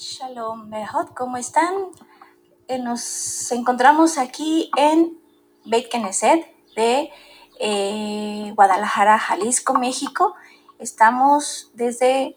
Shalom, 0.00 0.68
Mejot, 0.68 1.12
¿cómo 1.12 1.38
están? 1.38 1.74
Eh, 2.68 2.78
nos 2.78 3.50
encontramos 3.50 4.16
aquí 4.16 4.70
en 4.76 5.18
Beit 5.64 5.90
Knesset 5.90 6.46
de 6.76 7.10
eh, 7.58 8.52
Guadalajara, 8.54 9.18
Jalisco, 9.18 9.74
México. 9.74 10.36
Estamos 10.78 11.72
desde 11.74 12.36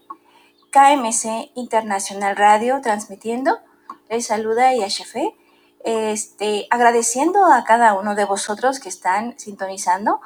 KMC 0.71 1.51
Internacional 1.53 2.35
Radio 2.35 2.81
transmitiendo. 2.81 3.59
Les 4.09 4.25
saluda 4.25 4.75
Yashefe. 4.75 5.35
Este, 5.83 6.65
agradeciendo 6.71 7.45
a 7.45 7.63
cada 7.63 7.93
uno 7.93 8.15
de 8.15 8.25
vosotros 8.25 8.79
que 8.79 8.89
están 8.89 9.37
sintonizando. 9.37 10.19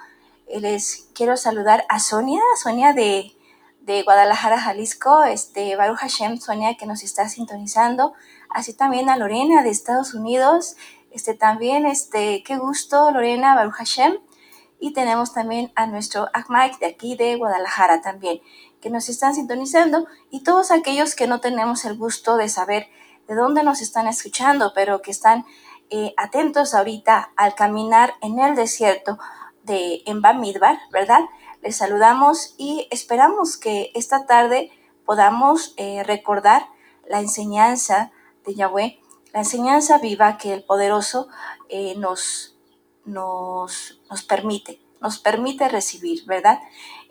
Eh, 0.47 0.61
les 0.61 1.09
quiero 1.13 1.35
saludar 1.35 1.83
a 1.89 1.99
Sonia, 1.99 2.39
Sonia 2.55 2.93
de 2.93 3.35
de 3.85 4.01
Guadalajara, 4.01 4.59
Jalisco, 4.59 5.23
este, 5.23 5.75
Baruch 5.75 5.99
Hashem, 5.99 6.37
Sonia, 6.37 6.75
que 6.75 6.87
nos 6.87 7.03
está 7.03 7.29
sintonizando, 7.29 8.13
así 8.49 8.73
también 8.73 9.09
a 9.09 9.17
Lorena 9.17 9.61
de 9.61 9.69
Estados 9.69 10.15
Unidos, 10.15 10.75
este, 11.11 11.35
también, 11.35 11.85
este, 11.85 12.43
qué 12.43 12.57
gusto, 12.57 13.11
Lorena, 13.11 13.53
Baruch 13.53 13.75
Hashem, 13.75 14.17
y 14.79 14.93
tenemos 14.93 15.33
también 15.33 15.71
a 15.75 15.85
nuestro 15.85 16.27
Ahmad 16.33 16.71
de 16.79 16.87
aquí 16.87 17.15
de 17.15 17.35
Guadalajara 17.35 18.01
también, 18.01 18.41
que 18.81 18.89
nos 18.89 19.07
están 19.07 19.35
sintonizando, 19.35 20.07
y 20.31 20.41
todos 20.41 20.71
aquellos 20.71 21.13
que 21.13 21.27
no 21.27 21.39
tenemos 21.39 21.85
el 21.85 21.95
gusto 21.95 22.37
de 22.37 22.49
saber 22.49 22.87
de 23.27 23.35
dónde 23.35 23.61
nos 23.61 23.81
están 23.81 24.07
escuchando, 24.07 24.71
pero 24.73 25.01
que 25.03 25.11
están 25.11 25.45
eh, 25.91 26.15
atentos 26.17 26.73
ahorita 26.73 27.31
al 27.35 27.53
caminar 27.53 28.15
en 28.21 28.39
el 28.39 28.55
desierto 28.55 29.19
de 29.63 30.01
en 30.05 30.21
Bamidbar, 30.21 30.79
¿verdad? 30.91 31.21
Les 31.65 31.77
saludamos 31.77 32.53
y 32.59 32.87
esperamos 32.91 33.57
que 33.57 33.89
esta 33.95 34.27
tarde 34.27 34.69
podamos 35.03 35.73
eh, 35.77 36.03
recordar 36.03 36.67
la 37.09 37.19
enseñanza 37.19 38.11
de 38.45 38.53
Yahweh, 38.53 38.99
la 39.33 39.39
enseñanza 39.39 39.97
viva 39.97 40.37
que 40.37 40.53
el 40.53 40.63
poderoso 40.63 41.27
eh, 41.69 41.95
nos, 41.97 42.55
nos, 43.03 43.99
nos, 44.11 44.21
permite, 44.21 44.79
nos 45.01 45.17
permite 45.17 45.67
recibir, 45.67 46.23
¿verdad? 46.27 46.59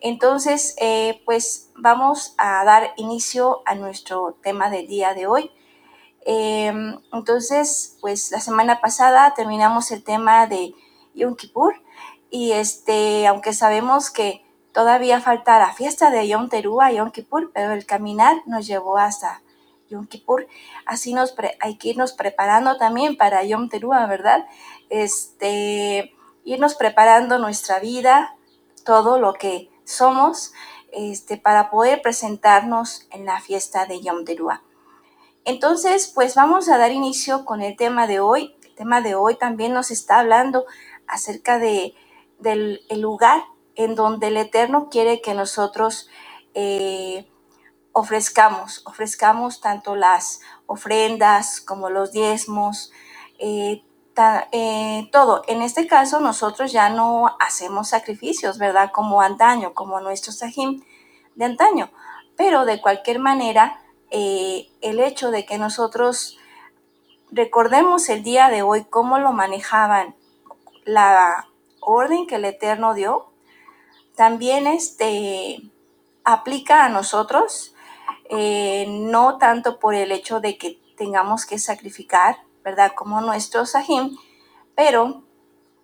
Entonces, 0.00 0.76
eh, 0.78 1.20
pues 1.24 1.72
vamos 1.74 2.36
a 2.38 2.64
dar 2.64 2.92
inicio 2.96 3.62
a 3.66 3.74
nuestro 3.74 4.38
tema 4.40 4.70
del 4.70 4.86
día 4.86 5.14
de 5.14 5.26
hoy. 5.26 5.50
Em, 6.24 7.00
entonces, 7.12 7.98
pues 8.00 8.30
la 8.30 8.38
semana 8.38 8.80
pasada 8.80 9.34
terminamos 9.34 9.90
el 9.90 10.04
tema 10.04 10.46
de 10.46 10.76
Yom 11.12 11.34
Kippur 11.34 11.74
y 12.30 12.52
este, 12.52 13.26
aunque 13.26 13.52
sabemos 13.52 14.10
que 14.10 14.43
Todavía 14.74 15.20
falta 15.20 15.60
la 15.60 15.72
fiesta 15.72 16.10
de 16.10 16.26
Yom 16.26 16.48
Teruah, 16.48 16.90
Yom 16.90 17.12
Kippur, 17.12 17.52
pero 17.54 17.74
el 17.74 17.86
caminar 17.86 18.38
nos 18.44 18.66
llevó 18.66 18.98
hasta 18.98 19.40
Yom 19.88 20.08
Kippur. 20.08 20.48
Así 20.84 21.14
nos 21.14 21.32
hay 21.60 21.76
que 21.76 21.90
irnos 21.90 22.12
preparando 22.12 22.76
también 22.76 23.16
para 23.16 23.44
Yom 23.44 23.68
Teruah, 23.68 24.06
¿verdad? 24.06 24.46
Este, 24.90 26.12
irnos 26.42 26.74
preparando 26.74 27.38
nuestra 27.38 27.78
vida, 27.78 28.34
todo 28.84 29.20
lo 29.20 29.34
que 29.34 29.70
somos, 29.84 30.52
este, 30.90 31.36
para 31.36 31.70
poder 31.70 32.02
presentarnos 32.02 33.06
en 33.12 33.26
la 33.26 33.40
fiesta 33.40 33.86
de 33.86 34.00
Yom 34.00 34.24
Teruah. 34.24 34.60
Entonces, 35.44 36.10
pues 36.12 36.34
vamos 36.34 36.68
a 36.68 36.78
dar 36.78 36.90
inicio 36.90 37.44
con 37.44 37.62
el 37.62 37.76
tema 37.76 38.08
de 38.08 38.18
hoy. 38.18 38.56
El 38.64 38.74
tema 38.74 39.02
de 39.02 39.14
hoy 39.14 39.36
también 39.36 39.72
nos 39.72 39.92
está 39.92 40.18
hablando 40.18 40.64
acerca 41.06 41.60
de, 41.60 41.94
del 42.40 42.80
lugar 42.96 43.44
en 43.76 43.94
donde 43.94 44.28
el 44.28 44.36
Eterno 44.36 44.88
quiere 44.90 45.20
que 45.20 45.34
nosotros 45.34 46.08
eh, 46.54 47.28
ofrezcamos, 47.92 48.82
ofrezcamos 48.86 49.60
tanto 49.60 49.96
las 49.96 50.40
ofrendas 50.66 51.60
como 51.60 51.90
los 51.90 52.12
diezmos, 52.12 52.92
eh, 53.38 53.82
eh, 54.52 55.08
todo. 55.10 55.42
En 55.48 55.62
este 55.62 55.86
caso 55.86 56.20
nosotros 56.20 56.72
ya 56.72 56.88
no 56.88 57.36
hacemos 57.40 57.88
sacrificios, 57.88 58.58
¿verdad? 58.58 58.90
Como 58.92 59.20
antaño, 59.20 59.74
como 59.74 60.00
nuestro 60.00 60.32
sahim 60.32 60.82
de 61.34 61.44
antaño. 61.44 61.90
Pero 62.36 62.64
de 62.64 62.80
cualquier 62.80 63.18
manera, 63.18 63.80
el 64.10 65.00
hecho 65.00 65.32
de 65.32 65.44
que 65.44 65.58
nosotros 65.58 66.38
recordemos 67.32 68.08
el 68.08 68.22
día 68.22 68.48
de 68.48 68.62
hoy 68.62 68.84
cómo 68.84 69.18
lo 69.18 69.32
manejaban, 69.32 70.14
la 70.84 71.48
orden 71.80 72.26
que 72.26 72.36
el 72.36 72.44
Eterno 72.44 72.94
dio, 72.94 73.33
también 74.14 74.66
este, 74.66 75.60
aplica 76.24 76.84
a 76.84 76.88
nosotros, 76.88 77.74
eh, 78.30 78.86
no 78.88 79.38
tanto 79.38 79.78
por 79.78 79.94
el 79.94 80.12
hecho 80.12 80.40
de 80.40 80.56
que 80.56 80.80
tengamos 80.96 81.46
que 81.46 81.58
sacrificar, 81.58 82.38
¿verdad? 82.62 82.92
Como 82.94 83.20
nuestro 83.20 83.66
sahim, 83.66 84.16
pero 84.74 85.24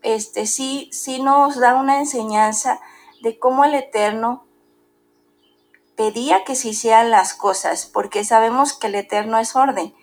este, 0.03 0.47
sí, 0.47 0.89
sí 0.93 1.21
nos 1.21 1.59
da 1.59 1.75
una 1.75 1.99
enseñanza 1.99 2.81
de 3.23 3.39
cómo 3.39 3.65
el 3.65 3.75
Eterno 3.75 4.45
pedía 5.97 6.45
que 6.45 6.55
se 6.55 6.69
hicieran 6.69 7.11
las 7.11 7.35
cosas, 7.35 7.87
porque 7.87 8.25
sabemos 8.25 8.73
que 8.73 8.87
el 8.87 8.95
Eterno 8.95 9.39
es 9.39 9.55
orden. 9.55 9.95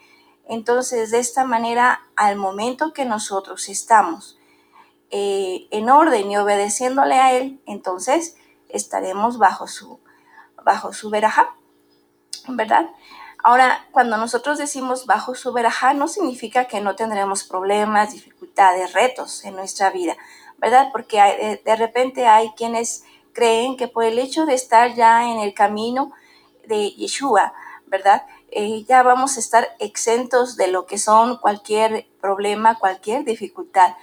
Entonces, 0.48 1.12
de 1.12 1.20
esta 1.20 1.44
manera, 1.44 2.02
al 2.16 2.36
momento 2.36 2.94
que 2.94 3.06
nosotros 3.06 3.68
estamos 3.68 4.37
eh, 5.12 5.68
en 5.72 5.90
orden 5.90 6.30
y 6.30 6.38
obedeciéndole 6.38 7.16
a 7.16 7.34
Él, 7.34 7.62
entonces 7.66 8.36
estaremos 8.70 9.38
bajo 9.38 9.68
su, 9.68 10.00
bajo 10.64 10.94
su 10.94 11.10
veraja, 11.10 11.56
¿verdad? 12.48 12.90
Ahora, 13.44 13.86
cuando 13.92 14.18
nosotros 14.18 14.58
decimos 14.58 15.06
bajo 15.06 15.36
su 15.36 15.54
veraja, 15.54 15.94
no 15.94 16.08
significa 16.08 16.66
que 16.66 16.82
no 16.82 16.96
tendremos 16.96 17.44
problemas, 17.44 18.12
dificultades, 18.12 18.94
retos 18.94 19.46
en 19.46 19.56
nuestra 19.56 19.90
vida, 19.90 20.18
¿verdad? 20.58 20.90
Porque 20.92 21.18
de, 21.18 21.62
de 21.64 21.76
repente 21.76 22.28
hay 22.28 22.50
quienes 22.58 23.04
creen 23.34 23.78
que 23.78 23.88
por 23.88 24.04
el 24.04 24.18
hecho 24.18 24.46
de 24.46 24.56
estar 24.56 24.96
ya 24.96 25.32
en 25.32 25.40
el 25.40 25.54
camino 25.54 26.12
de 26.66 26.90
Yeshua, 26.92 27.54
¿verdad? 27.86 28.24
Eh, 28.50 28.84
ya 28.88 29.04
vamos 29.04 29.38
a 29.38 29.40
estar 29.40 29.76
exentos 29.80 30.56
de 30.56 30.68
lo 30.68 30.86
que 30.86 30.98
son 30.98 31.38
cualquier 31.38 32.08
problema, 32.22 32.80
cualquier 32.80 33.24
dificultad. 33.26 33.94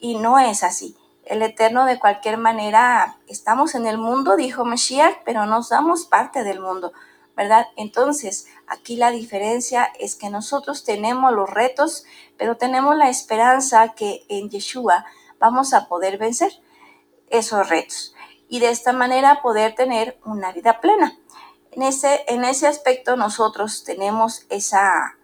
Y 0.00 0.16
no 0.16 0.38
es 0.38 0.64
así. 0.64 0.96
El 1.24 1.42
Eterno 1.42 1.84
de 1.84 2.00
cualquier 2.00 2.38
manera, 2.38 3.18
estamos 3.28 3.76
en 3.76 3.86
el 3.86 3.98
mundo, 3.98 4.36
dijo 4.36 4.64
Mashiach, 4.64 5.18
pero 5.24 5.46
no 5.46 5.62
somos 5.62 6.06
parte 6.06 6.42
del 6.42 6.58
mundo, 6.58 6.92
¿verdad? 7.36 7.66
Entonces, 7.76 8.46
aquí 8.66 8.96
la 8.96 9.12
diferencia 9.12 9.92
es 10.00 10.16
que 10.16 10.30
nosotros 10.30 10.82
tenemos 10.82 11.32
los 11.32 11.48
retos, 11.48 12.04
pero 12.36 12.56
tenemos 12.56 12.96
la 12.96 13.10
esperanza 13.10 13.90
que 13.90 14.24
en 14.28 14.50
Yeshua 14.50 15.04
vamos 15.38 15.72
a 15.72 15.86
poder 15.86 16.18
vencer 16.18 16.50
esos 17.28 17.68
retos 17.68 18.14
y 18.48 18.58
de 18.58 18.70
esta 18.70 18.92
manera 18.92 19.40
poder 19.42 19.74
tener 19.76 20.18
una 20.24 20.50
vida 20.52 20.80
plena. 20.80 21.16
En 21.70 21.82
ese, 21.82 22.24
en 22.26 22.44
ese 22.44 22.66
aspecto 22.66 23.16
nosotros 23.16 23.84
tenemos 23.84 24.44
esa, 24.50 25.16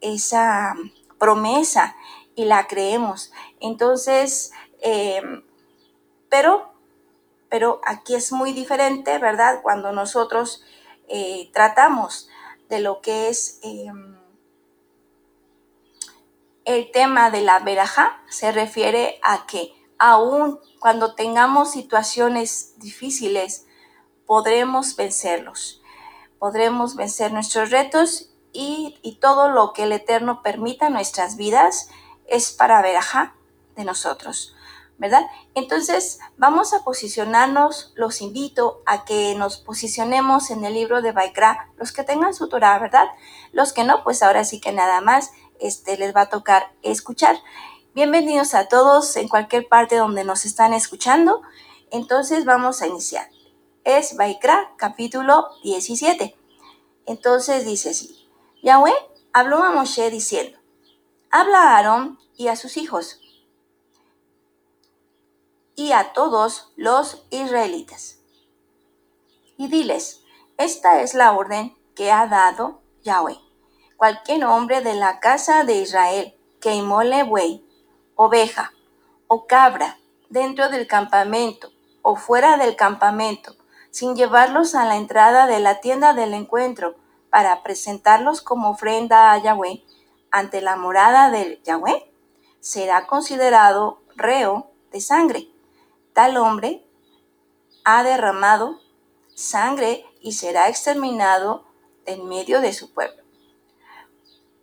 esa 0.00 0.74
promesa 1.18 1.96
y 2.34 2.44
la 2.44 2.66
creemos. 2.66 3.32
Entonces, 3.60 4.52
em, 4.80 5.44
pero, 6.28 6.72
pero 7.48 7.80
aquí 7.84 8.14
es 8.14 8.32
muy 8.32 8.52
diferente, 8.52 9.18
¿verdad? 9.18 9.60
Cuando 9.62 9.92
nosotros 9.92 10.64
eh, 11.08 11.50
tratamos 11.52 12.28
de 12.68 12.80
lo 12.80 13.00
que 13.00 13.28
es 13.28 13.58
em, 13.62 14.16
el 16.64 16.90
tema 16.90 17.30
de 17.30 17.42
la 17.42 17.58
veraja, 17.58 18.22
se 18.28 18.52
refiere 18.52 19.18
a 19.22 19.46
que 19.46 19.74
aún 19.98 20.58
cuando 20.80 21.14
tengamos 21.14 21.72
situaciones 21.72 22.78
difíciles, 22.78 23.66
podremos 24.26 24.96
vencerlos. 24.96 25.82
Podremos 26.38 26.96
vencer 26.96 27.32
nuestros 27.32 27.70
retos 27.70 28.30
y, 28.52 28.98
y 29.02 29.16
todo 29.16 29.50
lo 29.50 29.72
que 29.72 29.84
el 29.84 29.92
Eterno 29.92 30.42
permita 30.42 30.86
en 30.86 30.94
nuestras 30.94 31.36
vidas 31.36 31.88
es 32.26 32.52
para 32.52 32.82
verajá 32.82 33.34
de 33.76 33.84
nosotros, 33.84 34.54
¿verdad? 34.98 35.26
Entonces, 35.54 36.20
vamos 36.36 36.72
a 36.72 36.84
posicionarnos, 36.84 37.92
los 37.94 38.20
invito 38.20 38.82
a 38.86 39.04
que 39.04 39.34
nos 39.34 39.58
posicionemos 39.58 40.50
en 40.50 40.64
el 40.64 40.74
libro 40.74 41.02
de 41.02 41.12
Baikra, 41.12 41.70
los 41.76 41.92
que 41.92 42.04
tengan 42.04 42.34
su 42.34 42.48
Torah, 42.48 42.78
¿verdad? 42.78 43.08
Los 43.52 43.72
que 43.72 43.84
no, 43.84 44.02
pues 44.04 44.22
ahora 44.22 44.44
sí 44.44 44.60
que 44.60 44.72
nada 44.72 45.00
más 45.00 45.32
este, 45.60 45.96
les 45.96 46.14
va 46.14 46.22
a 46.22 46.28
tocar 46.28 46.72
escuchar. 46.82 47.36
Bienvenidos 47.94 48.54
a 48.54 48.68
todos 48.68 49.16
en 49.16 49.28
cualquier 49.28 49.68
parte 49.68 49.96
donde 49.96 50.24
nos 50.24 50.44
están 50.44 50.72
escuchando. 50.72 51.42
Entonces, 51.90 52.44
vamos 52.44 52.82
a 52.82 52.86
iniciar. 52.86 53.28
Es 53.84 54.16
Baikra, 54.16 54.72
capítulo 54.76 55.48
17. 55.64 56.36
Entonces 57.06 57.64
dice 57.66 57.90
así, 57.90 58.28
Yahweh 58.62 58.94
habló 59.32 59.62
a 59.62 59.72
Moshe 59.72 60.08
diciendo, 60.10 60.58
habla 61.32 61.62
a 61.62 61.76
Aarón 61.76 62.18
y 62.36 62.48
a 62.48 62.56
sus 62.56 62.76
hijos 62.76 63.18
y 65.74 65.92
a 65.92 66.12
todos 66.12 66.72
los 66.76 67.26
israelitas. 67.30 68.18
Y 69.56 69.68
diles, 69.68 70.20
esta 70.58 71.00
es 71.00 71.14
la 71.14 71.32
orden 71.32 71.74
que 71.96 72.12
ha 72.12 72.26
dado 72.26 72.82
Yahweh. 73.02 73.38
cualquier 73.96 74.44
hombre 74.44 74.82
de 74.82 74.94
la 74.94 75.20
casa 75.20 75.64
de 75.64 75.76
Israel 75.76 76.36
que 76.60 76.74
inmole 76.74 77.22
buey, 77.22 77.64
oveja 78.14 78.72
o 79.26 79.46
cabra 79.46 79.98
dentro 80.28 80.68
del 80.68 80.86
campamento 80.86 81.70
o 82.02 82.16
fuera 82.16 82.56
del 82.58 82.76
campamento, 82.76 83.56
sin 83.90 84.16
llevarlos 84.16 84.74
a 84.74 84.84
la 84.84 84.96
entrada 84.96 85.46
de 85.46 85.60
la 85.60 85.80
tienda 85.80 86.12
del 86.12 86.34
encuentro 86.34 86.96
para 87.30 87.62
presentarlos 87.62 88.42
como 88.42 88.70
ofrenda 88.70 89.32
a 89.32 89.38
Yahweh 89.38 89.82
ante 90.32 90.60
la 90.60 90.76
morada 90.76 91.30
del 91.30 91.62
Yahweh, 91.62 92.10
será 92.60 93.06
considerado 93.06 94.02
reo 94.16 94.70
de 94.90 95.00
sangre. 95.00 95.48
Tal 96.14 96.36
hombre 96.36 96.84
ha 97.84 98.02
derramado 98.02 98.80
sangre 99.34 100.04
y 100.20 100.32
será 100.32 100.68
exterminado 100.68 101.64
en 102.06 102.28
medio 102.28 102.60
de 102.60 102.72
su 102.72 102.92
pueblo. 102.92 103.22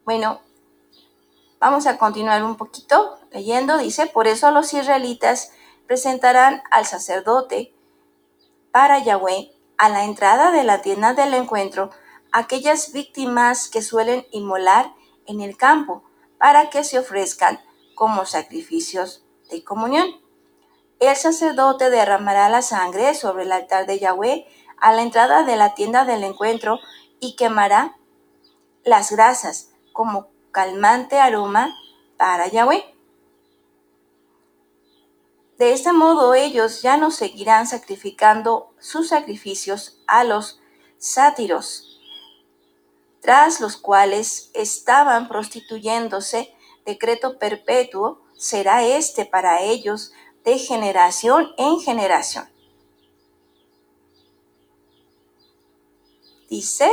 Bueno, 0.05 0.41
vamos 1.59 1.85
a 1.85 1.97
continuar 1.97 2.43
un 2.43 2.57
poquito 2.57 3.19
leyendo. 3.31 3.77
Dice, 3.77 4.07
por 4.07 4.27
eso 4.27 4.51
los 4.51 4.73
israelitas 4.73 5.51
presentarán 5.87 6.63
al 6.71 6.85
sacerdote 6.85 7.73
para 8.71 8.99
Yahweh 8.99 9.51
a 9.77 9.89
la 9.89 10.03
entrada 10.03 10.51
de 10.51 10.63
la 10.63 10.81
tienda 10.81 11.13
del 11.13 11.33
encuentro 11.33 11.91
aquellas 12.31 12.91
víctimas 12.91 13.67
que 13.67 13.81
suelen 13.81 14.25
inmolar 14.31 14.93
en 15.29 15.41
el 15.41 15.55
campo 15.55 16.03
para 16.37 16.69
que 16.69 16.83
se 16.83 16.99
ofrezcan 16.99 17.61
como 17.95 18.25
sacrificios 18.25 19.23
de 19.49 19.63
comunión. 19.63 20.07
El 20.99 21.15
sacerdote 21.15 21.89
derramará 21.89 22.49
la 22.49 22.61
sangre 22.61 23.13
sobre 23.15 23.43
el 23.43 23.51
altar 23.53 23.85
de 23.85 23.99
Yahweh 23.99 24.45
a 24.77 24.91
la 24.91 25.01
entrada 25.01 25.43
de 25.43 25.55
la 25.55 25.73
tienda 25.75 26.03
del 26.03 26.23
encuentro 26.23 26.79
y 27.19 27.35
quemará 27.35 27.97
las 28.83 29.11
grasas 29.11 29.71
como 29.93 30.27
calmante 30.51 31.19
aroma 31.19 31.75
para 32.17 32.47
Yahweh. 32.47 32.83
De 35.57 35.73
este 35.73 35.91
modo 35.91 36.33
ellos 36.33 36.81
ya 36.81 36.97
no 36.97 37.11
seguirán 37.11 37.67
sacrificando 37.67 38.73
sus 38.79 39.09
sacrificios 39.09 40.01
a 40.07 40.23
los 40.23 40.61
sátiros, 40.97 41.88
tras 43.29 43.59
los 43.59 43.77
cuales 43.77 44.49
estaban 44.55 45.27
prostituyéndose. 45.27 46.51
Decreto 46.83 47.37
perpetuo 47.37 48.23
será 48.35 48.83
este 48.83 49.23
para 49.23 49.61
ellos 49.61 50.13
de 50.43 50.57
generación 50.57 51.53
en 51.59 51.79
generación. 51.79 52.51
Dice, 56.49 56.91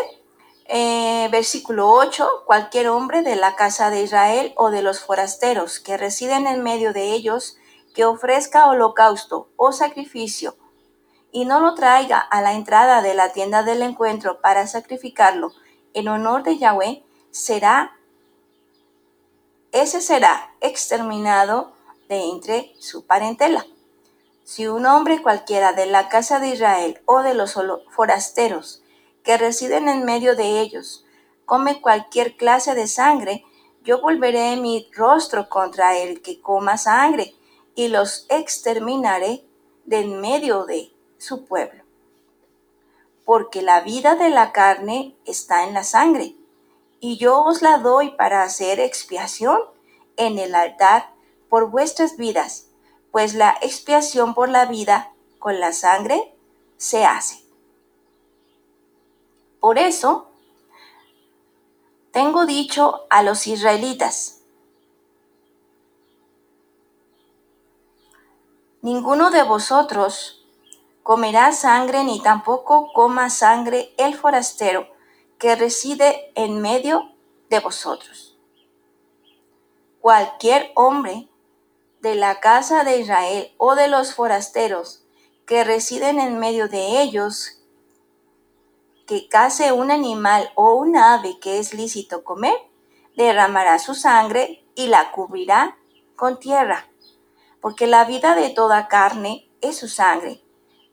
eh, 0.66 1.26
versículo 1.32 1.88
8, 1.88 2.28
cualquier 2.44 2.88
hombre 2.88 3.22
de 3.22 3.36
la 3.36 3.56
casa 3.56 3.88
de 3.88 4.02
Israel 4.02 4.52
o 4.58 4.70
de 4.70 4.82
los 4.82 5.00
forasteros 5.00 5.80
que 5.80 5.96
residen 5.96 6.46
en 6.46 6.62
medio 6.62 6.92
de 6.92 7.14
ellos, 7.14 7.56
que 7.94 8.04
ofrezca 8.04 8.68
holocausto 8.68 9.48
o 9.56 9.72
sacrificio 9.72 10.54
y 11.32 11.46
no 11.46 11.60
lo 11.60 11.74
traiga 11.74 12.18
a 12.18 12.42
la 12.42 12.52
entrada 12.52 13.00
de 13.00 13.14
la 13.14 13.32
tienda 13.32 13.62
del 13.62 13.80
encuentro 13.80 14.42
para 14.42 14.66
sacrificarlo 14.66 15.54
en 15.96 16.08
honor 16.08 16.42
de 16.42 16.58
Yahweh, 16.58 17.02
será, 17.30 17.96
ese 19.72 20.02
será 20.02 20.54
exterminado 20.60 21.72
de 22.10 22.22
entre 22.28 22.74
su 22.78 23.06
parentela. 23.06 23.66
Si 24.44 24.68
un 24.68 24.84
hombre 24.84 25.22
cualquiera 25.22 25.72
de 25.72 25.86
la 25.86 26.10
casa 26.10 26.38
de 26.38 26.48
Israel 26.48 27.00
o 27.06 27.22
de 27.22 27.32
los 27.32 27.58
forasteros 27.90 28.82
que 29.24 29.38
residen 29.38 29.88
en 29.88 30.04
medio 30.04 30.36
de 30.36 30.60
ellos 30.60 31.06
come 31.46 31.80
cualquier 31.80 32.36
clase 32.36 32.74
de 32.74 32.88
sangre, 32.88 33.44
yo 33.82 34.02
volveré 34.02 34.56
mi 34.56 34.90
rostro 34.94 35.48
contra 35.48 35.96
el 35.96 36.20
que 36.20 36.42
coma 36.42 36.76
sangre 36.76 37.34
y 37.74 37.88
los 37.88 38.26
exterminaré 38.28 39.46
de 39.86 40.00
en 40.00 40.20
medio 40.20 40.66
de 40.66 40.92
su 41.16 41.46
pueblo. 41.46 41.85
Porque 43.26 43.60
la 43.60 43.82
vida 43.82 44.14
de 44.14 44.30
la 44.30 44.52
carne 44.52 45.14
está 45.26 45.64
en 45.64 45.74
la 45.74 45.84
sangre, 45.84 46.34
y 47.00 47.18
yo 47.18 47.42
os 47.42 47.60
la 47.60 47.76
doy 47.76 48.12
para 48.12 48.42
hacer 48.42 48.80
expiación 48.80 49.60
en 50.16 50.38
el 50.38 50.54
altar 50.54 51.12
por 51.50 51.70
vuestras 51.70 52.16
vidas, 52.16 52.68
pues 53.12 53.34
la 53.34 53.56
expiación 53.60 54.32
por 54.32 54.48
la 54.48 54.64
vida 54.64 55.12
con 55.38 55.60
la 55.60 55.72
sangre 55.72 56.34
se 56.78 57.04
hace. 57.04 57.44
Por 59.60 59.78
eso, 59.78 60.30
tengo 62.12 62.46
dicho 62.46 63.06
a 63.10 63.22
los 63.22 63.46
israelitas, 63.46 64.40
ninguno 68.82 69.30
de 69.30 69.42
vosotros 69.42 70.45
comerá 71.06 71.52
sangre 71.52 72.02
ni 72.02 72.20
tampoco 72.20 72.92
coma 72.92 73.30
sangre 73.30 73.94
el 73.96 74.16
forastero 74.16 74.88
que 75.38 75.54
reside 75.54 76.32
en 76.34 76.60
medio 76.60 77.14
de 77.48 77.60
vosotros. 77.60 78.36
Cualquier 80.00 80.72
hombre 80.74 81.28
de 82.00 82.16
la 82.16 82.40
casa 82.40 82.82
de 82.82 82.98
Israel 82.98 83.54
o 83.56 83.76
de 83.76 83.86
los 83.86 84.14
forasteros 84.14 85.04
que 85.46 85.62
residen 85.62 86.18
en 86.18 86.40
medio 86.40 86.66
de 86.66 87.00
ellos 87.00 87.62
que 89.06 89.28
case 89.28 89.70
un 89.70 89.92
animal 89.92 90.50
o 90.56 90.74
un 90.74 90.96
ave 90.96 91.38
que 91.38 91.60
es 91.60 91.72
lícito 91.72 92.24
comer, 92.24 92.56
derramará 93.16 93.78
su 93.78 93.94
sangre 93.94 94.64
y 94.74 94.88
la 94.88 95.12
cubrirá 95.12 95.78
con 96.16 96.40
tierra, 96.40 96.88
porque 97.60 97.86
la 97.86 98.04
vida 98.06 98.34
de 98.34 98.50
toda 98.50 98.88
carne 98.88 99.48
es 99.60 99.78
su 99.78 99.86
sangre. 99.86 100.42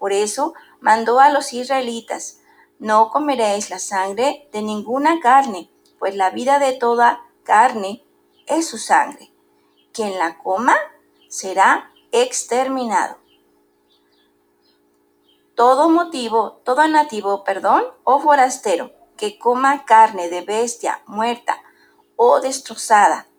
Por 0.03 0.11
eso 0.11 0.53
mandó 0.81 1.21
a 1.21 1.29
los 1.29 1.53
israelitas, 1.53 2.41
no 2.77 3.09
comeréis 3.09 3.69
la 3.69 3.79
sangre 3.79 4.49
de 4.51 4.61
ninguna 4.61 5.21
carne, 5.21 5.71
pues 5.97 6.13
la 6.17 6.29
vida 6.29 6.59
de 6.59 6.73
toda 6.73 7.23
carne 7.45 8.03
es 8.45 8.67
su 8.67 8.77
sangre. 8.77 9.31
Quien 9.93 10.19
la 10.19 10.39
coma 10.39 10.75
será 11.29 11.89
exterminado 12.11 13.15
todo 15.55 15.87
motivo, 15.87 16.59
todo 16.65 16.85
nativo, 16.89 17.45
perdón, 17.45 17.85
o 18.03 18.19
forastero 18.19 18.91
que 19.15 19.39
coma 19.39 19.85
carne 19.85 20.27
de 20.27 20.41
bestia 20.41 21.01
muerta 21.05 21.63
o 22.17 22.41
destrozada, 22.41 23.29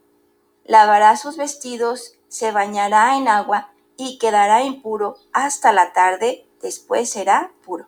lavará 0.65 1.19
sus 1.19 1.37
vestidos, 1.37 2.15
se 2.29 2.53
bañará 2.53 3.19
en 3.19 3.29
agua 3.29 3.75
y 3.97 4.19
quedará 4.19 4.63
impuro 4.63 5.17
hasta 5.33 5.73
la 5.73 5.93
tarde, 5.93 6.44
después 6.65 7.09
será 7.11 7.53
puro. 7.65 7.87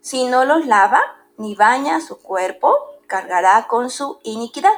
Si 0.00 0.26
no 0.26 0.44
los 0.44 0.66
lava 0.66 1.00
ni 1.36 1.56
baña 1.56 2.00
su 2.00 2.18
cuerpo, 2.20 2.76
cargará 3.08 3.66
con 3.66 3.90
su 3.90 4.20
iniquidad. 4.22 4.74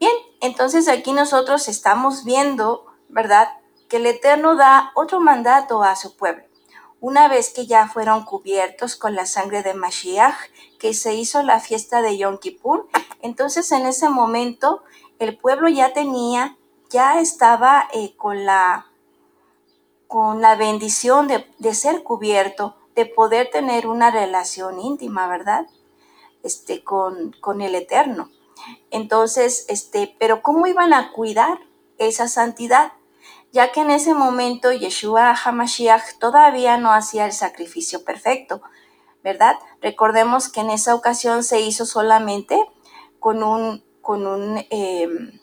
Bien, 0.00 0.12
entonces 0.40 0.88
aquí 0.88 1.12
nosotros 1.12 1.68
estamos 1.68 2.24
viendo, 2.24 2.86
¿verdad? 3.08 3.48
Que 3.88 3.96
el 3.96 4.06
Eterno 4.06 4.54
da 4.54 4.92
otro 4.94 5.20
mandato 5.20 5.82
a 5.82 5.96
su 5.96 6.16
pueblo 6.16 6.48
una 7.00 7.28
vez 7.28 7.50
que 7.50 7.66
ya 7.66 7.88
fueron 7.88 8.24
cubiertos 8.24 8.96
con 8.96 9.14
la 9.14 9.26
sangre 9.26 9.62
de 9.62 9.74
Mashiach, 9.74 10.34
que 10.78 10.94
se 10.94 11.14
hizo 11.14 11.42
la 11.42 11.60
fiesta 11.60 12.02
de 12.02 12.18
Yom 12.18 12.38
Kippur, 12.38 12.88
entonces 13.22 13.70
en 13.72 13.86
ese 13.86 14.08
momento 14.08 14.82
el 15.18 15.36
pueblo 15.38 15.68
ya 15.68 15.92
tenía, 15.92 16.56
ya 16.90 17.20
estaba 17.20 17.88
eh, 17.92 18.16
con, 18.16 18.44
la, 18.44 18.87
con 20.08 20.42
la 20.42 20.56
bendición 20.56 21.28
de, 21.28 21.46
de, 21.58 21.74
ser 21.74 22.02
cubierto, 22.02 22.76
de 22.96 23.06
poder 23.06 23.50
tener 23.50 23.86
una 23.86 24.10
relación 24.10 24.80
íntima, 24.80 25.28
¿verdad? 25.28 25.66
Este, 26.42 26.82
con, 26.82 27.36
con 27.40 27.60
el 27.60 27.76
Eterno. 27.76 28.30
Entonces, 28.90 29.66
este, 29.68 30.16
pero 30.18 30.42
¿cómo 30.42 30.66
iban 30.66 30.92
a 30.92 31.12
cuidar 31.12 31.60
esa 31.98 32.26
santidad? 32.26 32.92
ya 33.52 33.72
que 33.72 33.80
en 33.80 33.90
ese 33.90 34.14
momento 34.14 34.72
Yeshua 34.72 35.32
HaMashiach 35.32 36.18
todavía 36.18 36.76
no 36.76 36.92
hacía 36.92 37.24
el 37.24 37.32
sacrificio 37.32 38.04
perfecto, 38.04 38.62
¿verdad? 39.24 39.56
Recordemos 39.80 40.48
que 40.48 40.60
en 40.60 40.70
esa 40.70 40.94
ocasión 40.94 41.42
se 41.42 41.60
hizo 41.60 41.86
solamente 41.86 42.58
con 43.18 43.42
un, 43.42 43.82
con 44.00 44.26
un 44.26 44.64
em, 44.70 45.40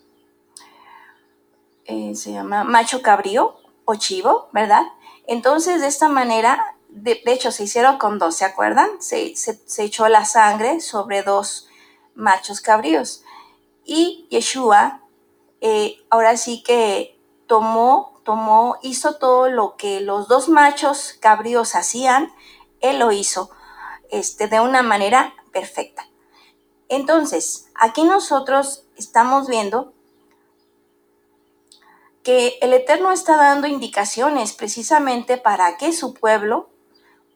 eh, 1.85 2.15
se 2.15 2.31
llama 2.31 2.63
macho 2.63 3.01
cabrío 3.01 3.57
o 3.85 3.95
chivo, 3.95 4.49
¿verdad? 4.51 4.83
Entonces, 5.27 5.81
de 5.81 5.87
esta 5.87 6.09
manera, 6.09 6.75
de, 6.89 7.21
hecho, 7.25 7.51
se 7.51 7.63
hicieron 7.63 7.97
con 7.97 8.19
dos, 8.19 8.35
¿se 8.35 8.45
acuerdan? 8.45 8.89
Se, 8.99 9.33
echó 9.77 10.07
la 10.07 10.25
sangre 10.25 10.79
sobre 10.81 11.23
dos 11.23 11.67
machos 12.13 12.61
cabríos. 12.61 13.23
Y 13.83 14.27
Yeshua, 14.29 15.01
eh, 15.61 15.97
ahora 16.09 16.37
sí 16.37 16.63
que 16.63 17.19
tomó, 17.47 18.21
tomó, 18.23 18.77
hizo 18.81 19.15
todo 19.15 19.49
lo 19.49 19.75
que 19.77 20.01
los 20.01 20.27
dos 20.27 20.49
machos 20.49 21.15
cabríos 21.19 21.75
hacían, 21.75 22.33
él 22.81 22.99
lo 22.99 23.11
hizo 23.11 23.49
este, 24.09 24.47
de 24.47 24.59
una 24.59 24.81
manera 24.81 25.33
perfecta. 25.51 26.07
Entonces, 26.87 27.67
aquí 27.75 28.03
nosotros 28.03 28.85
estamos 28.95 29.47
viendo 29.47 29.94
que 32.25 32.57
el 32.61 32.73
Eterno 32.73 33.11
está 33.11 33.37
dando 33.37 33.67
indicaciones 33.67 34.51
precisamente 34.51 35.37
para 35.37 35.77
que 35.77 35.93
su 35.93 36.15
pueblo 36.15 36.69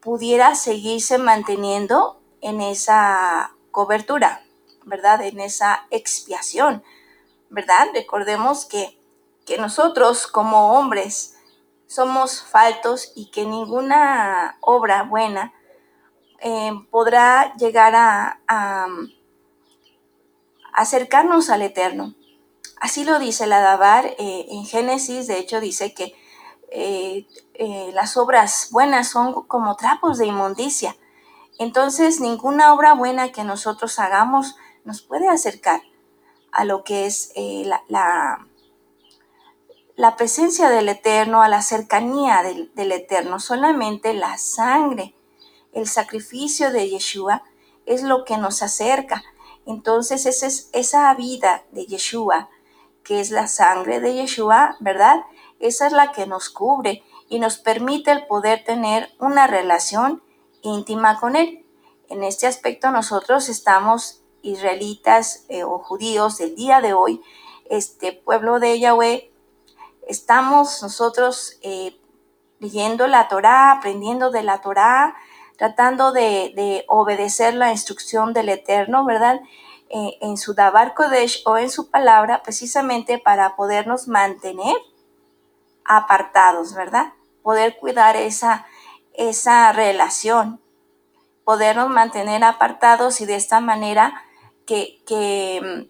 pudiera 0.02 0.56
seguirse 0.56 1.20
manteniendo 1.20 2.20
en 2.42 2.60
esa 2.60 3.56
cobertura, 3.70 4.44
¿verdad? 4.86 5.22
En 5.22 5.40
esa 5.40 5.86
expiación, 5.92 6.84
¿verdad? 7.50 7.88
Recordemos 7.94 8.66
que, 8.66 9.00
que 9.46 9.60
nosotros 9.60 10.26
como 10.26 10.74
hombres 10.74 11.36
somos 11.86 12.42
faltos 12.42 13.12
y 13.16 13.30
que 13.30 13.46
ninguna 13.46 14.58
obra 14.60 15.04
buena 15.04 15.54
eh, 16.40 16.72
podrá 16.90 17.54
llegar 17.58 17.94
a, 17.96 18.88
acercarnos 20.74 21.50
al 21.50 21.62
Eterno. 21.62 22.16
Así 22.80 23.04
lo 23.04 23.20
dice 23.20 23.48
la 23.48 23.60
Dabar 23.60 24.06
eh, 24.06 24.48
en 24.50 24.66
Génesis, 24.66 25.28
de 25.28 25.38
hecho 25.38 25.60
dice 25.60 25.94
que 25.94 26.16
eh, 26.72 27.28
las 27.94 28.16
obras 28.16 28.70
buenas 28.72 29.10
son 29.10 29.34
como 29.48 29.76
trapos 29.76 30.18
de 30.18 30.28
inmundicia. 30.28 30.96
Entonces 31.58 32.22
ninguna 32.22 32.74
obra 32.74 32.94
buena 32.94 33.32
que 33.32 33.44
nosotros 33.44 34.00
hagamos 34.00 34.56
nos 34.86 35.02
puede 35.02 35.28
acercar 35.28 35.82
a 36.52 36.64
lo 36.64 36.84
que 36.84 37.06
es 37.06 37.34
la, 37.36 37.84
la, 39.96 40.16
presencia 40.16 40.70
del 40.70 40.90
Eterno, 40.90 41.42
a 41.42 41.50
la 41.50 41.62
cercanía 41.62 42.42
del, 42.44 42.74
del 42.76 42.92
Eterno. 42.94 43.40
Solamente 43.40 44.14
la 44.14 44.38
sangre 44.38 45.16
el 45.74 45.88
sacrificio 45.88 46.72
de 46.72 46.90
Yeshua 46.90 47.44
es 47.86 48.04
lo 48.04 48.26
que 48.26 48.38
nos 48.38 48.64
acerca. 48.64 49.24
Entonces 49.66 50.26
esa, 50.26 50.48
es, 50.48 50.70
esa 50.74 51.14
vida 51.14 51.64
de 51.72 51.86
Yeshua, 51.86 52.50
que 53.10 53.20
es 53.20 53.32
la 53.32 53.48
sangre 53.48 54.00
de 54.00 54.14
Yeshua, 54.14 54.78
¿verdad? 54.80 55.26
Esa 55.60 55.88
es 55.88 55.94
la 55.94 56.12
que 56.12 56.28
nos 56.28 56.52
cubre 56.52 57.04
y 57.28 57.40
nos 57.40 57.58
permite 57.58 58.12
el 58.12 58.28
poder 58.28 58.64
tener 58.64 59.10
una 59.18 59.48
relación 59.48 60.22
íntima 60.62 61.20
con 61.20 61.36
Él. 61.36 61.66
En 62.08 62.24
este 62.24 62.46
aspecto 62.46 62.92
nosotros 62.92 63.50
estamos 63.50 64.22
israelitas 64.44 65.44
eh, 65.50 65.64
o 65.64 65.80
judíos 65.80 66.38
del 66.38 66.56
día 66.56 66.82
de 66.82 66.94
hoy, 66.94 67.24
este 67.68 68.14
pueblo 68.14 68.60
de 68.60 68.80
Yahweh, 68.80 69.32
estamos 70.08 70.84
nosotros 70.84 71.58
eh, 71.64 72.00
leyendo 72.60 73.08
la 73.08 73.28
Torá, 73.28 73.72
aprendiendo 73.72 74.30
de 74.30 74.44
la 74.44 74.62
Torá, 74.62 75.16
tratando 75.58 76.12
de, 76.12 76.86
obedecer 76.88 77.56
la 77.56 77.72
instrucción 77.72 78.34
del 78.34 78.50
Eterno, 78.50 79.04
¿verdad? 79.04 79.42
Eh, 79.92 80.20
en 80.22 80.38
su 80.38 80.54
Dabar 80.54 80.94
Kodesh 80.94 81.42
o 81.46 81.58
en 81.58 81.72
su 81.72 81.90
palabra, 81.90 82.44
precisamente 82.44 83.18
para 83.18 83.56
podernos 83.56 84.08
mantener 84.08 84.76
apartados, 85.84 86.76
¿verdad? 86.76 87.14
Poder 87.42 87.76
cuidar 87.78 88.16
esa, 88.16 88.68
esa 89.14 89.72
relación, 89.72 90.62
podernos 91.44 91.90
mantener 91.90 92.44
apartados 92.44 93.20
y 93.20 93.26
de 93.26 93.36
esta 93.36 93.62
manera 93.62 94.24
que, 94.68 95.02
que, 95.08 95.90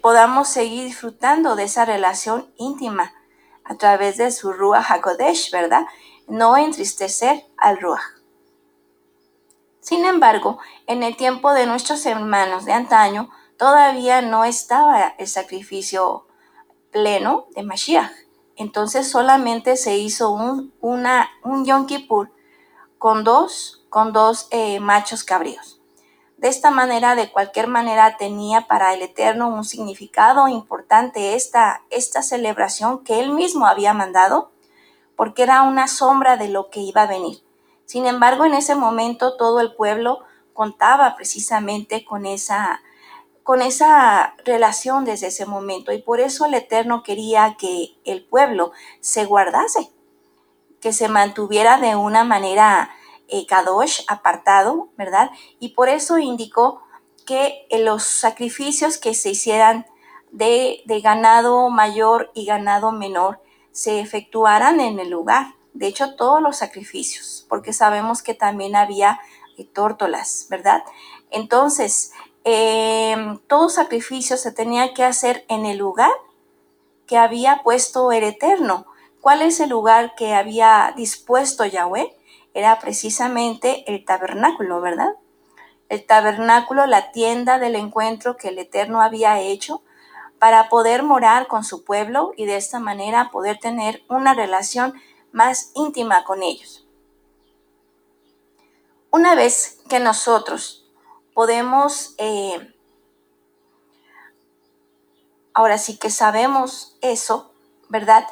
podamos 0.00 0.46
seguir 0.46 0.84
disfrutando 0.84 1.56
de 1.56 1.64
esa 1.64 1.84
relación 1.84 2.52
íntima 2.56 3.12
a 3.64 3.74
través 3.74 4.16
de 4.16 4.30
su 4.30 4.52
Ruach 4.52 4.88
HaKodesh, 4.88 5.50
¿verdad? 5.50 5.86
No 6.28 6.56
entristecer 6.56 7.44
al 7.56 7.80
Ruach. 7.80 8.15
Sin 9.86 10.04
embargo, 10.04 10.58
en 10.88 11.04
el 11.04 11.16
tiempo 11.16 11.52
de 11.52 11.64
nuestros 11.64 12.06
hermanos 12.06 12.64
de 12.64 12.72
antaño, 12.72 13.30
todavía 13.56 14.20
no 14.20 14.44
estaba 14.44 15.14
el 15.16 15.28
sacrificio 15.28 16.26
pleno 16.90 17.46
de 17.54 17.62
Mashiach. 17.62 18.10
Entonces 18.56 19.08
solamente 19.08 19.76
se 19.76 19.96
hizo 19.96 20.30
un, 20.30 20.74
un 20.80 21.64
Yom 21.64 21.86
Kippur 21.86 22.32
con 22.98 23.22
dos, 23.22 23.86
con 23.88 24.12
dos 24.12 24.48
eh, 24.50 24.80
machos 24.80 25.22
cabríos. 25.22 25.80
De 26.36 26.48
esta 26.48 26.72
manera, 26.72 27.14
de 27.14 27.30
cualquier 27.30 27.68
manera, 27.68 28.16
tenía 28.16 28.62
para 28.62 28.92
el 28.92 29.02
Eterno 29.02 29.50
un 29.50 29.64
significado 29.64 30.48
importante 30.48 31.36
esta, 31.36 31.84
esta 31.90 32.22
celebración 32.22 33.04
que 33.04 33.20
él 33.20 33.30
mismo 33.30 33.68
había 33.68 33.94
mandado, 33.94 34.50
porque 35.14 35.44
era 35.44 35.62
una 35.62 35.86
sombra 35.86 36.36
de 36.36 36.48
lo 36.48 36.70
que 36.70 36.80
iba 36.80 37.02
a 37.02 37.06
venir. 37.06 37.45
Sin 37.86 38.04
embargo, 38.06 38.44
en 38.44 38.54
ese 38.54 38.74
momento 38.74 39.36
todo 39.36 39.60
el 39.60 39.72
pueblo 39.72 40.18
contaba 40.52 41.14
precisamente 41.14 42.04
con 42.04 42.26
esa, 42.26 42.82
con 43.44 43.62
esa 43.62 44.34
relación 44.44 45.04
desde 45.04 45.28
ese 45.28 45.46
momento 45.46 45.92
y 45.92 46.02
por 46.02 46.18
eso 46.20 46.46
el 46.46 46.54
Eterno 46.54 47.04
quería 47.04 47.56
que 47.56 47.96
el 48.04 48.24
pueblo 48.24 48.72
se 49.00 49.24
guardase, 49.24 49.90
que 50.80 50.92
se 50.92 51.08
mantuviera 51.08 51.78
de 51.78 51.94
una 51.94 52.24
manera 52.24 52.90
eh, 53.28 53.46
kadosh, 53.46 54.00
apartado, 54.08 54.88
¿verdad? 54.96 55.30
Y 55.60 55.70
por 55.70 55.88
eso 55.88 56.18
indicó 56.18 56.82
que 57.24 57.66
los 57.70 58.02
sacrificios 58.02 58.98
que 58.98 59.14
se 59.14 59.30
hicieran 59.30 59.86
de, 60.32 60.82
de 60.86 61.00
ganado 61.00 61.70
mayor 61.70 62.30
y 62.34 62.46
ganado 62.46 62.90
menor 62.92 63.40
se 63.70 64.00
efectuaran 64.00 64.80
en 64.80 64.98
el 64.98 65.10
lugar 65.10 65.54
de 65.78 65.86
hecho 65.86 66.14
todos 66.14 66.42
los 66.42 66.56
sacrificios, 66.56 67.44
porque 67.48 67.72
sabemos 67.72 68.22
que 68.22 68.34
también 68.34 68.76
había 68.76 69.20
eh, 69.56 69.64
tórtolas, 69.64 70.46
¿verdad? 70.50 70.82
Entonces, 71.30 72.12
em, 72.44 73.38
todo 73.46 73.68
sacrificio 73.68 74.36
se 74.36 74.52
tenía 74.52 74.94
que 74.94 75.04
hacer 75.04 75.44
en 75.48 75.66
el 75.66 75.78
lugar 75.78 76.12
que 77.06 77.16
había 77.16 77.62
puesto 77.62 78.12
el 78.12 78.24
Eterno. 78.24 78.86
¿Cuál 79.20 79.42
es 79.42 79.60
el 79.60 79.70
lugar 79.70 80.14
que 80.14 80.34
había 80.34 80.92
dispuesto 80.96 81.64
Yahweh? 81.64 82.16
Era 82.54 82.78
precisamente 82.78 83.84
el 83.86 84.04
tabernáculo, 84.04 84.80
¿verdad? 84.80 85.14
El 85.88 86.04
tabernáculo, 86.04 86.86
la 86.86 87.12
tienda 87.12 87.58
del 87.58 87.76
encuentro 87.76 88.36
que 88.36 88.48
el 88.48 88.58
Eterno 88.58 89.02
había 89.02 89.40
hecho 89.40 89.82
para 90.38 90.68
poder 90.68 91.02
morar 91.02 91.46
con 91.46 91.64
su 91.64 91.84
pueblo 91.84 92.32
y 92.36 92.44
de 92.46 92.56
esta 92.56 92.78
manera 92.78 93.30
poder 93.30 93.58
tener 93.58 94.02
una 94.08 94.34
relación 94.34 94.94
más 95.36 95.70
íntima 95.74 96.24
con 96.24 96.42
ellos. 96.42 96.86
Una 99.10 99.34
vez 99.34 99.80
que 99.86 100.00
nosotros 100.00 100.90
podemos, 101.34 102.14
eh, 102.16 102.74
ahora 105.52 105.76
sí 105.76 105.98
que 105.98 106.08
sabemos 106.08 106.96
eso, 107.02 107.52
¿verdad? 107.90 108.26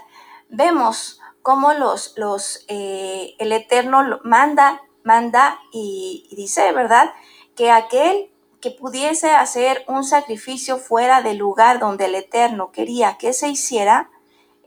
Vemos 0.49 1.21
cómo 1.43 1.75
los, 1.75 2.15
los, 2.17 2.65
eh, 2.69 3.35
el 3.39 3.53
Eterno 3.53 4.21
manda, 4.25 4.81
manda 5.03 5.61
y, 5.73 6.27
y 6.31 6.37
dice, 6.37 6.73
¿verdad? 6.73 7.13
Que 7.55 7.71
aquel 7.71 8.33
que 8.63 8.71
pudiese 8.71 9.31
hacer 9.33 9.85
un 9.89 10.05
sacrificio 10.05 10.79
fuera 10.79 11.21
del 11.21 11.37
lugar 11.37 11.81
donde 11.81 12.07
el 12.07 12.15
Eterno 12.15 12.73
quería 12.73 13.19
que 13.19 13.35
se 13.35 13.49
hiciera, 13.49 14.11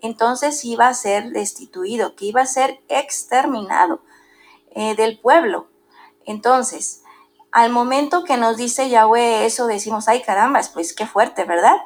entonces 0.01 0.63
iba 0.65 0.87
a 0.87 0.93
ser 0.93 1.31
destituido, 1.31 2.15
que 2.15 2.25
iba 2.25 2.41
a 2.41 2.45
ser 2.45 2.81
exterminado 2.87 4.01
eh, 4.71 4.95
del 4.95 5.19
pueblo. 5.19 5.67
Entonces, 6.25 7.03
al 7.51 7.71
momento 7.71 8.23
que 8.23 8.37
nos 8.37 8.57
dice 8.57 8.89
Yahweh 8.89 9.45
eso, 9.45 9.67
decimos, 9.67 10.07
ay 10.07 10.21
caramba, 10.21 10.61
pues 10.73 10.93
qué 10.93 11.07
fuerte, 11.07 11.45
¿verdad? 11.45 11.77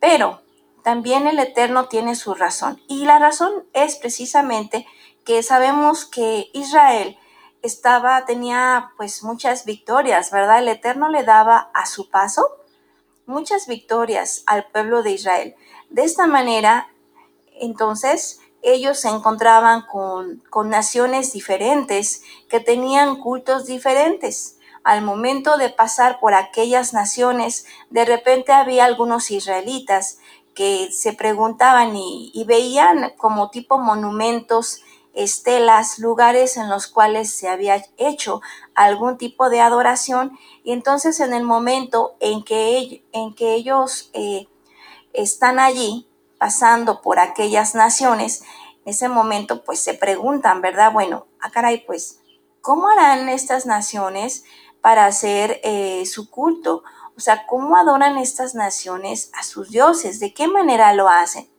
Pero 0.00 0.42
también 0.82 1.26
el 1.26 1.38
Eterno 1.38 1.88
tiene 1.88 2.14
su 2.14 2.34
razón. 2.34 2.80
Y 2.88 3.04
la 3.04 3.18
razón 3.18 3.52
es 3.72 3.96
precisamente 3.96 4.86
que 5.24 5.42
sabemos 5.42 6.06
que 6.06 6.48
Israel 6.54 7.18
estaba, 7.62 8.24
tenía 8.24 8.92
pues 8.96 9.22
muchas 9.22 9.64
victorias, 9.64 10.30
¿verdad? 10.30 10.60
El 10.60 10.68
Eterno 10.68 11.08
le 11.08 11.24
daba 11.24 11.70
a 11.74 11.86
su 11.86 12.08
paso 12.08 12.46
muchas 13.26 13.66
victorias 13.66 14.42
al 14.46 14.66
pueblo 14.66 15.02
de 15.02 15.12
Israel. 15.12 15.54
De 15.90 16.04
esta 16.04 16.26
manera, 16.26 16.88
entonces, 17.60 18.40
ellos 18.62 18.98
se 18.98 19.08
encontraban 19.08 19.86
con, 19.86 20.42
naciones 20.68 21.32
diferentes 21.32 22.22
que 22.48 22.60
tenían 22.60 23.16
cultos 23.16 23.66
diferentes. 23.66 24.58
Al 24.82 25.02
momento 25.02 25.56
de 25.56 25.70
pasar 25.70 26.20
por 26.20 26.34
aquellas 26.34 26.92
naciones, 26.92 27.66
de 27.90 28.04
repente 28.04 28.52
había 28.52 28.84
algunos 28.84 29.30
israelitas 29.30 30.18
que 30.54 30.90
se 30.92 31.12
preguntaban 31.12 31.96
y, 31.96 32.30
y, 32.34 32.44
veían 32.44 33.12
como 33.16 33.50
tipo 33.50 33.78
monumentos, 33.78 34.82
estelas, 35.14 35.98
lugares 35.98 36.56
en 36.56 36.68
los 36.68 36.86
cuales 36.86 37.32
se 37.32 37.48
había 37.48 37.84
hecho 37.96 38.40
algún 38.74 39.16
tipo 39.16 39.48
de 39.48 39.60
adoración. 39.60 40.38
Y 40.64 40.72
entonces 40.72 41.20
en 41.20 41.32
el 41.32 41.44
momento 41.44 42.16
en 42.20 42.42
que, 42.42 43.04
en 43.12 43.34
que 43.34 43.54
ellos 43.54 44.10
eh, 44.12 44.48
están 45.12 45.58
allí, 45.58 46.06
pasando 46.40 47.02
por 47.02 47.18
aquellas 47.18 47.74
naciones, 47.74 48.42
en 48.86 48.92
ese 48.92 49.10
momento 49.10 49.62
pues 49.62 49.78
se 49.78 49.92
preguntan, 49.92 50.62
¿verdad? 50.62 50.90
Bueno, 50.90 51.26
ah, 51.38 51.50
caray, 51.50 51.84
pues 51.84 52.20
¿cómo 52.62 52.88
harán 52.88 53.28
estas 53.28 53.66
naciones 53.66 54.44
para 54.80 55.04
hacer 55.04 55.60
eh, 55.64 56.06
su 56.06 56.30
culto? 56.30 56.82
O 57.14 57.20
sea, 57.20 57.46
¿cómo 57.46 57.76
adoran 57.76 58.16
estas 58.16 58.54
naciones 58.54 59.30
a 59.34 59.42
sus 59.42 59.68
dioses? 59.68 60.18
¿De 60.18 60.32
qué 60.32 60.48
manera 60.48 60.94
lo 60.94 61.10
hacen? 61.10 61.50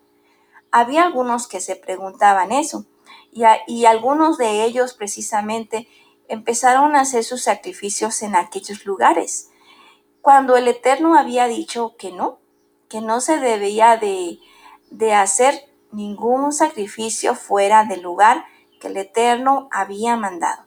Había 0.71 1.03
algunos 1.03 1.47
que 1.47 1.61
se 1.61 1.75
preguntaban 1.75 2.51
eso 2.51 2.87
y, 3.31 3.43
y 3.67 3.85
algunos 3.85 4.39
de 4.39 4.63
ellos 4.63 4.95
precisamente 4.95 5.87
empezaron 6.27 6.95
a 6.95 7.01
hacer 7.01 7.23
sus 7.23 7.43
sacrificios 7.43 8.23
en 8.23 8.35
aquellos 8.35 8.83
lugares, 8.87 9.51
cuando 10.21 10.57
el 10.57 10.67
Eterno 10.67 11.15
había 11.15 11.45
dicho 11.45 11.95
que 11.99 12.11
no, 12.11 12.39
que 12.89 12.99
no 12.99 13.21
se 13.21 13.37
debía 13.37 13.97
de, 13.97 14.39
de 14.91 15.13
hacer 15.13 15.67
ningún 15.91 16.53
sacrificio 16.53 17.33
fuera 17.33 17.85
del 17.85 18.01
lugar 18.01 18.45
que 18.79 18.87
el 18.87 18.97
Eterno 18.97 19.67
había 19.71 20.15
mandado. 20.15 20.65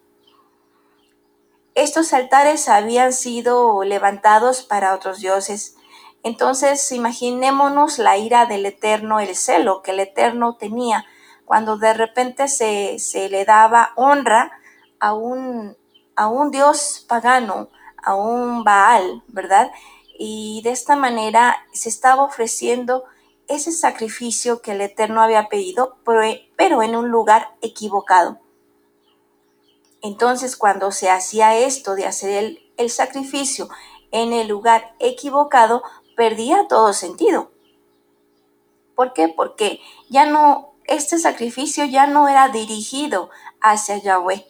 Estos 1.74 2.12
altares 2.12 2.68
habían 2.68 3.12
sido 3.12 3.82
levantados 3.84 4.62
para 4.62 4.94
otros 4.94 5.18
dioses. 5.18 5.76
Entonces 6.22 6.90
imaginémonos 6.92 7.98
la 7.98 8.16
ira 8.16 8.46
del 8.46 8.66
Eterno, 8.66 9.20
el 9.20 9.34
celo 9.34 9.82
que 9.82 9.90
el 9.90 10.00
Eterno 10.00 10.56
tenía 10.56 11.04
cuando 11.44 11.76
de 11.76 11.92
repente 11.92 12.48
se, 12.48 12.98
se 12.98 13.28
le 13.28 13.44
daba 13.44 13.92
honra 13.96 14.52
a 15.00 15.12
un, 15.12 15.76
a 16.16 16.28
un 16.28 16.50
dios 16.50 17.04
pagano, 17.08 17.68
a 18.02 18.14
un 18.14 18.64
Baal, 18.64 19.22
¿verdad? 19.28 19.70
Y 20.18 20.62
de 20.62 20.70
esta 20.70 20.96
manera 20.96 21.56
se 21.72 21.88
estaba 21.88 22.22
ofreciendo 22.22 23.04
ese 23.48 23.72
sacrificio 23.72 24.62
que 24.62 24.72
el 24.72 24.80
Eterno 24.80 25.22
había 25.22 25.48
pedido, 25.48 25.96
pero 26.56 26.82
en 26.82 26.96
un 26.96 27.10
lugar 27.10 27.56
equivocado. 27.60 28.40
Entonces, 30.02 30.56
cuando 30.56 30.92
se 30.92 31.10
hacía 31.10 31.56
esto 31.56 31.94
de 31.94 32.06
hacer 32.06 32.30
el, 32.30 32.72
el 32.76 32.90
sacrificio 32.90 33.68
en 34.10 34.32
el 34.32 34.48
lugar 34.48 34.94
equivocado, 34.98 35.82
perdía 36.16 36.66
todo 36.68 36.92
sentido. 36.92 37.50
¿Por 38.94 39.12
qué? 39.12 39.28
Porque 39.28 39.80
ya 40.08 40.26
no, 40.26 40.74
este 40.84 41.18
sacrificio 41.18 41.84
ya 41.84 42.06
no 42.06 42.28
era 42.28 42.48
dirigido 42.48 43.30
hacia 43.60 43.96
Yahweh, 43.96 44.46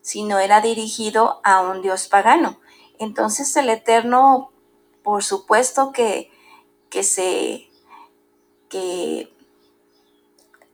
sino 0.00 0.38
era 0.38 0.60
dirigido 0.60 1.40
a 1.44 1.60
un 1.60 1.82
dios 1.82 2.08
pagano. 2.08 2.58
Entonces 2.98 3.54
el 3.56 3.68
Eterno, 3.68 4.50
por 5.02 5.22
supuesto 5.22 5.92
que, 5.92 6.30
que 6.88 7.02
se, 7.02 7.68
que 8.68 9.32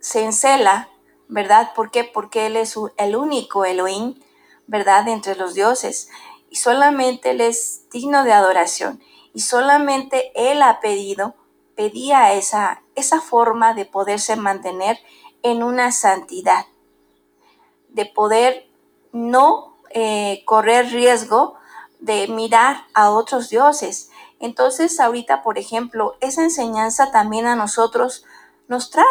se 0.01 0.25
encela 0.25 0.89
¿verdad? 1.33 1.73
¿Por 1.75 1.91
qué? 1.91 2.05
Porque 2.05 2.47
Él 2.47 2.57
es 2.57 2.79
el 2.99 3.17
único 3.17 3.65
Elohim, 3.65 4.21
¿verdad? 4.67 5.09
Entre 5.09 5.35
los 5.35 5.55
dioses. 5.55 6.11
Y 6.51 6.57
solamente 6.57 7.31
Él 7.31 7.41
es 7.41 7.89
digno 7.91 8.23
de 8.25 8.33
adoración. 8.33 9.03
Y 9.33 9.41
solamente 9.41 10.31
Él 10.35 10.63
ha 10.63 10.81
pedido, 10.81 11.35
pedía 11.75 12.35
esa, 12.35 12.83
esa 12.95 13.23
forma 13.23 13.73
de 13.73 13.87
poderse 13.87 14.37
mantener 14.37 14.99
en 15.43 15.63
una 15.63 15.91
santidad, 15.91 16.67
de 17.89 18.05
poder 18.05 18.69
no 19.13 19.79
eh, 19.89 20.43
correr 20.45 20.91
riesgo 20.91 21.55
de 21.99 22.29
mirar 22.29 22.85
a 22.93 23.11
otros 23.11 23.49
dioses. 23.49 24.11
Entonces, 24.43 24.99
ahorita, 24.99 25.41
por 25.45 25.57
ejemplo, 25.57 26.17
esa 26.21 26.43
enseñanza 26.43 27.13
también 27.13 27.47
a 27.47 27.55
nosotros 27.55 28.25
nos 28.67 28.91
trae, 28.91 29.07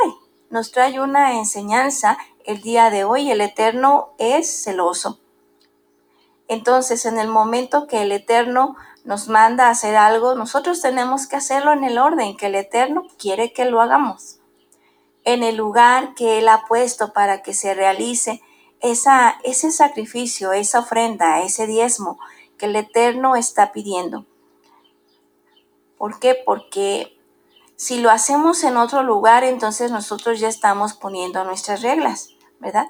nos 0.49 0.73
trae 0.73 0.99
una 0.99 1.37
enseñanza 1.37 2.17
el 2.43 2.61
día 2.61 2.89
de 2.89 3.05
hoy. 3.05 3.31
El 3.31 3.39
Eterno 3.39 4.09
es 4.17 4.63
celoso. 4.65 5.21
Entonces, 6.49 7.05
en 7.05 7.17
el 7.17 7.29
momento 7.29 7.87
que 7.87 8.01
el 8.01 8.11
Eterno 8.11 8.75
nos 9.05 9.29
manda 9.29 9.67
a 9.67 9.69
hacer 9.69 9.95
algo, 9.95 10.35
nosotros 10.35 10.81
tenemos 10.81 11.27
que 11.27 11.37
hacerlo 11.37 11.71
en 11.71 11.85
el 11.85 11.97
orden 11.97 12.35
que 12.35 12.47
el 12.47 12.55
Eterno 12.55 13.03
quiere 13.17 13.53
que 13.53 13.63
lo 13.63 13.79
hagamos. 13.79 14.39
En 15.23 15.43
el 15.43 15.55
lugar 15.55 16.13
que 16.13 16.39
Él 16.39 16.49
ha 16.49 16.65
puesto 16.67 17.13
para 17.13 17.41
que 17.41 17.53
se 17.53 17.73
realice 17.73 18.41
ese 18.81 19.71
sacrificio, 19.71 20.51
esa 20.51 20.79
ofrenda, 20.79 21.41
ese 21.41 21.67
diezmo 21.67 22.19
que 22.57 22.65
el 22.65 22.75
Eterno 22.75 23.37
está 23.37 23.71
pidiendo. 23.71 24.25
¿Por 26.01 26.17
qué? 26.17 26.33
Porque 26.33 27.15
si 27.75 27.99
lo 27.99 28.09
hacemos 28.09 28.63
en 28.63 28.75
otro 28.75 29.03
lugar, 29.03 29.43
entonces 29.43 29.91
nosotros 29.91 30.39
ya 30.39 30.47
estamos 30.47 30.93
poniendo 30.93 31.43
nuestras 31.43 31.83
reglas, 31.83 32.29
¿verdad? 32.57 32.87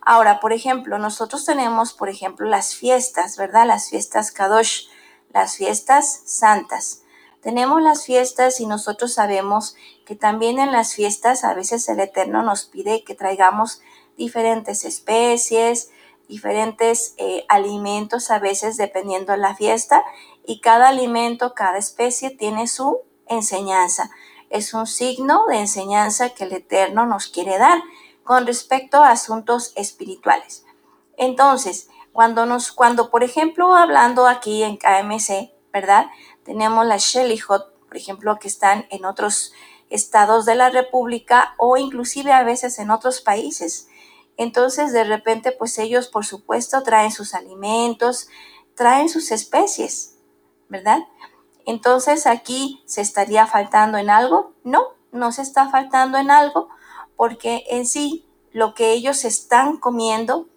Ahora, 0.00 0.40
por 0.40 0.54
ejemplo, 0.54 0.96
nosotros 0.96 1.44
tenemos, 1.44 1.92
por 1.92 2.08
ejemplo, 2.08 2.48
las 2.48 2.74
fiestas, 2.74 3.36
¿verdad? 3.36 3.66
Las 3.66 3.90
fiestas 3.90 4.32
Kadosh, 4.32 4.86
las 5.34 5.58
fiestas 5.58 6.22
santas. 6.24 7.02
Tenemos 7.42 7.82
las 7.82 8.06
fiestas 8.06 8.58
y 8.58 8.64
nosotros 8.64 9.12
sabemos 9.12 9.76
que 10.06 10.16
también 10.16 10.58
en 10.58 10.72
las 10.72 10.94
fiestas 10.94 11.44
a 11.44 11.52
veces 11.52 11.86
el 11.90 12.00
Eterno 12.00 12.42
nos 12.42 12.64
pide 12.64 13.04
que 13.04 13.14
traigamos 13.14 13.82
diferentes 14.16 14.86
especies, 14.86 15.90
diferentes 16.26 17.14
eh, 17.18 17.44
alimentos, 17.48 18.30
a 18.30 18.38
veces 18.38 18.76
dependiendo 18.78 19.32
de 19.32 19.38
la 19.38 19.54
fiesta, 19.54 20.02
y 20.46 20.60
cada 20.60 20.88
alimento, 20.88 21.54
cada 21.54 21.78
especie 21.78 22.30
tiene 22.30 22.68
su 22.68 23.00
enseñanza. 23.26 24.10
Es 24.48 24.74
un 24.74 24.86
signo 24.86 25.44
de 25.48 25.58
enseñanza 25.58 26.30
que 26.30 26.44
el 26.44 26.52
Eterno 26.52 27.06
nos 27.06 27.26
quiere 27.26 27.58
dar 27.58 27.82
con 28.22 28.46
respecto 28.46 29.02
a 29.02 29.10
asuntos 29.10 29.72
espirituales. 29.76 30.64
Entonces, 31.16 31.88
cuando 32.12 32.46
nos, 32.46 32.72
cuando 32.72 33.10
por 33.10 33.24
ejemplo, 33.24 33.74
hablando 33.74 34.26
aquí 34.26 34.62
en 34.62 34.76
KMC, 34.76 35.52
¿verdad? 35.72 36.06
Tenemos 36.44 36.86
las 36.86 37.12
Hot, 37.46 37.74
por 37.86 37.96
ejemplo, 37.96 38.38
que 38.38 38.48
están 38.48 38.86
en 38.90 39.04
otros 39.04 39.52
estados 39.90 40.46
de 40.46 40.54
la 40.54 40.70
República 40.70 41.54
o 41.58 41.76
inclusive 41.76 42.32
a 42.32 42.42
veces 42.42 42.78
en 42.78 42.90
otros 42.90 43.20
países. 43.20 43.88
Entonces, 44.36 44.92
de 44.92 45.04
repente, 45.04 45.52
pues 45.52 45.78
ellos, 45.78 46.08
por 46.08 46.24
supuesto, 46.24 46.82
traen 46.82 47.10
sus 47.10 47.34
alimentos, 47.34 48.28
traen 48.74 49.08
sus 49.08 49.30
especies, 49.30 50.15
¿verdad? 50.68 51.00
Entonces 51.66 52.26
aquí 52.26 52.82
se 52.86 53.00
estaría 53.00 53.46
faltando 53.46 53.98
en 53.98 54.10
algo. 54.10 54.52
No, 54.62 54.94
no 55.12 55.32
se 55.32 55.42
está 55.42 55.68
faltando 55.68 56.18
en 56.18 56.30
algo 56.30 56.68
porque 57.16 57.64
en 57.68 57.86
sí 57.86 58.26
lo 58.52 58.74
que 58.74 58.92
ellos 58.92 59.24
están 59.24 59.78
comiendo, 59.78 60.48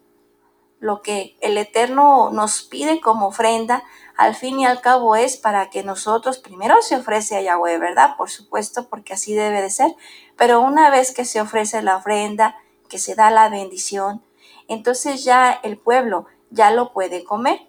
lo 0.80 1.02
que 1.02 1.38
el 1.42 1.58
Eterno 1.58 2.30
nos 2.32 2.62
pide 2.62 3.02
como 3.02 3.28
ofrenda, 3.28 3.84
al 4.16 4.36
fin 4.36 4.60
y 4.60 4.66
al 4.66 4.82
cabo 4.82 5.16
es 5.16 5.38
para 5.38 5.70
que 5.70 5.84
nosotros 5.84 6.38
primero 6.38 6.82
se 6.82 6.98
ofrece 6.98 7.38
a 7.38 7.42
Yahweh, 7.42 7.78
¿verdad? 7.78 8.16
Por 8.18 8.30
supuesto, 8.30 8.88
porque 8.90 9.14
así 9.14 9.34
debe 9.34 9.62
de 9.62 9.70
ser. 9.70 9.96
Pero 10.38 10.62
una 10.62 10.90
vez 10.90 11.14
que 11.14 11.26
se 11.26 11.42
ofrece 11.42 11.82
la 11.82 11.98
ofrenda, 11.98 12.56
que 12.90 13.00
se 13.00 13.16
da 13.16 13.32
la 13.32 13.50
bendición, 13.50 14.24
entonces 14.68 15.24
ya 15.24 15.52
el 15.64 15.78
pueblo 15.78 16.26
ya 16.50 16.72
lo 16.72 16.92
puede 16.92 17.24
comer. 17.24 17.69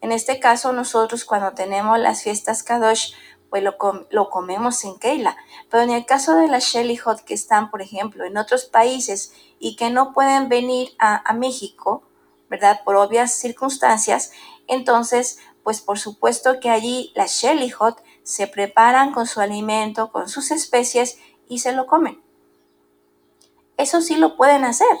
En 0.00 0.12
este 0.12 0.40
caso, 0.40 0.72
nosotros 0.72 1.24
cuando 1.24 1.52
tenemos 1.52 1.98
las 1.98 2.22
fiestas 2.22 2.62
Kadosh, 2.62 3.12
pues 3.50 3.62
lo, 3.62 3.76
lo 4.10 4.30
comemos 4.30 4.84
en 4.84 4.98
Keila. 4.98 5.36
Pero 5.70 5.82
en 5.82 5.90
el 5.90 6.06
caso 6.06 6.36
de 6.36 6.48
las 6.48 6.72
Hot 7.04 7.20
que 7.22 7.34
están, 7.34 7.70
por 7.70 7.82
ejemplo, 7.82 8.24
en 8.24 8.36
otros 8.36 8.66
países 8.66 9.32
y 9.58 9.76
que 9.76 9.90
no 9.90 10.12
pueden 10.12 10.48
venir 10.48 10.90
a, 10.98 11.28
a 11.28 11.32
México, 11.32 12.02
¿verdad? 12.48 12.80
Por 12.84 12.96
obvias 12.96 13.32
circunstancias, 13.32 14.32
entonces, 14.66 15.38
pues 15.64 15.80
por 15.80 15.98
supuesto 15.98 16.60
que 16.60 16.70
allí 16.70 17.12
las 17.14 17.42
Hot 17.78 18.02
se 18.22 18.46
preparan 18.46 19.12
con 19.12 19.26
su 19.26 19.40
alimento, 19.40 20.12
con 20.12 20.28
sus 20.28 20.50
especies 20.50 21.18
y 21.48 21.60
se 21.60 21.72
lo 21.72 21.86
comen. 21.86 22.22
Eso 23.76 24.00
sí 24.00 24.16
lo 24.16 24.36
pueden 24.36 24.64
hacer, 24.64 24.96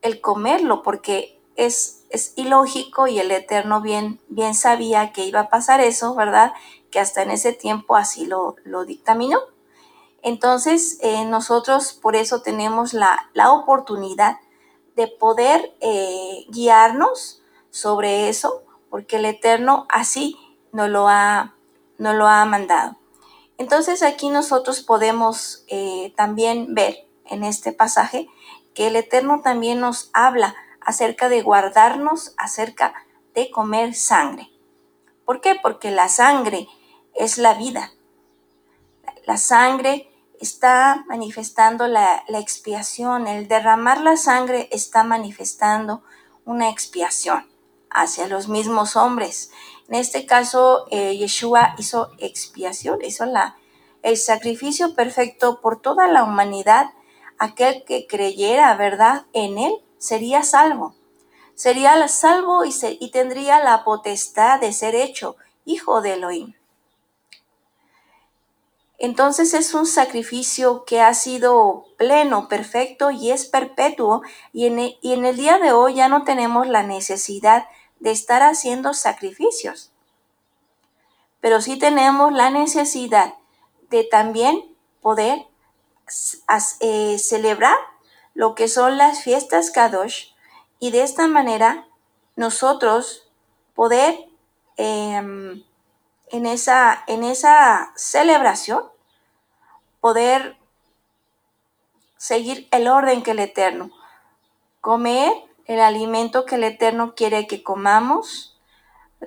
el 0.00 0.20
comerlo, 0.20 0.82
porque 0.82 1.40
es 1.56 2.03
es 2.14 2.32
ilógico 2.36 3.06
y 3.08 3.18
el 3.18 3.30
Eterno 3.30 3.80
bien, 3.80 4.20
bien 4.28 4.54
sabía 4.54 5.12
que 5.12 5.24
iba 5.24 5.40
a 5.40 5.48
pasar 5.48 5.80
eso, 5.80 6.14
¿verdad? 6.14 6.52
Que 6.90 7.00
hasta 7.00 7.22
en 7.22 7.30
ese 7.30 7.52
tiempo 7.52 7.96
así 7.96 8.24
lo, 8.26 8.56
lo 8.64 8.84
dictaminó. 8.84 9.40
Entonces, 10.22 10.98
eh, 11.02 11.24
nosotros 11.24 11.92
por 11.92 12.16
eso 12.16 12.40
tenemos 12.40 12.94
la, 12.94 13.28
la 13.34 13.52
oportunidad 13.52 14.38
de 14.96 15.08
poder 15.08 15.74
eh, 15.80 16.46
guiarnos 16.48 17.42
sobre 17.70 18.28
eso, 18.28 18.62
porque 18.90 19.16
el 19.16 19.24
Eterno 19.24 19.86
así 19.90 20.38
nos 20.72 20.88
lo 20.88 21.08
ha, 21.08 21.56
nos 21.98 22.14
lo 22.14 22.28
ha 22.28 22.44
mandado. 22.44 22.96
Entonces 23.58 24.02
aquí 24.02 24.30
nosotros 24.30 24.82
podemos 24.82 25.64
eh, 25.68 26.12
también 26.16 26.74
ver 26.74 27.06
en 27.26 27.44
este 27.44 27.72
pasaje 27.72 28.28
que 28.74 28.86
el 28.88 28.96
Eterno 28.96 29.40
también 29.42 29.80
nos 29.80 30.10
habla 30.12 30.54
acerca 30.84 31.28
de 31.28 31.42
guardarnos, 31.42 32.34
acerca 32.36 32.94
de 33.34 33.50
comer 33.50 33.94
sangre. 33.94 34.50
¿Por 35.24 35.40
qué? 35.40 35.56
Porque 35.60 35.90
la 35.90 36.08
sangre 36.08 36.68
es 37.14 37.38
la 37.38 37.54
vida. 37.54 37.92
La 39.26 39.38
sangre 39.38 40.10
está 40.40 41.04
manifestando 41.08 41.86
la, 41.86 42.22
expiación, 42.28 43.26
el 43.26 43.48
derramar 43.48 44.00
la 44.00 44.16
sangre 44.16 44.68
está 44.70 45.02
manifestando 45.02 46.02
una 46.44 46.68
expiación 46.68 47.48
hacia 47.90 48.26
los 48.26 48.48
mismos 48.48 48.96
hombres. 48.96 49.50
En 49.88 49.94
este 49.94 50.26
caso, 50.26 50.86
eh, 50.90 51.16
Yeshua 51.16 51.74
hizo 51.78 52.10
expiación, 52.18 52.98
hizo 53.02 53.24
la, 53.24 53.56
el 54.02 54.16
sacrificio 54.16 54.94
perfecto 54.94 55.60
por 55.60 55.80
toda 55.80 56.08
la 56.08 56.24
humanidad. 56.24 56.90
Aquel 57.38 57.84
que 57.84 58.06
creyera, 58.06 58.76
¿verdad?, 58.76 59.26
en 59.32 59.58
él 59.58 59.74
sería 60.04 60.42
salvo. 60.42 60.94
Sería 61.54 62.08
salvo 62.08 62.64
y, 62.64 62.74
y 63.00 63.10
tendría 63.10 63.64
la 63.64 63.84
potestad 63.84 64.60
de 64.60 64.72
ser 64.72 64.94
hecho 64.94 65.36
hijo 65.64 66.02
de 66.02 66.14
Elohim. 66.14 66.54
Entonces 68.98 69.54
es 69.54 69.72
un 69.72 69.86
sacrificio 69.86 70.84
que 70.84 71.00
ha 71.00 71.14
sido 71.14 71.86
pleno, 71.96 72.48
perfecto 72.48 73.10
y 73.10 73.30
es 73.30 73.46
perpetuo 73.46 74.22
y 74.52 74.66
en, 74.66 74.78
el, 74.78 74.98
y 75.00 75.14
en 75.14 75.24
el 75.24 75.36
día 75.36 75.58
de 75.58 75.72
hoy 75.72 75.94
ya 75.94 76.08
no 76.08 76.24
tenemos 76.24 76.66
la 76.68 76.82
necesidad 76.82 77.66
de 77.98 78.10
estar 78.10 78.42
haciendo 78.42 78.92
sacrificios. 78.92 79.90
Pero 81.40 81.62
sí 81.62 81.78
tenemos 81.78 82.32
la 82.32 82.50
necesidad 82.50 83.34
de 83.88 84.04
también 84.04 84.62
poder 85.00 85.46
eh, 86.80 87.18
celebrar 87.18 87.76
lo 88.34 88.54
que 88.54 88.68
son 88.68 88.98
las 88.98 89.22
fiestas 89.22 89.70
Kadosh 89.70 90.32
y 90.78 90.90
de 90.90 91.02
esta 91.02 91.26
manera 91.28 91.86
nosotros 92.36 93.28
poder 93.74 94.18
em, 94.76 95.64
en, 96.28 96.46
esa, 96.46 97.04
en 97.06 97.24
esa 97.24 97.92
celebración 97.96 98.84
poder 100.00 100.56
seguir 102.16 102.68
el 102.70 102.88
orden 102.88 103.22
que 103.22 103.30
el 103.30 103.38
Eterno, 103.38 103.90
comer 104.80 105.32
el 105.66 105.80
alimento 105.80 106.44
que 106.44 106.56
el 106.56 106.64
Eterno 106.64 107.14
quiere 107.14 107.46
que 107.46 107.62
comamos, 107.62 108.58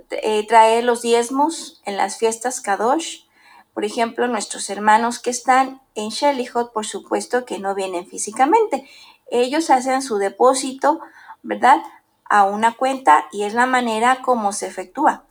eh, 0.10 0.46
traer 0.48 0.84
los 0.84 1.02
diezmos 1.02 1.82
en 1.86 1.98
las 1.98 2.18
fiestas 2.18 2.62
Kadosh. 2.62 3.27
Por 3.78 3.86
ejemplo, 3.86 4.28
nuestros 4.28 4.72
hermanos 4.72 5.20
que 5.20 5.30
están 5.30 5.84
en 5.94 6.10
Shelihot, 6.10 6.74
por 6.74 6.88
supuesto 6.88 7.46
que 7.46 7.60
no 7.60 7.76
vienen 7.76 8.08
físicamente. 8.08 8.90
Ellos 9.30 9.70
hacen 9.70 10.02
su 10.02 10.18
depósito, 10.18 11.00
¿verdad? 11.44 11.84
A 12.26 12.46
una 12.46 12.74
cuenta 12.74 13.28
y 13.32 13.44
es 13.44 13.54
la 13.54 13.68
manera 13.68 14.24
como 14.24 14.52
se 14.52 14.66
efectúa. 14.66 15.26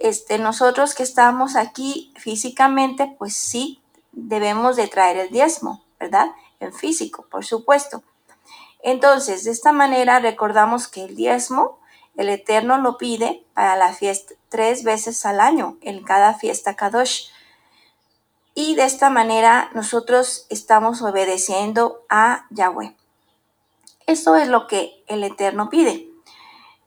Este, 0.00 0.38
nosotros 0.38 0.96
que 0.96 1.04
estamos 1.04 1.54
aquí 1.54 2.12
físicamente, 2.16 3.14
pues 3.20 3.36
sí, 3.36 3.80
debemos 4.10 4.74
de 4.74 4.88
traer 4.88 5.18
el 5.18 5.30
diezmo, 5.30 5.84
¿verdad? 6.00 6.32
En 6.58 6.72
físico, 6.72 7.24
por 7.30 7.44
supuesto. 7.44 8.02
Entonces, 8.82 9.44
de 9.44 9.52
esta 9.52 9.70
manera 9.70 10.18
recordamos 10.18 10.88
que 10.88 11.04
el 11.04 11.14
diezmo, 11.14 11.78
el 12.18 12.28
Eterno 12.28 12.76
lo 12.76 12.98
pide 12.98 13.46
para 13.54 13.76
la 13.76 13.94
fiesta 13.94 14.34
tres 14.50 14.84
veces 14.84 15.24
al 15.24 15.40
año, 15.40 15.78
en 15.80 16.04
cada 16.04 16.34
fiesta 16.34 16.76
Kadosh. 16.76 17.28
Y 18.54 18.74
de 18.74 18.84
esta 18.84 19.08
manera 19.08 19.70
nosotros 19.72 20.46
estamos 20.50 21.00
obedeciendo 21.00 22.04
a 22.10 22.46
Yahweh. 22.50 22.94
Eso 24.06 24.36
es 24.36 24.48
lo 24.48 24.66
que 24.66 25.02
el 25.06 25.24
Eterno 25.24 25.70
pide. 25.70 26.10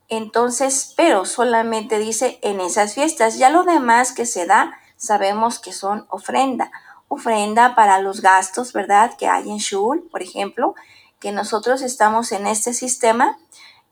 Entonces, 0.09 0.93
pero 0.95 1.25
solamente 1.25 1.97
dice 1.97 2.37
en 2.43 2.59
esas 2.59 2.93
fiestas. 2.93 3.39
Ya 3.39 3.49
lo 3.49 3.63
demás 3.63 4.11
que 4.11 4.27
se 4.27 4.45
da, 4.45 4.77
sabemos 4.97 5.57
que 5.57 5.71
son 5.71 6.05
ofrenda 6.09 6.71
ofrenda 7.13 7.75
para 7.75 7.99
los 7.99 8.21
gastos, 8.21 8.71
¿verdad? 8.71 9.17
Que 9.17 9.27
hay 9.27 9.49
en 9.49 9.57
Shul, 9.57 10.07
por 10.09 10.23
ejemplo, 10.23 10.75
que 11.19 11.33
nosotros 11.33 11.81
estamos 11.81 12.31
en 12.31 12.47
este 12.47 12.73
sistema 12.73 13.37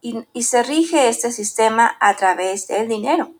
y, 0.01 0.43
se 0.43 0.63
rige 0.63 1.09
este 1.09 1.31
sistema 1.31 1.97
a 1.99 2.15
través 2.15 2.67
del 2.67 2.87
dinero, 2.87 3.31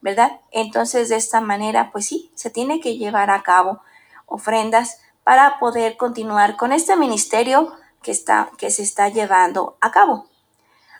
¿verdad? 0.00 0.40
Entonces, 0.50 1.08
de 1.08 1.16
esta 1.16 1.40
manera, 1.40 1.90
pues 1.92 2.06
sí, 2.06 2.30
se 2.34 2.50
tiene 2.50 2.80
que 2.80 2.96
llevar 2.96 3.30
a 3.30 3.42
cabo 3.42 3.80
ofrendas 4.26 5.00
para 5.24 5.58
poder 5.58 5.96
continuar 5.96 6.56
con 6.56 6.72
este 6.72 6.96
ministerio 6.96 7.72
que, 8.02 8.12
está, 8.12 8.50
que 8.58 8.70
se 8.70 8.82
está 8.82 9.08
llevando 9.08 9.76
a 9.80 9.90
cabo. 9.90 10.26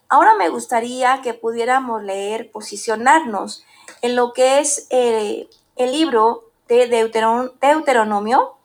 Ahora 0.09 0.35
me 0.35 0.49
gustaría 0.49 1.21
que 1.23 1.35
pudiéramos 1.35 2.03
leer, 2.03 2.51
posicionarnos 2.53 3.65
en 4.03 4.17
lo 4.17 4.33
que 4.33 4.61
es 4.61 4.87
eh, 4.91 5.49
el 5.77 5.93
libro 5.93 6.45
de 6.69 6.87
Deuteronomio, 6.87 8.57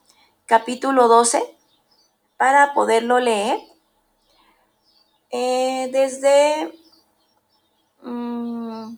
capítulo 0.45 1.07
12, 1.07 1.55
para 2.37 2.73
poderlo 2.73 3.19
leer. 3.19 3.59
Eh, 5.31 5.89
desde... 5.91 6.73
Mm, 8.03 8.95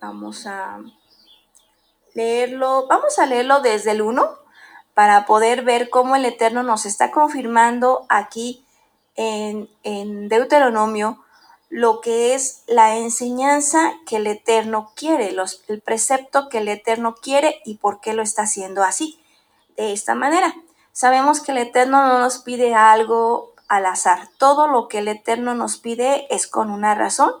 vamos 0.00 0.46
a 0.46 0.80
leerlo, 2.14 2.86
vamos 2.88 3.18
a 3.18 3.26
leerlo 3.26 3.60
desde 3.60 3.92
el 3.92 4.02
1 4.02 4.28
para 4.94 5.26
poder 5.26 5.62
ver 5.62 5.90
cómo 5.90 6.16
el 6.16 6.24
Eterno 6.24 6.62
nos 6.62 6.86
está 6.86 7.10
confirmando 7.10 8.06
aquí 8.08 8.64
en, 9.14 9.68
en 9.82 10.28
Deuteronomio 10.28 11.22
lo 11.68 12.00
que 12.00 12.34
es 12.34 12.62
la 12.66 12.96
enseñanza 12.96 13.94
que 14.06 14.16
el 14.16 14.26
Eterno 14.26 14.92
quiere, 14.94 15.32
los, 15.32 15.64
el 15.68 15.80
precepto 15.80 16.48
que 16.48 16.58
el 16.58 16.68
Eterno 16.68 17.16
quiere 17.16 17.60
y 17.64 17.76
por 17.76 18.00
qué 18.00 18.14
lo 18.14 18.22
está 18.22 18.42
haciendo 18.42 18.82
así, 18.82 19.20
de 19.76 19.92
esta 19.92 20.14
manera. 20.14 20.54
Sabemos 20.96 21.40
que 21.40 21.52
el 21.52 21.58
Eterno 21.58 22.06
no 22.06 22.20
nos 22.20 22.38
pide 22.38 22.74
algo 22.74 23.52
al 23.68 23.84
azar. 23.84 24.30
Todo 24.38 24.66
lo 24.66 24.88
que 24.88 25.00
el 25.00 25.08
Eterno 25.08 25.54
nos 25.54 25.76
pide 25.76 26.26
es 26.34 26.46
con 26.46 26.70
una 26.70 26.94
razón 26.94 27.34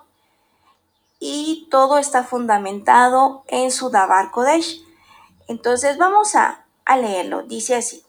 y 1.20 1.66
todo 1.70 1.96
está 1.96 2.22
fundamentado 2.22 3.44
en 3.46 3.70
su 3.70 3.88
Dabar 3.88 4.30
Kodesh. 4.30 4.84
Entonces 5.48 5.96
vamos 5.96 6.34
a, 6.34 6.66
a 6.84 6.98
leerlo. 6.98 7.44
Dice 7.44 7.76
así. 7.76 8.02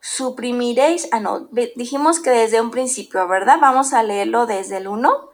suprimiréis, 0.00 1.08
ah 1.12 1.20
no, 1.20 1.48
dijimos 1.74 2.20
que 2.20 2.30
desde 2.30 2.60
un 2.60 2.70
principio, 2.70 3.26
¿verdad? 3.28 3.58
Vamos 3.60 3.92
a 3.92 4.02
leerlo 4.02 4.46
desde 4.46 4.78
el 4.78 4.88
1 4.88 5.30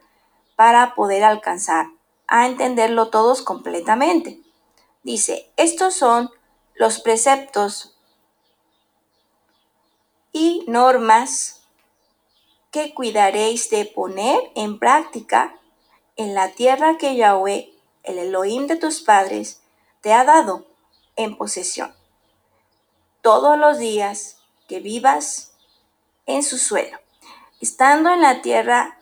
para 0.57 0.97
poder 0.97 1.23
alcanzar 1.23 1.87
a 2.33 2.47
entenderlo 2.47 3.11
todos 3.11 3.43
completamente. 3.43 4.41
Dice, 5.03 5.53
estos 5.59 5.95
son 5.95 6.31
los 6.75 6.99
preceptos 6.99 7.95
y 10.33 10.65
normas 10.67 11.61
que 12.71 12.95
cuidaréis 12.95 13.69
de 13.69 13.85
poner 13.85 14.51
en 14.55 14.79
práctica 14.79 15.61
en 16.17 16.35
la 16.35 16.53
tierra 16.53 16.97
que 16.97 17.17
Yahweh, 17.17 17.71
el 18.03 18.19
Elohim 18.19 18.67
de 18.67 18.77
tus 18.77 19.03
padres, 19.03 19.61
te 20.01 20.15
ha 20.15 20.25
dado 20.25 20.67
en 21.17 21.37
posesión. 21.37 21.95
Todos 23.21 23.59
los 23.59 23.77
días 23.77 24.39
que 24.69 24.81
vivas 24.81 25.53
en 26.25 26.43
su 26.43 26.57
suelo. 26.57 26.99
Estando 27.61 28.09
en 28.09 28.23
la 28.23 28.41
tierra 28.41 29.02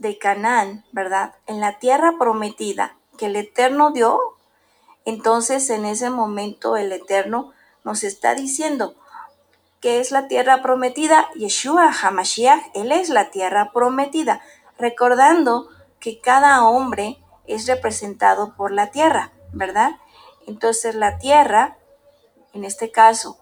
de 0.00 0.18
Canaán, 0.18 0.84
¿verdad? 0.92 1.34
En 1.46 1.60
la 1.60 1.78
tierra 1.78 2.14
prometida 2.18 2.96
que 3.18 3.26
el 3.26 3.36
Eterno 3.36 3.90
dio, 3.90 4.18
entonces 5.04 5.68
en 5.68 5.84
ese 5.84 6.08
momento 6.08 6.78
el 6.78 6.90
Eterno 6.90 7.52
nos 7.84 8.02
está 8.02 8.34
diciendo 8.34 8.94
que 9.80 10.00
es 10.00 10.10
la 10.10 10.26
tierra 10.26 10.62
prometida, 10.62 11.28
Yeshua 11.34 11.92
Hamashiach, 12.02 12.70
Él 12.74 12.92
es 12.92 13.10
la 13.10 13.30
tierra 13.30 13.72
prometida, 13.72 14.40
recordando 14.78 15.68
que 16.00 16.18
cada 16.18 16.64
hombre 16.64 17.18
es 17.46 17.66
representado 17.66 18.56
por 18.56 18.72
la 18.72 18.90
tierra, 18.90 19.32
¿verdad? 19.52 19.92
Entonces 20.46 20.94
la 20.94 21.18
tierra, 21.18 21.76
en 22.54 22.64
este 22.64 22.90
caso, 22.90 23.38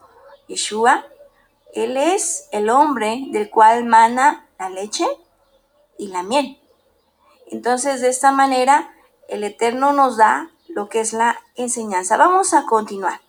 Yeshua, 0.48 1.06
él 1.72 1.96
es 1.96 2.48
el 2.50 2.68
hombre 2.68 3.26
del 3.30 3.48
cual 3.48 3.84
mana 3.84 4.48
la 4.58 4.70
leche 4.70 5.06
y 5.98 6.08
la 6.08 6.22
miel. 6.22 6.60
Entonces, 7.46 8.00
de 8.00 8.08
esta 8.08 8.32
manera, 8.32 8.94
el 9.28 9.44
Eterno 9.44 9.92
nos 9.92 10.16
da 10.16 10.50
lo 10.68 10.88
que 10.88 11.00
es 11.00 11.12
la 11.12 11.38
enseñanza. 11.54 12.16
Vamos 12.16 12.54
a 12.54 12.64
continuar. 12.64 13.20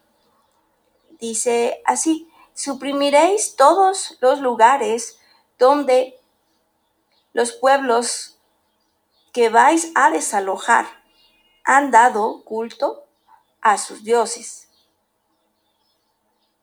Dice 1.19 1.81
así, 1.85 2.31
suprimiréis 2.53 3.55
todos 3.57 4.17
los 4.21 4.39
lugares 4.39 5.19
donde 5.57 6.17
los 7.33 7.51
pueblos 7.51 8.37
que 9.33 9.49
vais 9.49 9.91
a 9.95 10.09
desalojar 10.11 10.85
han 11.65 11.91
dado 11.91 12.43
culto 12.45 13.03
a 13.61 13.77
sus 13.77 14.03
dioses 14.03 14.69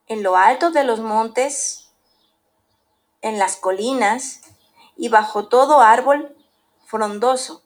en 0.09 0.23
lo 0.23 0.37
alto 0.37 0.71
de 0.71 0.85
los 0.85 1.01
montes, 1.01 1.91
en 3.23 3.39
las 3.39 3.57
colinas 3.57 4.41
y 4.97 5.09
bajo 5.09 5.49
todo 5.49 5.81
árbol 5.81 6.35
frondoso. 6.85 7.63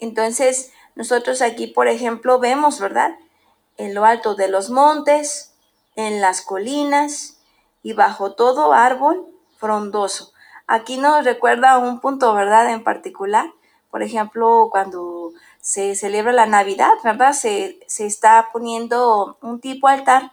Entonces, 0.00 0.72
nosotros 0.94 1.42
aquí, 1.42 1.66
por 1.66 1.88
ejemplo, 1.88 2.38
vemos, 2.38 2.80
¿verdad? 2.80 3.16
en 3.76 3.94
lo 3.94 4.04
alto 4.04 4.34
de 4.34 4.48
los 4.48 4.70
montes, 4.70 5.52
en 5.94 6.20
las 6.20 6.42
colinas 6.42 7.38
y 7.82 7.92
bajo 7.92 8.32
todo 8.32 8.72
árbol 8.72 9.26
frondoso. 9.58 10.32
Aquí 10.66 10.96
nos 10.96 11.24
recuerda 11.24 11.78
un 11.78 12.00
punto, 12.00 12.34
¿verdad? 12.34 12.70
En 12.70 12.82
particular, 12.82 13.52
por 13.90 14.02
ejemplo, 14.02 14.68
cuando 14.70 15.32
se 15.60 15.94
celebra 15.94 16.32
la 16.32 16.46
Navidad, 16.46 16.92
¿verdad? 17.04 17.32
Se, 17.32 17.78
se 17.86 18.06
está 18.06 18.48
poniendo 18.52 19.36
un 19.40 19.60
tipo 19.60 19.88
altar 19.88 20.32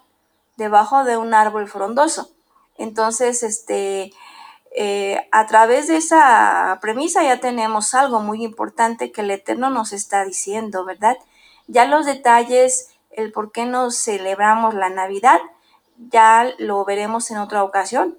debajo 0.58 1.04
de 1.04 1.18
un 1.18 1.34
árbol 1.34 1.68
frondoso. 1.68 2.32
Entonces, 2.78 3.44
este, 3.44 4.12
eh, 4.76 5.28
a 5.32 5.46
través 5.46 5.88
de 5.88 5.98
esa 5.98 6.80
premisa 6.82 7.24
ya 7.24 7.40
tenemos 7.40 7.94
algo 7.94 8.20
muy 8.20 8.44
importante 8.44 9.12
que 9.12 9.22
el 9.22 9.32
Eterno 9.32 9.70
nos 9.70 9.94
está 9.94 10.26
diciendo, 10.26 10.84
¿verdad? 10.84 11.18
Ya 11.68 11.86
los 11.86 12.06
detalles, 12.06 12.90
el 13.12 13.32
por 13.32 13.52
qué 13.52 13.66
nos 13.66 13.96
celebramos 13.96 14.74
la 14.74 14.90
Navidad, 14.90 15.40
ya 15.98 16.54
lo 16.58 16.84
veremos 16.86 17.30
en 17.30 17.38
otra 17.38 17.64
ocasión. 17.64 18.18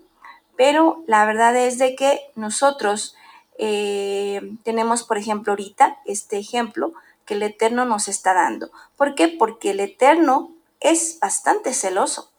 Pero 0.56 1.02
la 1.08 1.24
verdad 1.26 1.56
es 1.56 1.78
de 1.78 1.96
que 1.96 2.20
nosotros 2.36 3.16
eh, 3.58 4.40
tenemos, 4.62 5.02
por 5.02 5.18
ejemplo, 5.18 5.52
ahorita 5.52 5.98
este 6.04 6.38
ejemplo 6.38 6.92
que 7.24 7.34
el 7.34 7.42
Eterno 7.42 7.84
nos 7.84 8.06
está 8.06 8.34
dando. 8.34 8.70
¿Por 8.96 9.16
qué? 9.16 9.28
Porque 9.28 9.70
el 9.70 9.80
Eterno 9.80 10.52
es 10.80 11.18
bastante 11.20 11.72
celoso, 11.72 12.30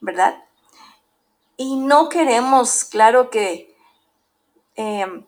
¿verdad? 0.00 0.42
Y 1.56 1.76
no 1.76 2.08
queremos, 2.08 2.84
claro 2.84 3.30
que, 3.30 3.76
em, 4.76 5.24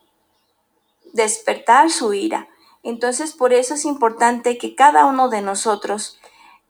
despertar 1.13 1.91
su 1.91 2.15
ira. 2.15 2.49
Entonces, 2.83 3.33
por 3.33 3.53
eso 3.53 3.75
es 3.75 3.85
importante 3.85 4.59
que 4.59 4.75
cada 4.75 5.07
uno 5.07 5.29
de 5.29 5.43
nosotros 5.43 6.19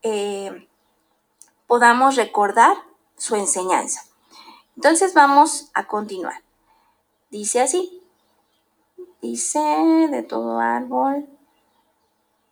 eh, 0.03 0.69
podamos 1.67 2.17
recordar 2.17 2.77
su 3.17 3.35
enseñanza. 3.35 4.05
Entonces, 4.77 5.15
vamos 5.15 5.71
a 5.75 5.87
continuar. 5.87 6.43
Dice 7.31 7.61
así. 7.61 8.03
Dice 9.21 9.59
de 10.11 10.23
todo 10.23 10.61
árbol. 10.61 11.29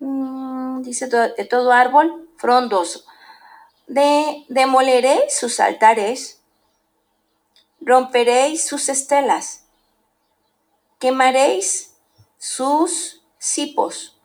Mm, 0.00 0.82
dice 0.82 1.06
de 1.06 1.44
todo 1.44 1.72
árbol 1.72 2.28
frondoso. 2.36 3.04
De, 3.86 4.44
demoleréis 4.48 5.36
sus 5.36 5.60
altares 5.60 6.42
romperéis 7.84 8.66
sus 8.66 8.88
estelas, 8.88 9.64
quemaréis 10.98 11.94
sus 12.38 13.22
cipos, 13.38 14.18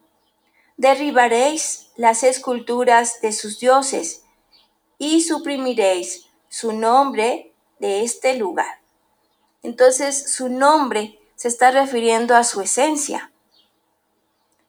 derribaréis 0.77 1.87
las 1.97 2.23
esculturas 2.23 3.19
de 3.21 3.33
sus 3.33 3.59
dioses 3.59 4.23
y 4.97 5.21
suprimiréis 5.23 6.27
su 6.47 6.71
nombre 6.71 7.53
de 7.79 8.03
este 8.03 8.35
lugar. 8.35 8.79
Entonces 9.61 10.31
su 10.31 10.47
nombre 10.47 11.19
se 11.35 11.49
está 11.49 11.71
refiriendo 11.71 12.35
a 12.35 12.45
su 12.45 12.61
esencia. 12.61 13.31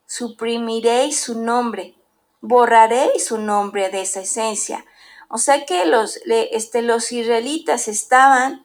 Suprimiréis 0.06 1.20
su 1.20 1.40
nombre, 1.40 1.94
borraréis 2.40 3.26
su 3.26 3.38
nombre 3.38 3.88
de 3.90 4.00
esa 4.00 4.20
esencia. 4.20 4.84
O 5.28 5.38
sea 5.38 5.64
que 5.64 5.86
los, 5.86 6.18
este, 6.26 6.82
los 6.82 7.12
israelitas 7.12 7.86
estaban 7.86 8.64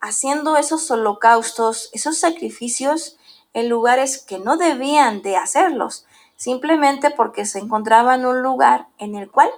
haciendo 0.00 0.56
esos 0.56 0.90
holocaustos, 0.90 1.90
esos 1.92 2.18
sacrificios 2.18 3.16
en 3.52 3.68
lugares 3.68 4.18
que 4.18 4.38
no 4.38 4.56
debían 4.56 5.22
de 5.22 5.36
hacerlos, 5.36 6.06
simplemente 6.36 7.10
porque 7.10 7.44
se 7.44 7.58
encontraban 7.58 8.20
en 8.20 8.26
un 8.26 8.42
lugar 8.42 8.86
en 8.98 9.14
el 9.14 9.30
cual 9.30 9.50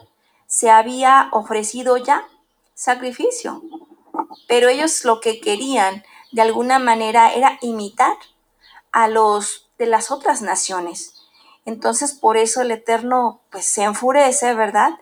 se 0.47 0.71
había 0.71 1.29
ofrecido 1.33 1.97
ya 1.97 2.27
sacrificio. 2.75 3.63
Pero 4.49 4.69
ellos 4.69 5.05
lo 5.05 5.21
que 5.21 5.41
querían 5.41 6.05
de 6.33 6.43
alguna 6.43 6.79
manera 6.79 7.33
era 7.33 7.59
imitar 7.61 8.17
a 8.91 9.09
los 9.09 9.69
de 9.79 9.87
las 9.87 10.11
otras 10.11 10.43
naciones. 10.43 11.15
Entonces 11.65 12.13
por 12.13 12.37
eso 12.37 12.63
el 12.63 12.71
Eterno 12.71 13.41
pues 13.51 13.67
se 13.67 13.85
enfurece, 13.85 14.55
¿verdad? 14.55 14.99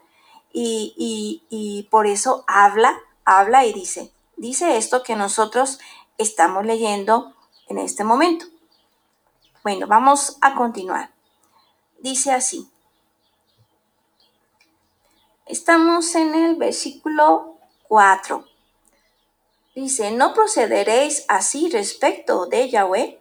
Y, 0.52 0.94
y, 0.96 1.42
y 1.48 1.84
por 1.84 2.06
eso 2.06 2.44
habla, 2.46 2.98
habla 3.24 3.64
y 3.64 3.72
dice, 3.72 4.12
dice 4.40 4.78
esto 4.78 5.02
que 5.02 5.16
nosotros 5.16 5.78
estamos 6.16 6.64
leyendo 6.64 7.34
en 7.68 7.78
este 7.78 8.04
momento. 8.04 8.46
Bueno, 9.62 9.86
vamos 9.86 10.38
a 10.40 10.54
continuar. 10.54 11.12
Dice 11.98 12.32
así. 12.32 12.70
Estamos 15.44 16.14
en 16.14 16.34
el 16.34 16.56
versículo 16.56 17.58
4. 17.88 18.46
Dice, 19.74 20.10
no 20.10 20.32
procederéis 20.32 21.26
así 21.28 21.68
respecto 21.68 22.46
de 22.46 22.70
Yahweh, 22.70 23.20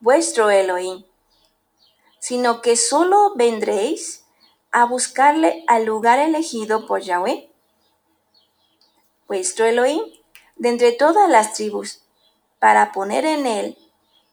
vuestro 0.00 0.50
Elohim, 0.50 1.04
sino 2.18 2.60
que 2.60 2.76
solo 2.76 3.32
vendréis 3.34 4.26
a 4.72 4.84
buscarle 4.84 5.64
al 5.68 5.86
lugar 5.86 6.18
elegido 6.18 6.86
por 6.86 7.00
Yahweh, 7.00 7.50
vuestro 9.28 9.66
Elohim, 9.66 10.02
de 10.56 10.70
entre 10.70 10.92
todas 10.92 11.28
las 11.28 11.52
tribus, 11.52 12.02
para 12.58 12.90
poner 12.92 13.24
en 13.24 13.46
él 13.46 13.78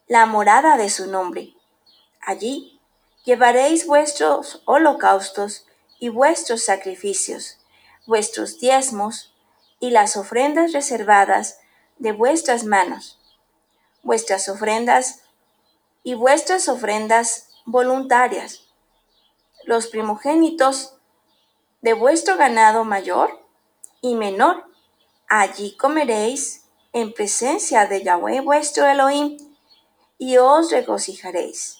la 0.07 0.25
morada 0.25 0.77
de 0.77 0.89
su 0.89 1.07
nombre. 1.11 1.53
Allí 2.21 2.79
llevaréis 3.25 3.85
vuestros 3.85 4.61
holocaustos 4.65 5.67
y 5.99 6.09
vuestros 6.09 6.63
sacrificios, 6.63 7.57
vuestros 8.07 8.59
diezmos 8.59 9.33
y 9.79 9.91
las 9.91 10.17
ofrendas 10.17 10.71
reservadas 10.71 11.59
de 11.97 12.11
vuestras 12.11 12.63
manos, 12.63 13.19
vuestras 14.01 14.49
ofrendas 14.49 15.21
y 16.03 16.13
vuestras 16.13 16.69
ofrendas 16.69 17.49
voluntarias, 17.65 18.61
los 19.63 19.87
primogénitos 19.87 20.95
de 21.81 21.93
vuestro 21.93 22.37
ganado 22.37 22.83
mayor 22.83 23.41
y 24.01 24.15
menor, 24.15 24.65
Allí 25.27 25.75
comeréis 25.77 26.65
en 26.93 27.13
presencia 27.13 27.85
de 27.87 28.03
Yahweh 28.03 28.41
vuestro 28.41 28.85
Elohim, 28.85 29.37
y 30.17 30.37
os 30.37 30.71
regocijaréis, 30.71 31.79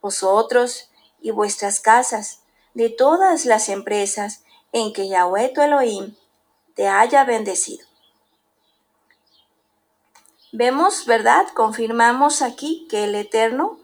vosotros 0.00 0.90
y 1.20 1.30
vuestras 1.30 1.80
casas, 1.80 2.40
de 2.74 2.88
todas 2.90 3.46
las 3.46 3.68
empresas 3.68 4.42
en 4.72 4.92
que 4.92 5.08
Yahweh 5.08 5.52
tu 5.54 5.62
Elohim 5.62 6.14
te 6.74 6.88
haya 6.88 7.24
bendecido. 7.24 7.86
Vemos, 10.52 11.06
¿verdad? 11.06 11.46
Confirmamos 11.54 12.42
aquí 12.42 12.86
que 12.90 13.04
el 13.04 13.14
Eterno 13.14 13.78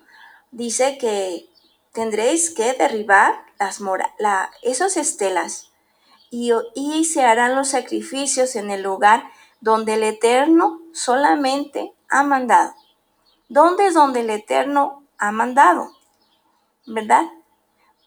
dice 0.50 0.98
que 0.98 1.48
tendréis 1.92 2.50
que 2.50 2.72
derribar 2.72 3.44
las 3.58 3.80
la, 4.18 4.50
esos 4.62 4.96
estelas 4.96 5.70
y, 6.30 7.04
se 7.04 7.24
harán 7.24 7.54
los 7.54 7.68
sacrificios 7.68 8.56
en 8.56 8.70
el 8.70 8.82
lugar 8.82 9.24
donde 9.60 9.94
el 9.94 10.02
Eterno 10.02 10.80
solamente 10.92 11.94
ha 12.08 12.22
mandado. 12.22 12.74
¿Dónde 13.48 13.86
es 13.86 13.94
donde 13.94 14.20
el 14.20 14.30
Eterno 14.30 15.04
ha 15.18 15.32
mandado? 15.32 15.90
¿Verdad? 16.86 17.24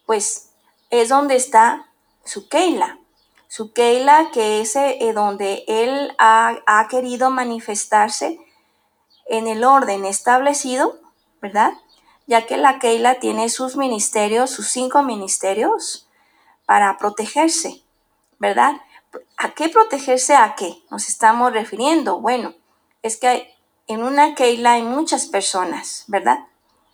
Pues 0.06 0.52
es 0.90 1.10
donde 1.10 1.36
está 1.36 1.90
su 2.24 2.48
Keila. 2.50 3.00
Su 3.48 3.74
Keila, 3.74 4.30
que 4.32 4.62
es 4.62 4.76
eh, 4.76 5.12
donde 5.14 5.64
Él 5.68 6.14
ha 6.20 6.88
querido 6.90 7.30
manifestarse 7.32 8.40
en 9.30 9.48
el 9.48 9.64
orden 9.64 10.06
establecido, 10.06 11.00
¿verdad? 11.42 11.74
Ya 12.28 12.46
que 12.46 12.58
la 12.58 12.80
Keila 12.80 13.20
tiene 13.20 13.50
sus 13.50 13.76
ministerios, 13.76 14.50
sus 14.50 14.68
cinco 14.68 15.04
ministerios, 15.04 16.08
para 16.66 16.98
protegerse. 16.98 17.84
¿Verdad? 18.40 18.82
¿A 19.38 19.52
qué 19.52 19.70
protegerse 19.70 20.36
a 20.36 20.56
qué 20.56 20.82
nos 20.90 21.08
estamos 21.08 21.54
refiriendo? 21.54 22.20
Bueno, 22.20 22.54
es 23.04 23.18
que 23.18 23.54
en 23.88 24.04
una 24.04 24.36
Keila 24.36 24.74
hay 24.74 24.84
muchas 24.84 25.28
personas, 25.28 26.06
¿verdad? 26.08 26.40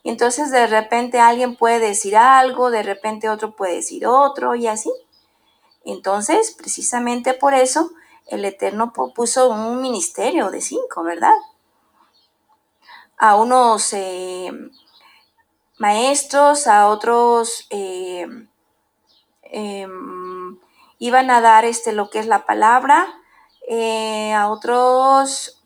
Y 0.04 0.10
entonces 0.10 0.52
de 0.52 0.68
repente 0.68 1.20
alguien 1.20 1.56
puede 1.56 1.80
decir 1.80 2.16
algo, 2.16 2.70
de 2.70 2.84
repente 2.84 3.30
otro 3.30 3.56
puede 3.56 3.76
decir 3.76 4.06
otro 4.06 4.56
y 4.56 4.68
así. 4.68 4.92
Entonces, 5.84 6.56
precisamente 6.58 7.34
por 7.34 7.54
eso, 7.54 7.92
el 8.28 8.46
Eterno 8.46 8.94
puso 8.94 9.50
un 9.50 9.82
ministerio 9.82 10.52
de 10.52 10.62
cinco, 10.62 11.04
¿verdad? 11.04 11.34
A 13.18 13.36
unos 13.36 13.94
eh, 13.94 14.52
maestros, 15.78 16.68
a 16.68 16.88
otros 16.88 17.68
eh, 17.70 18.28
em, 19.44 20.60
iban 21.00 21.30
a 21.32 21.42
dar 21.42 21.66
este, 21.66 21.94
lo 21.94 22.10
que 22.10 22.20
es 22.20 22.28
la 22.28 22.46
palabra, 22.46 23.08
eh, 23.68 24.34
a 24.34 24.50
otros, 24.50 25.64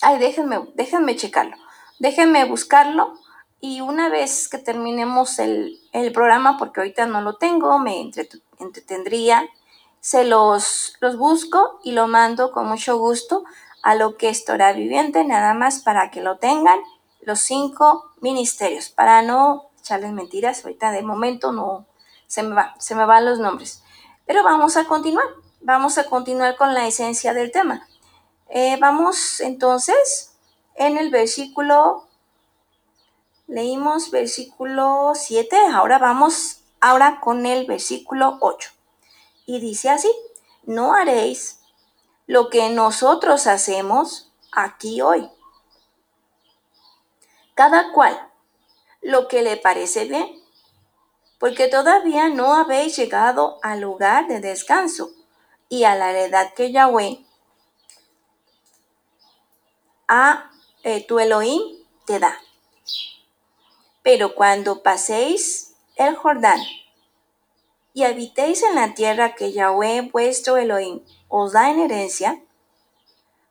ay, 0.00 0.18
déjenme, 0.18 0.68
déjenme 0.74 1.16
checarlo, 1.16 1.56
déjenme 1.98 2.44
buscarlo 2.44 3.14
Y 3.60 3.80
una 3.80 4.08
vez 4.08 4.48
que 4.48 4.58
terminemos 4.58 5.38
el, 5.40 5.80
programa, 6.14 6.58
porque 6.58 6.80
ahorita 6.80 7.06
no 7.06 7.22
lo 7.22 7.36
tengo, 7.36 7.78
me 7.80 8.08
entretendría, 8.58 9.48
se 10.00 10.24
los, 10.24 10.94
los 11.00 11.16
busco 11.16 11.80
y 11.82 11.90
lo 11.90 12.06
mando 12.06 12.52
con 12.52 12.68
mucho 12.68 12.98
gusto 12.98 13.44
a 13.82 13.96
lo 13.96 14.16
que 14.16 14.28
es 14.28 14.44
Torah 14.44 14.72
Viviente, 14.72 15.24
nada 15.24 15.54
más 15.54 15.80
para 15.80 16.10
que 16.10 16.20
lo 16.20 16.38
tengan, 16.38 16.78
los 17.20 17.40
cinco 17.40 18.12
ministerios, 18.20 18.90
para 18.90 19.22
no 19.22 19.70
echarles 19.80 20.12
mentiras, 20.12 20.64
ahorita 20.64 20.92
de 20.92 21.02
momento 21.02 21.52
no 21.52 21.86
se 22.26 22.42
me 22.42 22.54
va, 22.54 22.74
se 22.78 22.94
me 22.94 23.06
van 23.06 23.24
los 23.24 23.38
nombres. 23.38 23.82
Pero 24.28 24.44
vamos 24.44 24.76
a 24.76 24.84
continuar, 24.84 25.24
vamos 25.62 25.96
a 25.96 26.04
continuar 26.04 26.56
con 26.56 26.74
la 26.74 26.86
esencia 26.86 27.32
del 27.32 27.50
tema. 27.50 27.88
Eh, 28.50 28.76
vamos 28.78 29.40
entonces 29.40 30.36
en 30.74 30.98
el 30.98 31.10
versículo 31.10 32.06
Leímos 33.46 34.10
versículo 34.10 35.12
7, 35.14 35.56
ahora 35.72 35.98
vamos 35.98 36.60
ahora 36.82 37.20
con 37.22 37.46
el 37.46 37.64
versículo 37.64 38.36
8. 38.42 38.70
Y 39.46 39.60
dice 39.60 39.88
así, 39.88 40.12
no 40.64 40.92
haréis 40.92 41.60
lo 42.26 42.50
que 42.50 42.68
nosotros 42.68 43.46
hacemos 43.46 44.30
aquí 44.52 45.00
hoy. 45.00 45.30
Cada 47.54 47.90
cual 47.92 48.30
lo 49.00 49.28
que 49.28 49.40
le 49.40 49.56
parece 49.56 50.04
bien, 50.04 50.37
porque 51.38 51.68
todavía 51.68 52.28
no 52.28 52.54
habéis 52.54 52.96
llegado 52.96 53.58
al 53.62 53.80
lugar 53.80 54.26
de 54.26 54.40
descanso 54.40 55.10
y 55.68 55.84
a 55.84 55.94
la 55.94 56.10
heredad 56.10 56.52
que 56.54 56.72
Yahweh 56.72 57.24
a 60.08 60.50
eh, 60.82 61.04
tu 61.06 61.18
Elohim 61.18 61.60
te 62.06 62.18
da. 62.18 62.38
Pero 64.02 64.34
cuando 64.34 64.82
paséis 64.82 65.74
el 65.96 66.16
Jordán 66.16 66.60
y 67.92 68.04
habitéis 68.04 68.62
en 68.62 68.74
la 68.74 68.94
tierra 68.94 69.34
que 69.34 69.52
Yahweh 69.52 70.10
vuestro 70.10 70.56
Elohim 70.56 71.02
os 71.28 71.52
da 71.52 71.70
en 71.70 71.80
herencia, 71.80 72.42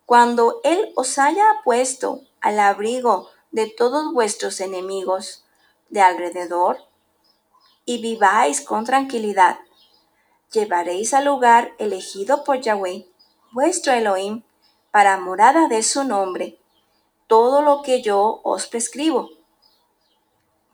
cuando 0.06 0.62
Él 0.63 0.91
os 0.95 1.19
haya 1.19 1.45
puesto 1.63 2.21
al 2.41 2.60
abrigo 2.60 3.30
de 3.52 3.69
todos 3.69 4.13
vuestros 4.13 4.62
enemigos 4.62 5.45
de 5.89 6.02
alrededor, 6.02 6.88
y 7.88 8.00
viváis 8.02 8.60
con 8.62 8.84
tranquilidad, 8.84 9.58
llevaréis 10.52 11.13
al 11.13 11.26
lugar 11.26 11.73
elegido 11.80 12.43
por 12.43 12.60
Yahweh, 12.60 13.08
vuestro 13.54 13.93
Elohim, 13.93 14.43
para 14.91 15.17
morada 15.17 15.69
de 15.69 15.82
su 15.82 16.04
nombre, 16.04 16.60
todo 17.28 17.62
lo 17.62 17.82
que 17.82 18.02
yo 18.02 18.41
os 18.43 18.67
prescribo 18.67 19.30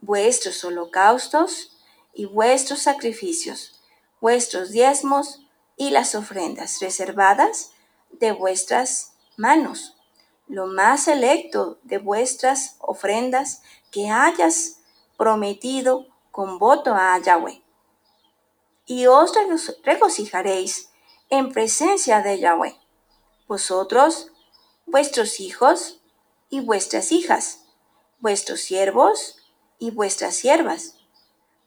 vuestros 0.00 0.62
holocaustos 0.64 1.78
y 2.12 2.26
vuestros 2.26 2.80
sacrificios, 2.80 3.80
vuestros 4.20 4.70
diezmos 4.70 5.40
y 5.76 5.90
las 5.90 6.16
ofrendas 6.16 6.80
reservadas 6.80 7.70
de 8.10 8.32
vuestras 8.32 9.12
manos, 9.36 9.96
lo 10.48 10.66
más 10.66 11.04
selecto 11.04 11.78
de 11.84 11.98
vuestras 11.98 12.76
ofrendas 12.80 13.62
que 13.92 14.10
hayas 14.10 14.80
prometido 15.16 16.08
con 16.34 16.58
voto 16.58 16.96
a 16.96 17.16
Yahweh. 17.16 17.62
Y 18.86 19.06
os 19.06 19.32
regocijaréis 19.84 20.90
en 21.30 21.52
presencia 21.52 22.22
de 22.22 22.40
Yahweh, 22.40 22.76
vosotros, 23.46 24.32
vuestros 24.84 25.38
hijos 25.38 26.00
y 26.50 26.58
vuestras 26.58 27.12
hijas, 27.12 27.66
vuestros 28.18 28.62
siervos 28.62 29.36
y 29.78 29.92
vuestras 29.92 30.34
siervas, 30.34 30.96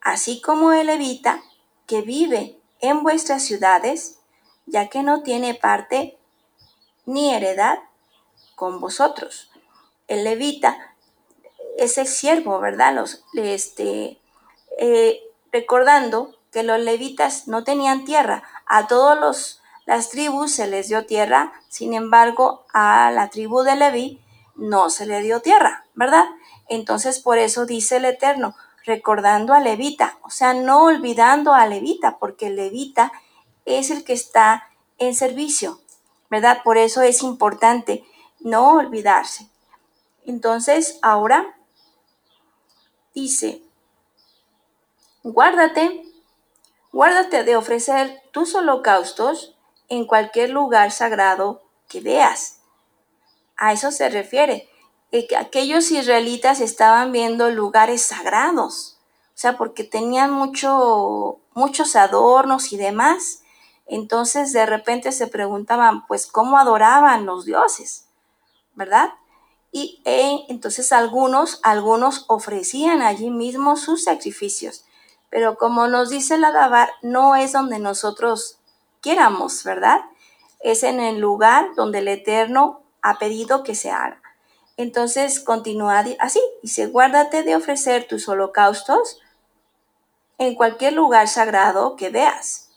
así 0.01 0.41
como 0.41 0.73
el 0.73 0.88
levita 0.88 1.41
que 1.86 2.01
vive 2.01 2.60
en 2.82 3.03
vuestras 3.03 3.43
ciudades, 3.43 4.19
ya 4.65 4.89
que 4.89 5.01
no 5.01 5.23
tiene 5.23 5.53
parte 5.53 6.19
ni 7.06 7.34
heredad 7.34 7.80
con 8.56 8.82
vosotros. 8.82 9.49
El 10.10 10.25
levita 10.25 10.93
es 11.77 11.97
el 11.97 12.08
siervo, 12.08 12.60
¿verdad? 12.60 12.93
Los, 12.93 13.23
este, 13.34 14.19
eh, 14.77 15.21
recordando 15.51 16.35
que 16.51 16.63
los 16.63 16.79
levitas 16.79 17.47
no 17.47 17.63
tenían 17.63 18.05
tierra, 18.05 18.43
a 18.65 18.87
todos 18.87 19.61
las 19.85 20.09
tribus 20.09 20.51
se 20.51 20.67
les 20.67 20.87
dio 20.87 21.05
tierra, 21.05 21.53
sin 21.69 21.93
embargo, 21.93 22.65
a 22.73 23.11
la 23.11 23.29
tribu 23.29 23.63
de 23.63 23.75
Leví 23.75 24.21
no 24.55 24.89
se 24.89 25.05
le 25.05 25.21
dio 25.21 25.41
tierra, 25.41 25.85
¿verdad? 25.93 26.25
Entonces 26.67 27.19
por 27.19 27.37
eso 27.37 27.65
dice 27.65 27.97
el 27.97 28.05
Eterno, 28.05 28.55
recordando 28.85 29.53
a 29.53 29.59
Levita, 29.59 30.17
o 30.23 30.29
sea, 30.29 30.53
no 30.53 30.83
olvidando 30.83 31.53
a 31.53 31.67
Levita, 31.67 32.17
porque 32.19 32.49
Levita 32.49 33.11
es 33.65 33.91
el 33.91 34.03
que 34.03 34.13
está 34.13 34.69
en 34.97 35.13
servicio, 35.13 35.79
¿verdad? 36.29 36.61
Por 36.63 36.77
eso 36.77 37.01
es 37.01 37.21
importante 37.21 38.03
no 38.39 38.73
olvidarse. 38.73 39.49
Entonces 40.25 40.99
ahora 41.01 41.55
dice, 43.13 43.61
guárdate, 45.23 46.03
guárdate 46.91 47.43
de 47.43 47.56
ofrecer 47.56 48.21
tus 48.32 48.56
holocaustos 48.56 49.56
en 49.89 50.06
cualquier 50.06 50.49
lugar 50.49 50.91
sagrado 50.91 51.63
que 51.88 52.01
veas. 52.01 52.60
A 53.56 53.73
eso 53.73 53.91
se 53.91 54.10
refiere 54.10 54.69
aquellos 55.38 55.91
israelitas 55.91 56.60
estaban 56.62 57.12
viendo 57.12 57.49
lugares 57.49 58.01
sagrados, 58.01 58.97
o 59.30 59.39
sea, 59.39 59.58
porque 59.58 59.84
tenían 59.84 60.32
mucho, 60.32 61.39
muchos 61.53 61.95
adornos 61.95 62.73
y 62.73 62.77
demás. 62.77 63.43
Entonces 63.86 64.51
de 64.51 64.65
repente 64.65 65.12
se 65.12 65.27
preguntaban, 65.27 66.06
pues, 66.08 66.27
¿cómo 66.27 66.58
adoraban 66.58 67.25
los 67.25 67.45
dioses? 67.45 68.08
¿Verdad? 68.73 69.13
Y 69.71 70.01
eh, 70.06 70.45
entonces 70.49 70.91
algunos, 70.91 71.60
algunos 71.63 72.25
ofrecían 72.27 73.01
allí 73.01 73.30
mismo 73.30 73.75
sus 73.75 74.03
sacrificios. 74.03 74.86
Pero 75.29 75.57
como 75.57 75.87
nos 75.87 76.09
dice 76.09 76.37
la 76.37 76.51
Dabar, 76.51 76.89
no 77.01 77.35
es 77.35 77.51
donde 77.51 77.79
nosotros 77.79 78.59
quieramos, 79.01 79.63
¿verdad? 79.63 80.01
Es 80.59 80.83
en 80.83 80.99
el 80.99 81.19
lugar 81.19 81.69
donde 81.75 81.99
el 81.99 82.07
Eterno 82.07 82.81
ha 83.01 83.19
pedido 83.19 83.63
que 83.63 83.75
se 83.75 83.91
haga. 83.91 84.21
Entonces 84.77 85.39
continúa 85.39 86.05
así, 86.19 86.41
dice, 86.61 86.87
guárdate 86.87 87.43
de 87.43 87.55
ofrecer 87.55 88.07
tus 88.07 88.29
holocaustos 88.29 89.19
en 90.37 90.53
cualquier 90.53 90.93
lugar 90.93 91.27
sagrado 91.27 91.95
que 91.95 92.09
veas, 92.09 92.69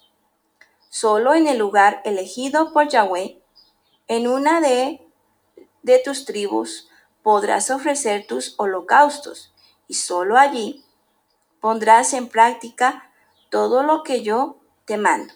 solo 0.88 1.34
en 1.34 1.46
el 1.46 1.58
lugar 1.58 2.00
elegido 2.04 2.72
por 2.72 2.88
Yahweh, 2.88 3.38
en 4.08 4.26
una 4.26 4.60
de, 4.60 5.06
de 5.82 5.98
tus 5.98 6.24
tribus 6.24 6.88
podrás 7.22 7.70
ofrecer 7.70 8.26
tus 8.26 8.54
holocaustos, 8.56 9.52
y 9.86 9.94
solo 9.94 10.38
allí 10.38 10.84
pondrás 11.60 12.12
en 12.14 12.28
práctica 12.28 13.10
todo 13.50 13.82
lo 13.82 14.02
que 14.02 14.22
yo 14.22 14.56
te 14.84 14.96
mando. 14.96 15.34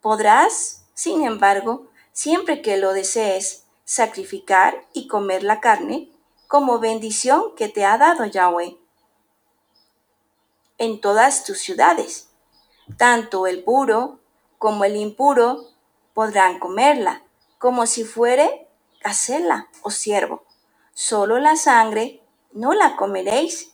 Podrás, 0.00 0.84
sin 0.94 1.24
embargo, 1.24 1.86
siempre 2.12 2.62
que 2.62 2.76
lo 2.76 2.92
desees, 2.92 3.64
sacrificar 3.84 4.84
y 4.92 5.08
comer 5.08 5.42
la 5.42 5.60
carne 5.60 6.10
como 6.46 6.78
bendición 6.78 7.54
que 7.56 7.68
te 7.68 7.84
ha 7.84 7.98
dado 7.98 8.24
Yahweh. 8.24 8.76
En 10.78 11.00
todas 11.00 11.44
tus 11.44 11.58
ciudades, 11.58 12.28
tanto 12.96 13.46
el 13.46 13.64
puro 13.64 14.20
como 14.58 14.84
el 14.84 14.96
impuro 14.96 15.66
podrán 16.14 16.58
comerla, 16.58 17.22
como 17.58 17.86
si 17.86 18.04
fuere 18.04 18.68
gacela 19.02 19.68
o 19.82 19.90
siervo. 19.90 20.44
Solo 20.92 21.38
la 21.38 21.56
sangre 21.56 22.22
no 22.52 22.72
la 22.72 22.96
comeréis, 22.96 23.72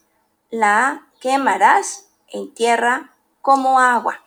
la 0.51 1.09
quemarás 1.25 2.11
en 2.29 2.53
tierra 2.53 3.15
como 3.41 3.81
agua. 3.81 4.21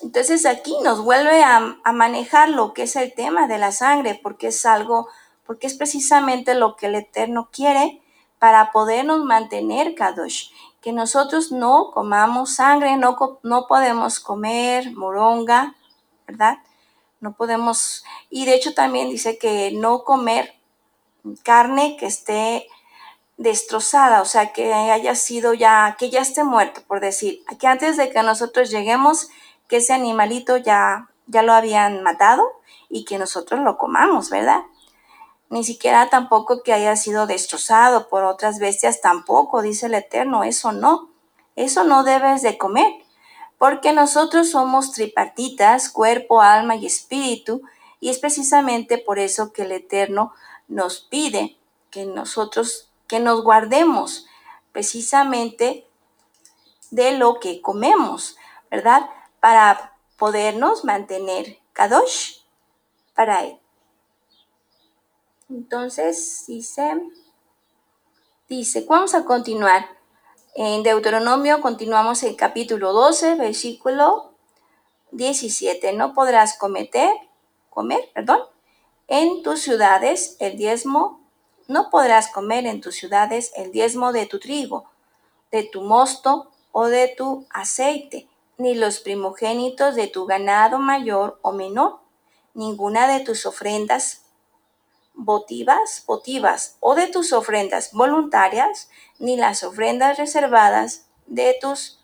Entonces 0.00 0.46
aquí 0.46 0.76
nos 0.84 1.02
vuelve 1.02 1.42
a, 1.42 1.76
manejar 1.92 2.50
lo 2.50 2.72
que 2.72 2.84
es 2.84 2.94
el 2.94 3.12
tema 3.12 3.48
de 3.48 3.58
la 3.58 3.72
sangre, 3.72 4.20
porque 4.22 4.46
es 4.48 4.64
algo, 4.64 5.08
porque 5.44 5.66
es 5.66 5.74
precisamente 5.74 6.54
lo 6.54 6.76
que 6.76 6.86
el 6.86 6.94
Eterno 6.94 7.48
quiere 7.50 8.00
para 8.38 8.70
podernos 8.70 9.24
mantener 9.24 9.96
Kadosh. 9.96 10.50
Que 10.80 10.92
nosotros 10.92 11.50
no 11.50 11.90
comamos 11.92 12.54
sangre, 12.54 12.96
no, 12.96 13.16
no 13.42 13.66
podemos 13.66 14.20
comer 14.20 14.92
moronga, 14.92 15.74
¿verdad? 16.28 16.58
No 17.18 17.32
podemos, 17.32 18.04
y 18.30 18.44
de 18.44 18.54
hecho 18.54 18.72
también 18.72 19.08
dice 19.08 19.36
que 19.36 19.72
no 19.72 20.04
comer 20.04 20.54
carne 21.42 21.96
que 21.96 22.06
esté 22.06 22.68
destrozada, 23.36 24.22
o 24.22 24.24
sea, 24.24 24.52
que 24.52 24.72
haya 24.72 25.14
sido 25.14 25.54
ya, 25.54 25.96
que 25.98 26.10
ya 26.10 26.20
esté 26.20 26.44
muerto, 26.44 26.82
por 26.86 27.00
decir, 27.00 27.44
que 27.58 27.66
antes 27.66 27.96
de 27.96 28.10
que 28.10 28.22
nosotros 28.22 28.70
lleguemos, 28.70 29.28
que 29.68 29.78
ese 29.78 29.92
animalito 29.92 30.56
ya, 30.56 31.08
ya 31.26 31.42
lo 31.42 31.52
habían 31.52 32.02
matado 32.02 32.44
y 32.88 33.04
que 33.04 33.18
nosotros 33.18 33.60
lo 33.60 33.76
comamos, 33.76 34.30
¿verdad? 34.30 34.62
ni 35.54 35.62
siquiera 35.62 36.10
tampoco 36.10 36.64
que 36.64 36.72
haya 36.72 36.96
sido 36.96 37.28
destrozado 37.28 38.08
por 38.08 38.24
otras 38.24 38.58
bestias, 38.58 39.00
tampoco, 39.00 39.62
dice 39.62 39.86
el 39.86 39.94
Eterno, 39.94 40.42
eso 40.42 40.72
no, 40.72 41.10
eso 41.54 41.84
no 41.84 42.02
debes 42.02 42.42
de 42.42 42.58
comer, 42.58 42.92
porque 43.56 43.92
nosotros 43.92 44.50
somos 44.50 44.90
tripartitas, 44.90 45.90
cuerpo, 45.90 46.40
alma 46.40 46.74
y 46.74 46.86
espíritu, 46.86 47.62
y 48.00 48.10
es 48.10 48.18
precisamente 48.18 48.98
por 48.98 49.20
eso 49.20 49.52
que 49.52 49.62
el 49.62 49.70
Eterno 49.70 50.32
nos 50.66 51.00
pide 51.00 51.56
que 51.90 52.04
nosotros, 52.04 52.90
que 53.14 53.20
nos 53.20 53.44
guardemos 53.44 54.26
precisamente 54.72 55.86
de 56.90 57.12
lo 57.12 57.38
que 57.38 57.62
comemos, 57.62 58.36
¿verdad? 58.72 59.08
Para 59.38 59.96
podernos 60.16 60.84
mantener 60.84 61.60
kadosh 61.72 62.38
para 63.14 63.44
él. 63.44 63.60
Entonces 65.48 66.42
dice, 66.48 67.00
dice, 68.48 68.84
vamos 68.88 69.14
a 69.14 69.24
continuar. 69.24 69.88
En 70.56 70.82
Deuteronomio 70.82 71.60
continuamos 71.60 72.24
el 72.24 72.34
capítulo 72.34 72.92
12, 72.92 73.36
versículo 73.36 74.32
17. 75.12 75.92
No 75.92 76.14
podrás 76.14 76.58
cometer, 76.58 77.12
comer, 77.70 78.10
perdón, 78.12 78.40
en 79.06 79.44
tus 79.44 79.60
ciudades 79.60 80.36
el 80.40 80.56
diezmo, 80.56 81.23
no 81.68 81.90
podrás 81.90 82.28
comer 82.28 82.66
en 82.66 82.80
tus 82.80 82.96
ciudades 82.96 83.52
el 83.56 83.72
diezmo 83.72 84.12
de 84.12 84.26
tu 84.26 84.38
trigo, 84.38 84.84
de 85.50 85.62
tu 85.64 85.82
mosto 85.82 86.50
o 86.72 86.86
de 86.86 87.08
tu 87.08 87.46
aceite, 87.50 88.28
ni 88.58 88.74
los 88.74 89.00
primogénitos 89.00 89.94
de 89.94 90.06
tu 90.06 90.26
ganado 90.26 90.78
mayor 90.78 91.38
o 91.42 91.52
menor, 91.52 92.00
ninguna 92.54 93.06
de 93.08 93.20
tus 93.20 93.46
ofrendas 93.46 94.22
votivas, 95.14 96.04
votivas 96.06 96.76
o 96.80 96.94
de 96.94 97.06
tus 97.06 97.32
ofrendas 97.32 97.92
voluntarias, 97.92 98.90
ni 99.18 99.36
las 99.36 99.62
ofrendas 99.64 100.18
reservadas 100.18 101.06
de 101.26 101.56
tus 101.60 102.00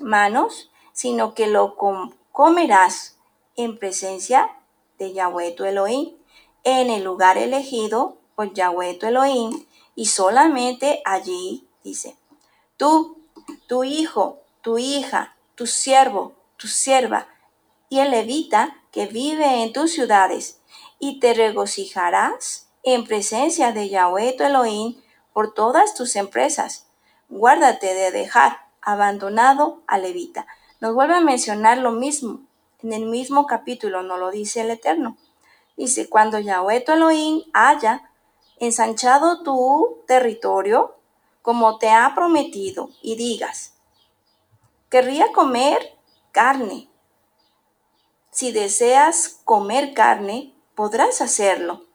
manos, 0.00 0.70
sino 0.92 1.34
que 1.34 1.46
lo 1.46 1.76
comerás 2.32 3.18
en 3.56 3.78
presencia 3.78 4.50
de 4.98 5.12
Yahweh 5.12 5.52
tu 5.52 5.64
Elohim, 5.64 6.16
en 6.64 6.90
el 6.90 7.04
lugar 7.04 7.38
elegido 7.38 8.17
Yahweh 8.44 8.94
tu 8.94 9.06
Elohim, 9.06 9.66
y 9.94 10.06
solamente 10.06 11.02
allí, 11.04 11.66
dice, 11.82 12.16
tú, 12.76 13.18
tu 13.66 13.84
hijo, 13.84 14.40
tu 14.62 14.78
hija, 14.78 15.36
tu 15.54 15.66
siervo, 15.66 16.34
tu 16.56 16.68
sierva, 16.68 17.28
y 17.88 18.00
el 18.00 18.10
levita 18.10 18.76
que 18.92 19.06
vive 19.06 19.62
en 19.62 19.72
tus 19.72 19.92
ciudades, 19.92 20.60
y 20.98 21.20
te 21.20 21.34
regocijarás 21.34 22.68
en 22.82 23.04
presencia 23.04 23.72
de 23.72 23.88
Yahweh 23.88 24.34
tu 24.36 24.44
Elohim 24.44 25.00
por 25.32 25.54
todas 25.54 25.94
tus 25.94 26.16
empresas. 26.16 26.86
Guárdate 27.28 27.94
de 27.94 28.10
dejar 28.10 28.66
abandonado 28.80 29.82
a 29.86 29.98
Levita. 29.98 30.46
Nos 30.80 30.94
vuelve 30.94 31.14
a 31.14 31.20
mencionar 31.20 31.78
lo 31.78 31.92
mismo. 31.92 32.40
En 32.82 32.92
el 32.92 33.06
mismo 33.06 33.46
capítulo 33.46 34.02
nos 34.02 34.18
lo 34.18 34.30
dice 34.30 34.62
el 34.62 34.70
Eterno. 34.70 35.16
Dice, 35.76 36.08
cuando 36.08 36.38
Yahweh 36.38 36.80
tu 36.80 36.92
Elohim 36.92 37.42
haya 37.52 38.07
ensanchado 38.60 39.42
tu 39.42 40.02
territorio, 40.06 40.96
como 41.42 41.78
te 41.78 41.90
ha 41.90 42.12
prometido, 42.14 42.90
y 43.02 43.16
digas, 43.16 43.74
querría 44.90 45.32
comer 45.32 45.96
carne. 46.32 46.88
Si 48.30 48.52
deseas 48.52 49.40
comer 49.44 49.94
carne, 49.94 50.54
podrás 50.74 51.20
hacerlo 51.20 51.88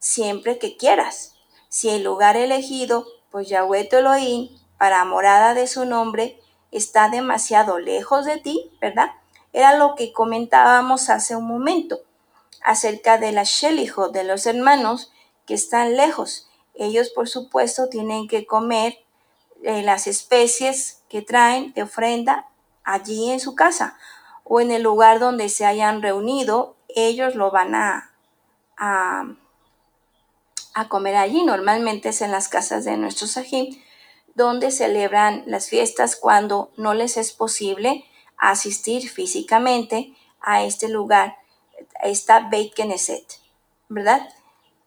siempre 0.00 0.58
que 0.58 0.76
quieras. 0.76 1.36
Si 1.68 1.88
el 1.88 2.02
lugar 2.02 2.36
elegido 2.36 3.06
pues 3.30 3.48
Yahweh 3.48 3.88
Elohim 3.92 4.48
para 4.76 5.04
morada 5.04 5.54
de 5.54 5.68
su 5.68 5.84
nombre 5.84 6.40
está 6.72 7.08
demasiado 7.08 7.78
lejos 7.78 8.24
de 8.24 8.38
ti, 8.38 8.72
¿verdad? 8.80 9.10
Era 9.52 9.76
lo 9.76 9.94
que 9.94 10.12
comentábamos 10.12 11.10
hace 11.10 11.36
un 11.36 11.46
momento 11.46 12.00
acerca 12.62 13.18
de 13.18 13.32
la 13.32 13.44
Shelijo, 13.44 14.08
de 14.08 14.24
los 14.24 14.46
hermanos 14.46 15.12
que 15.46 15.54
están 15.54 15.96
lejos. 15.96 16.48
Ellos, 16.74 17.10
por 17.10 17.28
supuesto, 17.28 17.88
tienen 17.88 18.28
que 18.28 18.46
comer 18.46 18.98
eh, 19.62 19.82
las 19.82 20.06
especies 20.06 21.02
que 21.08 21.22
traen 21.22 21.72
de 21.74 21.82
ofrenda 21.82 22.48
allí 22.84 23.30
en 23.30 23.40
su 23.40 23.54
casa 23.54 23.98
o 24.44 24.60
en 24.60 24.70
el 24.70 24.82
lugar 24.82 25.18
donde 25.18 25.48
se 25.48 25.64
hayan 25.66 26.02
reunido 26.02 26.76
ellos 26.94 27.34
lo 27.34 27.50
van 27.50 27.74
a, 27.74 28.10
a, 28.76 29.26
comer 30.88 31.16
allí. 31.16 31.44
Normalmente 31.44 32.10
es 32.10 32.22
en 32.22 32.32
las 32.32 32.48
casas 32.48 32.84
de 32.84 32.96
nuestros 32.96 33.32
sahim, 33.32 33.80
donde 34.34 34.70
celebran 34.70 35.44
las 35.46 35.68
fiestas 35.68 36.16
cuando 36.16 36.70
no 36.76 36.94
les 36.94 37.16
es 37.16 37.32
posible 37.32 38.04
asistir 38.38 39.08
físicamente 39.08 40.14
a 40.40 40.62
este 40.62 40.88
lugar, 40.88 41.36
a 41.98 42.08
esta 42.08 42.40
Beit 42.48 42.74
Knesset, 42.74 43.38
¿verdad? 43.88 44.28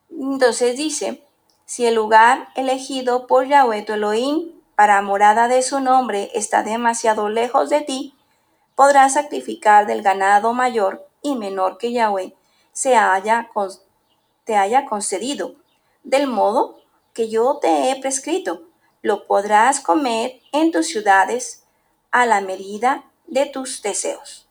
Entonces 0.09 0.77
dice, 0.77 1.23
si 1.65 1.85
el 1.85 1.95
lugar 1.95 2.49
elegido 2.55 3.27
por 3.27 3.47
Yahweh 3.47 3.83
tu 3.83 3.93
Elohim 3.93 4.51
para 4.75 5.01
morada 5.01 5.47
de 5.47 5.61
su 5.61 5.79
nombre 5.79 6.31
está 6.33 6.63
demasiado 6.63 7.29
lejos 7.29 7.69
de 7.69 7.81
ti, 7.81 8.15
podrás 8.75 9.13
sacrificar 9.13 9.85
del 9.85 10.01
ganado 10.01 10.53
mayor 10.53 11.07
y 11.21 11.35
menor 11.35 11.77
que 11.77 11.91
Yahweh 11.91 12.35
se 12.71 12.95
haya, 12.95 13.49
te 14.43 14.55
haya 14.55 14.85
concedido, 14.85 15.55
del 16.03 16.27
modo 16.27 16.79
que 17.13 17.29
yo 17.29 17.59
te 17.61 17.89
he 17.89 17.99
prescrito. 17.99 18.63
Lo 19.01 19.27
podrás 19.27 19.79
comer 19.79 20.41
en 20.51 20.71
tus 20.71 20.87
ciudades 20.87 21.63
a 22.11 22.25
la 22.25 22.41
medida 22.41 23.03
de 23.27 23.45
tus 23.45 23.81
deseos. 23.81 24.47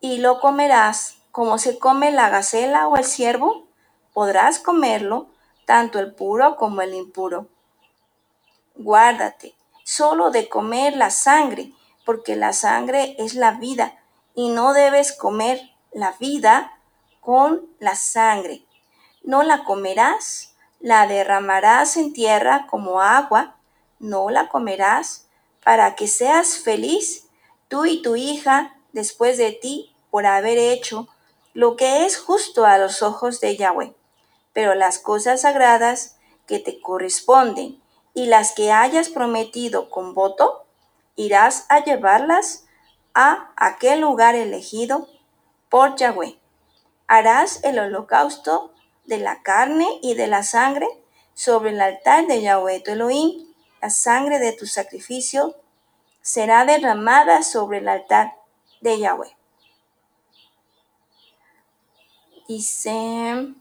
Y 0.00 0.18
lo 0.18 0.40
comerás 0.40 1.17
como 1.38 1.58
se 1.58 1.78
come 1.78 2.10
la 2.10 2.30
gacela 2.30 2.88
o 2.88 2.96
el 2.96 3.04
ciervo, 3.04 3.68
podrás 4.12 4.58
comerlo 4.58 5.28
tanto 5.66 6.00
el 6.00 6.12
puro 6.12 6.56
como 6.56 6.80
el 6.80 6.94
impuro. 6.94 7.46
Guárdate 8.74 9.54
solo 9.84 10.32
de 10.32 10.48
comer 10.48 10.96
la 10.96 11.10
sangre, 11.10 11.72
porque 12.04 12.34
la 12.34 12.52
sangre 12.52 13.14
es 13.20 13.34
la 13.34 13.52
vida 13.52 14.02
y 14.34 14.48
no 14.48 14.72
debes 14.72 15.12
comer 15.12 15.60
la 15.92 16.10
vida 16.18 16.72
con 17.20 17.68
la 17.78 17.94
sangre. 17.94 18.64
No 19.22 19.44
la 19.44 19.62
comerás, 19.62 20.56
la 20.80 21.06
derramarás 21.06 21.96
en 21.96 22.12
tierra 22.12 22.66
como 22.68 23.00
agua, 23.00 23.54
no 24.00 24.28
la 24.30 24.48
comerás, 24.48 25.28
para 25.62 25.94
que 25.94 26.08
seas 26.08 26.58
feliz 26.58 27.28
tú 27.68 27.84
y 27.84 28.02
tu 28.02 28.16
hija 28.16 28.74
después 28.92 29.38
de 29.38 29.52
ti 29.52 29.94
por 30.10 30.26
haber 30.26 30.58
hecho 30.58 31.06
lo 31.58 31.74
que 31.74 32.06
es 32.06 32.16
justo 32.16 32.66
a 32.66 32.78
los 32.78 33.02
ojos 33.02 33.40
de 33.40 33.56
Yahweh. 33.56 33.92
Pero 34.52 34.76
las 34.76 35.00
cosas 35.00 35.40
sagradas 35.40 36.16
que 36.46 36.60
te 36.60 36.80
corresponden 36.80 37.82
y 38.14 38.26
las 38.26 38.52
que 38.52 38.70
hayas 38.70 39.08
prometido 39.08 39.90
con 39.90 40.14
voto, 40.14 40.66
irás 41.16 41.66
a 41.68 41.82
llevarlas 41.82 42.66
a 43.12 43.50
aquel 43.56 44.02
lugar 44.02 44.36
elegido 44.36 45.08
por 45.68 45.96
Yahweh. 45.96 46.38
Harás 47.08 47.64
el 47.64 47.80
holocausto 47.80 48.72
de 49.06 49.18
la 49.18 49.42
carne 49.42 49.98
y 50.00 50.14
de 50.14 50.28
la 50.28 50.44
sangre 50.44 50.86
sobre 51.34 51.70
el 51.70 51.80
altar 51.80 52.28
de 52.28 52.40
Yahweh 52.40 52.84
tu 52.84 52.92
Elohim. 52.92 53.52
La 53.82 53.90
sangre 53.90 54.38
de 54.38 54.52
tu 54.52 54.66
sacrificio 54.66 55.56
será 56.22 56.64
derramada 56.64 57.42
sobre 57.42 57.78
el 57.78 57.88
altar 57.88 58.36
de 58.80 59.00
Yahweh. 59.00 59.37
Dice 62.48 63.54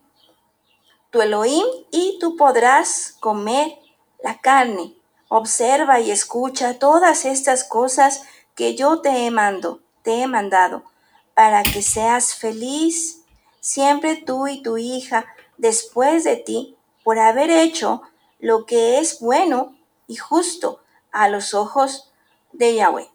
tu 1.11 1.21
Elohim 1.21 1.65
y 1.91 2.17
tú 2.21 2.37
podrás 2.37 3.17
comer 3.19 3.77
la 4.23 4.39
carne. 4.39 4.95
Observa 5.27 5.99
y 5.99 6.09
escucha 6.09 6.79
todas 6.79 7.25
estas 7.25 7.65
cosas 7.65 8.23
que 8.55 8.75
yo 8.75 9.01
te 9.01 9.25
he 9.25 9.29
mando, 9.29 9.81
te 10.03 10.21
he 10.21 10.27
mandado, 10.27 10.85
para 11.33 11.63
que 11.63 11.81
seas 11.81 12.33
feliz 12.33 13.23
siempre 13.59 14.15
tú 14.15 14.47
y 14.47 14.61
tu 14.61 14.77
hija 14.77 15.25
después 15.57 16.23
de 16.23 16.37
ti 16.37 16.77
por 17.03 17.19
haber 17.19 17.49
hecho 17.49 18.03
lo 18.39 18.65
que 18.65 18.99
es 18.99 19.19
bueno 19.19 19.75
y 20.07 20.15
justo 20.15 20.79
a 21.11 21.27
los 21.27 21.53
ojos 21.53 22.09
de 22.53 22.75
Yahweh. 22.75 23.09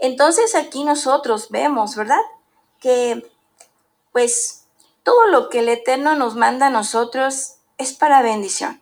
Entonces 0.00 0.56
aquí 0.56 0.82
nosotros 0.82 1.50
vemos, 1.50 1.94
¿verdad? 1.94 2.20
Que 2.80 3.30
pues 4.10 4.63
todo 5.04 5.28
lo 5.28 5.48
que 5.48 5.60
el 5.60 5.68
Eterno 5.68 6.16
nos 6.16 6.34
manda 6.34 6.66
a 6.66 6.70
nosotros 6.70 7.58
es 7.78 7.92
para 7.92 8.22
bendición. 8.22 8.80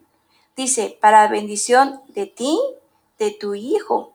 Dice, 0.57 0.97
para 1.01 1.29
bendición 1.29 2.01
de 2.09 2.27
ti, 2.27 2.59
de 3.19 3.31
tu 3.31 3.55
hijo 3.55 4.13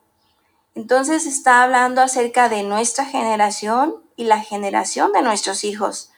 entonces 0.77 1.25
está 1.25 1.63
hablando 1.63 2.03
acerca 2.03 2.49
de 2.49 2.61
nuestra 2.61 3.03
generación 3.03 3.95
y 4.15 4.25
la 4.25 4.41
generación 4.41 5.11
de 5.11 5.23
nuestros 5.23 5.63
hijos, 5.63 6.11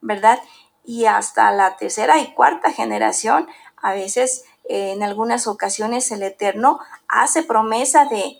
¿verdad? 0.00 0.40
y 0.86 1.04
hasta 1.04 1.50
la 1.52 1.76
tercera 1.76 2.18
y 2.18 2.32
cuarta 2.32 2.72
generación, 2.72 3.46
a 3.76 3.92
veces 3.92 4.44
en 4.64 5.02
algunas 5.02 5.46
ocasiones 5.46 6.10
el 6.12 6.22
Eterno 6.22 6.78
hace 7.08 7.42
promesa 7.42 8.06
de, 8.06 8.38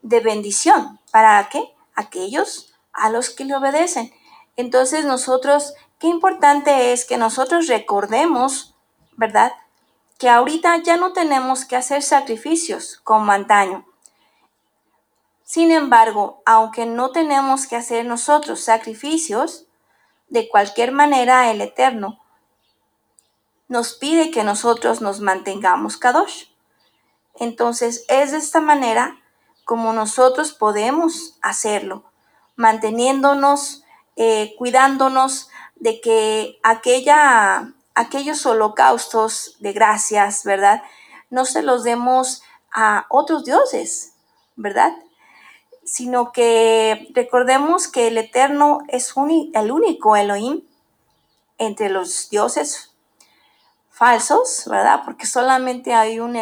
de 0.00 0.20
bendición. 0.20 0.98
¿Para 1.12 1.46
qué? 1.50 1.70
Aquellos 1.94 2.72
a 2.94 3.10
los 3.10 3.28
que 3.28 3.44
le 3.44 3.54
obedecen. 3.54 4.14
Entonces 4.56 5.04
nosotros, 5.04 5.74
qué 6.00 6.08
importante 6.08 6.92
es 6.92 7.04
que 7.04 7.18
nosotros 7.18 7.68
recordemos, 7.68 8.74
¿verdad? 9.16 9.52
Que 10.18 10.28
ahorita 10.28 10.78
ya 10.78 10.96
no 10.96 11.12
tenemos 11.12 11.64
que 11.64 11.76
hacer 11.76 12.02
sacrificios 12.02 13.00
como 13.04 13.30
antaño. 13.30 13.86
Sin 15.44 15.70
embargo, 15.70 16.42
aunque 16.46 16.86
no 16.86 17.10
tenemos 17.10 17.66
que 17.66 17.76
hacer 17.76 18.06
nosotros 18.06 18.60
sacrificios, 18.60 19.66
de 20.28 20.48
cualquier 20.48 20.92
manera 20.92 21.50
el 21.50 21.60
Eterno 21.60 22.20
nos 23.68 23.92
pide 23.92 24.30
que 24.30 24.42
nosotros 24.42 25.00
nos 25.00 25.20
mantengamos 25.20 25.96
Kadosh. 25.96 26.46
Entonces 27.34 28.04
es 28.08 28.32
de 28.32 28.38
esta 28.38 28.60
manera 28.60 29.20
como 29.64 29.92
nosotros 29.92 30.52
podemos 30.52 31.36
hacerlo, 31.42 32.04
manteniéndonos, 32.56 33.84
eh, 34.16 34.54
cuidándonos 34.58 35.48
de 35.80 36.00
que 36.00 36.58
aquella, 36.62 37.72
aquellos 37.94 38.46
holocaustos 38.46 39.56
de 39.58 39.72
gracias, 39.72 40.44
¿verdad? 40.44 40.82
No 41.28 41.44
se 41.44 41.62
los 41.62 41.82
demos 41.82 42.42
a 42.72 43.06
otros 43.08 43.44
dioses, 43.44 44.14
¿verdad? 44.56 44.92
sino 45.90 46.30
que 46.30 47.08
recordemos 47.14 47.88
que 47.88 48.06
el 48.06 48.16
Eterno 48.16 48.78
es 48.86 49.12
el 49.54 49.72
único 49.72 50.14
Elohim 50.14 50.62
entre 51.58 51.88
los 51.88 52.30
dioses 52.30 52.94
falsos, 53.90 54.66
¿verdad? 54.66 55.02
Porque 55.04 55.26
solamente 55.26 55.92
hay 55.92 56.20
un, 56.20 56.36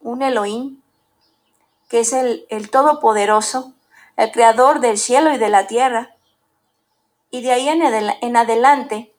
un, 0.00 0.22
Elohim, 0.22 0.80
que 1.88 2.00
es 2.00 2.12
el, 2.12 2.44
el 2.50 2.70
Todopoderoso, 2.70 3.72
el 4.16 4.32
Creador 4.32 4.80
del 4.80 4.98
cielo 4.98 5.32
y 5.32 5.38
de 5.38 5.48
la 5.48 5.68
tierra. 5.68 6.13
Y 7.34 7.42
de 7.42 7.50
ahí 7.50 7.68
en, 7.68 8.36
adelante, 8.36 9.12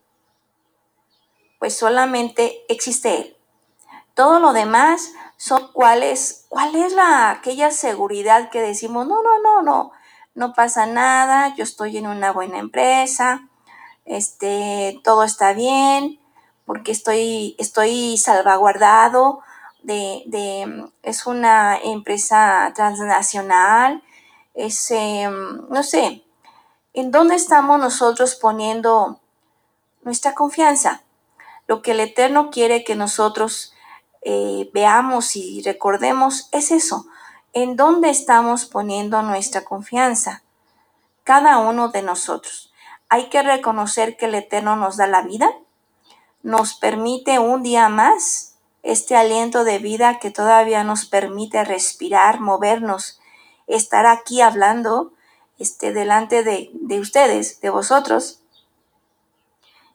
pues 1.59 1.77
solamente 1.77 2.63
existe 2.69 3.13
Él. 3.13 3.37
Todo 4.13 4.39
lo 4.39 4.53
demás 4.53 5.11
son 5.35 5.69
cuáles, 5.73 6.45
cuál 6.47 6.77
es 6.77 6.93
la, 6.93 7.29
aquella 7.31 7.71
seguridad 7.71 8.49
que 8.51 8.61
decimos, 8.61 9.05
no, 9.05 9.21
no, 9.21 9.41
no, 9.41 9.63
no, 9.63 9.91
no 10.33 10.53
pasa 10.53 10.85
nada, 10.85 11.53
yo 11.57 11.65
estoy 11.65 11.97
en 11.97 12.07
una 12.07 12.31
buena 12.31 12.59
empresa, 12.59 13.49
este, 14.05 15.01
todo 15.03 15.25
está 15.25 15.51
bien, 15.51 16.17
porque 16.65 16.93
estoy, 16.93 17.57
estoy 17.59 18.15
salvaguardado 18.17 19.41
de, 19.83 20.23
de 20.27 20.89
es 21.03 21.27
una 21.27 21.77
empresa 21.83 22.71
transnacional, 22.73 24.01
es, 24.53 24.89
em, 24.91 25.67
no 25.67 25.83
sé, 25.83 26.24
¿en 26.95 27.11
dónde 27.11 27.35
estamos 27.35 27.77
nosotros 27.77 28.35
poniendo 28.35 29.19
nuestra 30.01 30.33
confianza? 30.33 31.03
Lo 31.67 31.81
que 31.81 31.91
el 31.91 31.99
Eterno 31.99 32.49
quiere 32.49 32.85
que 32.85 32.95
nosotros 32.95 33.73
eh, 34.21 34.71
veamos 34.73 35.35
y 35.35 35.61
recordemos 35.61 36.47
es 36.53 36.71
eso, 36.71 37.05
en 37.51 37.75
dónde 37.75 38.09
estamos 38.09 38.65
poniendo 38.65 39.21
nuestra 39.21 39.65
confianza, 39.65 40.43
cada 41.25 41.57
uno 41.57 41.89
de 41.89 42.01
nosotros. 42.01 42.73
Hay 43.09 43.29
que 43.29 43.43
reconocer 43.43 44.15
que 44.15 44.27
el 44.27 44.35
Eterno 44.35 44.77
nos 44.77 44.95
da 44.95 45.05
la 45.05 45.21
vida, 45.21 45.51
nos 46.43 46.75
permite 46.75 47.39
un 47.39 47.61
día 47.61 47.89
más 47.89 48.55
este 48.83 49.17
aliento 49.17 49.65
de 49.65 49.79
vida 49.79 50.19
que 50.19 50.31
todavía 50.31 50.83
nos 50.85 51.05
permite 51.05 51.65
respirar, 51.65 52.39
movernos, 52.39 53.19
estar 53.67 54.05
aquí 54.05 54.41
hablando 54.41 55.11
este, 55.59 55.93
delante 55.93 56.43
de, 56.43 56.69
de 56.73 56.99
ustedes, 56.99 57.61
de 57.61 57.69
vosotros. 57.69 58.41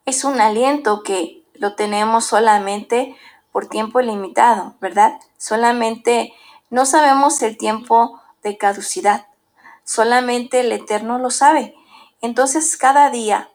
Es 0.06 0.24
un 0.24 0.40
aliento 0.40 1.02
que 1.02 1.42
lo 1.54 1.74
tenemos 1.74 2.24
solamente 2.24 3.16
por 3.52 3.66
tiempo 3.66 4.00
limitado, 4.00 4.74
¿verdad? 4.80 5.20
Solamente 5.36 6.32
no 6.70 6.86
sabemos 6.86 7.42
el 7.42 7.56
tiempo 7.56 8.20
de 8.42 8.56
caducidad, 8.56 9.26
solamente 9.84 10.60
el 10.60 10.72
Eterno 10.72 11.18
lo 11.18 11.30
sabe. 11.30 11.74
Entonces 12.22 12.76
cada 12.76 13.10
día, 13.10 13.50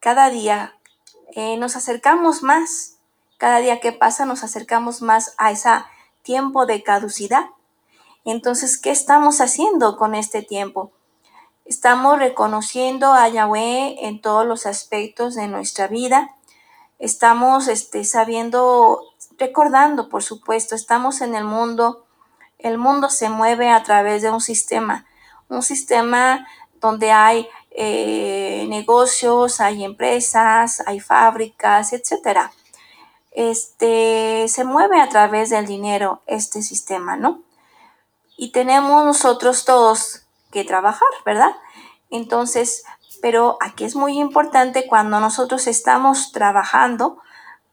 cada 0.00 0.30
día 0.30 0.76
eh, 1.34 1.56
nos 1.56 1.76
acercamos 1.76 2.42
más, 2.42 2.96
cada 3.38 3.58
día 3.58 3.80
que 3.80 3.92
pasa 3.92 4.24
nos 4.24 4.42
acercamos 4.42 5.02
más 5.02 5.34
a 5.38 5.50
ese 5.50 5.70
tiempo 6.22 6.66
de 6.66 6.82
caducidad. 6.82 7.46
Entonces, 8.24 8.78
¿qué 8.78 8.90
estamos 8.90 9.40
haciendo 9.40 9.96
con 9.96 10.16
este 10.16 10.42
tiempo? 10.42 10.90
Estamos 11.66 12.20
reconociendo 12.20 13.12
a 13.12 13.28
Yahweh 13.28 14.06
en 14.06 14.20
todos 14.20 14.46
los 14.46 14.66
aspectos 14.66 15.34
de 15.34 15.48
nuestra 15.48 15.88
vida. 15.88 16.30
Estamos 17.00 17.66
este, 17.66 18.04
sabiendo 18.04 19.02
recordando, 19.36 20.08
por 20.08 20.22
supuesto, 20.22 20.76
estamos 20.76 21.20
en 21.22 21.34
el 21.34 21.42
mundo, 21.42 22.06
el 22.60 22.78
mundo 22.78 23.10
se 23.10 23.28
mueve 23.30 23.68
a 23.68 23.82
través 23.82 24.22
de 24.22 24.30
un 24.30 24.40
sistema, 24.40 25.06
un 25.48 25.64
sistema 25.64 26.46
donde 26.80 27.10
hay 27.10 27.48
eh, 27.72 28.66
negocios, 28.68 29.60
hay 29.60 29.82
empresas, 29.82 30.84
hay 30.86 31.00
fábricas, 31.00 31.92
etcétera. 31.92 32.52
Este 33.32 34.46
se 34.46 34.62
mueve 34.62 35.00
a 35.00 35.08
través 35.08 35.50
del 35.50 35.66
dinero 35.66 36.22
este 36.26 36.62
sistema, 36.62 37.16
¿no? 37.16 37.42
Y 38.36 38.52
tenemos 38.52 39.04
nosotros 39.04 39.64
todos 39.64 40.25
trabajar, 40.64 41.08
¿verdad? 41.24 41.54
Entonces, 42.10 42.84
pero 43.20 43.58
aquí 43.60 43.84
es 43.84 43.96
muy 43.96 44.18
importante 44.18 44.86
cuando 44.86 45.20
nosotros 45.20 45.66
estamos 45.66 46.32
trabajando, 46.32 47.18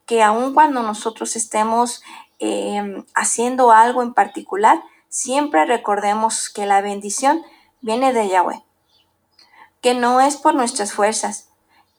que 0.06 0.22
aun 0.22 0.54
cuando 0.54 0.82
nosotros 0.82 1.36
estemos 1.36 2.02
em, 2.38 3.04
haciendo 3.14 3.72
algo 3.72 4.02
en 4.02 4.14
particular, 4.14 4.82
siempre 5.08 5.64
recordemos 5.64 6.50
que 6.50 6.66
la 6.66 6.80
bendición 6.80 7.44
viene 7.80 8.12
de 8.12 8.28
Yahweh, 8.28 8.64
que 9.80 9.94
no 9.94 10.20
es 10.20 10.36
por 10.36 10.54
nuestras 10.54 10.92
fuerzas, 10.92 11.48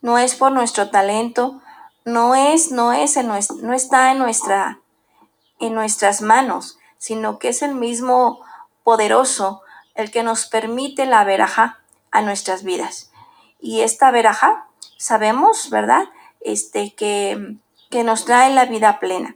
no 0.02 0.18
es 0.18 0.36
por 0.36 0.52
nuestro 0.52 0.90
talento, 0.90 1.62
no 2.04 2.36
es, 2.36 2.72
no 2.72 2.94
es, 2.94 3.18
en 3.18 3.28
no 3.28 3.74
está 3.74 4.12
en 4.12 4.20
nuestra, 4.20 4.80
en 5.60 5.74
nuestras 5.74 6.22
manos, 6.22 6.78
sino 6.98 7.40
que 7.40 7.50
es 7.50 7.62
el 7.62 7.74
mismo 7.74 8.42
poderoso 8.84 9.62
el 9.96 10.12
que 10.12 10.24
nos 10.24 10.46
permite 10.46 11.06
la 11.06 11.24
veraja 11.24 11.80
a 12.12 12.22
nuestras 12.22 12.64
vidas. 12.64 13.12
Y 13.60 13.82
esta 13.82 14.12
veraja, 14.12 14.68
sabemos, 14.98 15.70
¿verdad? 15.70 16.04
Este 16.42 16.94
que 16.94 17.58
que 17.90 18.04
nos 18.04 18.26
trae 18.26 18.54
la 18.54 18.66
vida 18.66 19.00
plena. 19.00 19.36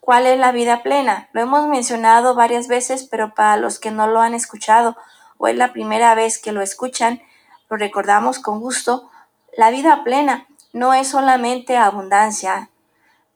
¿Cuál 0.00 0.26
es 0.26 0.38
la 0.38 0.52
vida 0.52 0.82
plena? 0.82 1.28
Lo 1.32 1.42
hemos 1.42 1.66
mencionado 1.68 2.34
varias 2.34 2.66
veces, 2.68 3.04
pero 3.04 3.34
para 3.34 3.56
los 3.56 3.78
que 3.78 3.90
no 3.90 4.06
lo 4.06 4.20
han 4.20 4.34
escuchado 4.34 4.96
o 5.36 5.48
es 5.48 5.56
la 5.56 5.72
primera 5.72 6.14
vez 6.14 6.38
que 6.38 6.52
lo 6.52 6.62
escuchan, 6.62 7.22
lo 7.68 7.76
recordamos 7.76 8.38
con 8.38 8.60
gusto. 8.60 9.10
La 9.56 9.70
vida 9.70 10.02
plena 10.02 10.46
no 10.72 10.94
es 10.94 11.08
solamente 11.08 11.76
abundancia, 11.76 12.70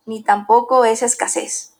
ni 0.06 0.22
tampoco 0.22 0.84
es 0.84 1.02
escasez. 1.02 1.74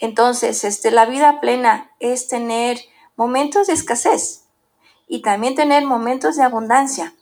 Entonces, 0.00 0.64
este, 0.64 0.90
la 0.90 1.06
vida 1.06 1.40
plena 1.40 1.90
es 2.00 2.28
tener 2.28 2.78
momentos 3.18 3.66
de 3.66 3.72
escasez 3.74 4.44
y 5.08 5.22
también 5.22 5.56
tener 5.56 5.84
momentos 5.84 6.36
de 6.36 6.44
abundancia. 6.44 7.14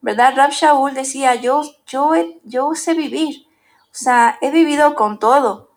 ¿Verdad? 0.00 0.34
Rab 0.36 0.52
Shaul 0.52 0.94
decía, 0.94 1.34
yo, 1.34 1.62
yo, 1.86 2.12
yo 2.44 2.74
sé 2.74 2.94
vivir, 2.94 3.46
o 3.86 3.94
sea, 3.94 4.38
he 4.40 4.50
vivido 4.50 4.94
con 4.94 5.18
todo 5.18 5.72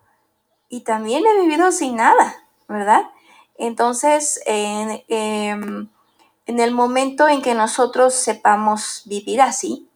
y 0.69 0.81
también 0.81 1.25
he 1.25 1.41
vivido 1.41 1.71
sin 1.73 1.97
nada, 1.97 2.47
¿verdad? 2.69 3.09
Entonces, 3.57 4.39
en, 4.45 5.03
em, 5.09 5.89
en 6.45 6.59
el 6.59 6.71
momento 6.71 7.27
en 7.27 7.41
que 7.41 7.55
nosotros 7.55 8.13
sepamos 8.13 9.01
vivir 9.05 9.41
así, 9.41 9.89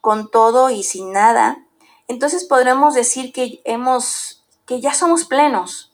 con 0.00 0.30
todo 0.30 0.70
y 0.70 0.84
sin 0.84 1.12
nada, 1.12 1.64
entonces 2.06 2.44
podremos 2.44 2.94
decir 2.94 3.32
que 3.32 3.62
hemos, 3.64 4.44
que 4.64 4.80
ya 4.80 4.94
somos 4.94 5.24
plenos, 5.24 5.92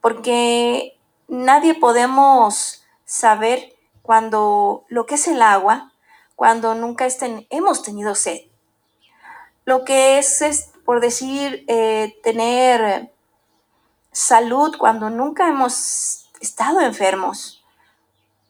porque 0.00 0.99
nadie 1.30 1.74
podemos 1.74 2.84
saber 3.06 3.74
cuando 4.02 4.84
lo 4.88 5.06
que 5.06 5.14
es 5.14 5.26
el 5.28 5.40
agua, 5.40 5.92
cuando 6.36 6.74
nunca 6.74 7.08
hemos 7.48 7.82
tenido 7.82 8.14
sed 8.14 8.50
lo 9.70 9.84
que 9.84 10.18
es, 10.18 10.72
por 10.84 11.00
decir, 11.00 11.64
eh, 11.68 12.18
tener 12.24 13.12
salud 14.10 14.74
cuando 14.76 15.10
nunca 15.10 15.48
hemos 15.48 16.28
estado 16.40 16.80
enfermos 16.80 17.64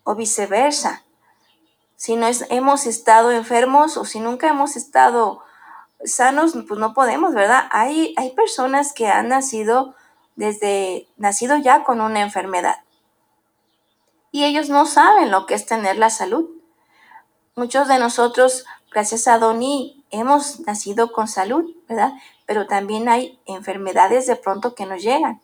o 0.04 0.14
viceversa. 0.14 1.04
Si 1.96 2.16
no 2.16 2.26
hemos 2.48 2.86
estado 2.86 3.32
enfermos 3.32 3.98
o 3.98 4.06
si 4.06 4.20
nunca 4.20 4.48
hemos 4.48 4.76
estado 4.76 5.42
sanos, 6.04 6.54
pues 6.66 6.80
no 6.80 6.94
podemos, 6.94 7.34
¿verdad? 7.34 7.68
Hay, 7.70 8.14
hay 8.16 8.30
personas 8.30 8.94
que 8.94 9.08
han 9.08 9.28
nacido 9.28 9.94
desde, 10.40 11.06
nacido 11.18 11.58
ya 11.58 11.84
con 11.84 12.00
una 12.00 12.22
enfermedad. 12.22 12.76
Y 14.32 14.44
ellos 14.44 14.70
no 14.70 14.86
saben 14.86 15.30
lo 15.30 15.44
que 15.44 15.52
es 15.52 15.66
tener 15.66 15.98
la 15.98 16.08
salud. 16.08 16.48
Muchos 17.56 17.88
de 17.88 17.98
nosotros, 17.98 18.64
gracias 18.90 19.28
a 19.28 19.38
Doni, 19.38 20.02
hemos 20.10 20.60
nacido 20.60 21.12
con 21.12 21.28
salud, 21.28 21.76
¿verdad? 21.90 22.14
Pero 22.46 22.66
también 22.66 23.10
hay 23.10 23.38
enfermedades 23.44 24.26
de 24.26 24.36
pronto 24.36 24.74
que 24.74 24.86
nos 24.86 25.02
llegan. 25.02 25.42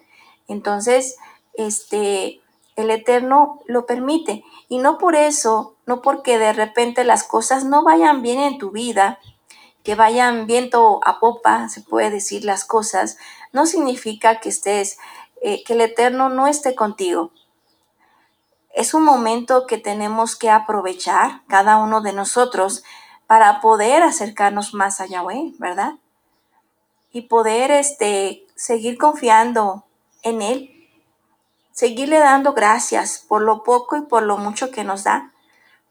Entonces, 0.49 1.17
este, 1.53 2.41
el 2.77 2.91
Eterno 2.91 3.61
lo 3.67 3.85
permite. 3.85 4.45
Y 4.71 4.79
no 4.79 4.97
por 4.97 5.15
eso, 5.15 5.77
no 5.85 6.01
porque 6.01 6.39
de 6.39 6.55
repente 6.55 7.05
las 7.05 7.23
cosas 7.23 7.65
no 7.65 7.85
vayan 7.85 8.23
bien 8.23 8.41
en 8.41 8.57
tu 8.57 8.71
vida, 8.71 9.19
que 9.83 9.95
vayan 9.95 10.47
viento 10.47 11.01
a 11.05 11.21
popa, 11.21 11.69
se 11.69 11.83
puede 11.83 12.11
decir 12.11 12.45
las 12.45 12.65
cosas, 12.65 13.19
no 13.53 13.67
significa 13.67 14.41
que 14.41 14.49
estés, 14.49 14.99
eh, 15.43 15.63
que 15.65 15.75
el 15.75 15.81
Eterno 15.81 16.29
no 16.29 16.47
esté 16.47 16.75
contigo. 16.75 17.31
Es 18.75 18.95
un 18.95 19.05
momento 19.05 19.67
que 19.67 19.79
tenemos 19.79 20.37
que 20.37 20.51
aprovechar 20.51 21.43
cada 21.49 21.79
uno 21.79 22.01
de 22.03 22.13
nosotros 22.13 22.85
para 23.27 23.61
poder 23.61 24.03
acercarnos 24.03 24.75
más 24.75 25.01
a 25.01 25.07
Yahweh, 25.07 25.55
¿verdad? 25.59 25.95
Y 27.13 27.23
poder 27.23 27.71
este, 27.71 28.47
seguir 28.55 28.99
confiando 28.99 29.85
en 30.23 30.43
Él 30.43 30.77
seguirle 31.77 32.19
dando 32.19 32.55
gracias 32.55 33.23
por 33.29 33.43
lo 33.43 33.63
poco 33.63 33.99
y 33.99 34.01
por 34.01 34.23
lo 34.23 34.39
mucho 34.39 34.71
que 34.71 34.83
nos 34.83 35.05
da, 35.05 35.31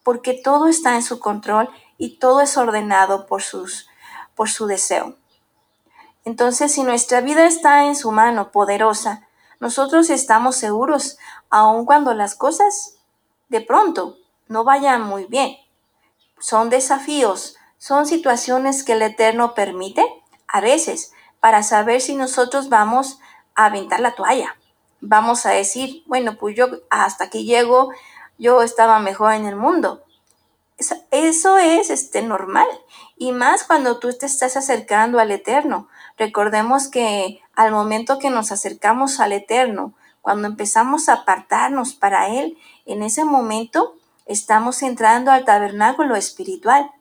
porque 0.01 0.33
todo 0.33 0.67
está 0.67 0.95
en 0.95 1.03
su 1.03 1.19
control 1.19 1.69
y 1.99 2.17
todo 2.17 2.41
es 2.41 2.57
ordenado 2.57 3.27
por, 3.27 3.43
sus, 3.43 3.87
por 4.33 4.49
su 4.49 4.65
deseo. 4.65 5.15
Entonces, 6.25 6.73
si 6.73 6.83
nuestra 6.83 7.21
vida 7.21 7.45
está 7.45 7.85
en 7.85 7.95
su 7.95 8.11
mano 8.11 8.51
poderosa, 8.51 9.27
nosotros 9.59 10.09
estamos 10.09 10.55
seguros, 10.55 11.17
aun 11.49 11.85
cuando 11.85 12.13
las 12.13 12.35
cosas 12.35 12.97
de 13.47 13.61
pronto 13.61 14.17
no 14.47 14.63
vayan 14.63 15.01
muy 15.01 15.25
bien. 15.25 15.55
Son 16.39 16.69
desafíos, 16.69 17.55
son 17.77 18.05
situaciones 18.05 18.83
que 18.83 18.93
el 18.93 19.01
Eterno 19.01 19.53
permite 19.53 20.05
a 20.47 20.59
veces 20.59 21.13
para 21.39 21.63
saber 21.63 22.01
si 22.01 22.15
nosotros 22.15 22.69
vamos 22.69 23.19
a 23.55 23.65
aventar 23.65 24.01
la 24.01 24.15
toalla 24.15 24.55
vamos 25.07 25.45
a 25.45 25.51
decir, 25.51 26.03
bueno, 26.07 26.37
pues 26.37 26.55
yo 26.55 26.67
hasta 26.89 27.25
aquí 27.25 27.45
llego, 27.45 27.91
yo 28.37 28.61
estaba 28.61 28.99
mejor 28.99 29.33
en 29.33 29.45
el 29.45 29.55
mundo. 29.55 30.03
Eso 31.11 31.57
es 31.57 31.89
este, 31.89 32.21
normal. 32.21 32.67
Y 33.17 33.31
más 33.31 33.63
cuando 33.63 33.99
tú 33.99 34.11
te 34.13 34.25
estás 34.25 34.57
acercando 34.57 35.19
al 35.19 35.31
Eterno. 35.31 35.87
Recordemos 36.17 36.87
que 36.87 37.41
al 37.55 37.71
momento 37.71 38.19
que 38.19 38.29
nos 38.29 38.51
acercamos 38.51 39.19
al 39.19 39.33
Eterno, 39.33 39.93
cuando 40.21 40.47
empezamos 40.47 41.09
a 41.09 41.13
apartarnos 41.13 41.93
para 41.93 42.29
Él, 42.29 42.57
en 42.85 43.03
ese 43.03 43.25
momento 43.25 43.95
estamos 44.25 44.81
entrando 44.81 45.31
al 45.31 45.45
tabernáculo 45.45 46.15
espiritual. 46.15 46.91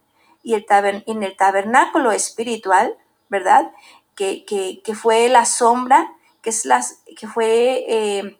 Y 0.42 0.54
el 0.54 0.66
en 1.06 1.22
el 1.22 1.36
tabernáculo 1.36 2.12
espiritual, 2.12 2.96
¿verdad? 3.30 3.72
Que, 4.14 4.44
que, 4.44 4.82
que 4.84 4.94
fue 4.94 5.28
la 5.28 5.46
sombra 5.46 6.12
que, 6.44 6.50
es 6.50 6.66
las, 6.66 7.00
que 7.16 7.26
fue 7.26 7.84
eh, 7.88 8.38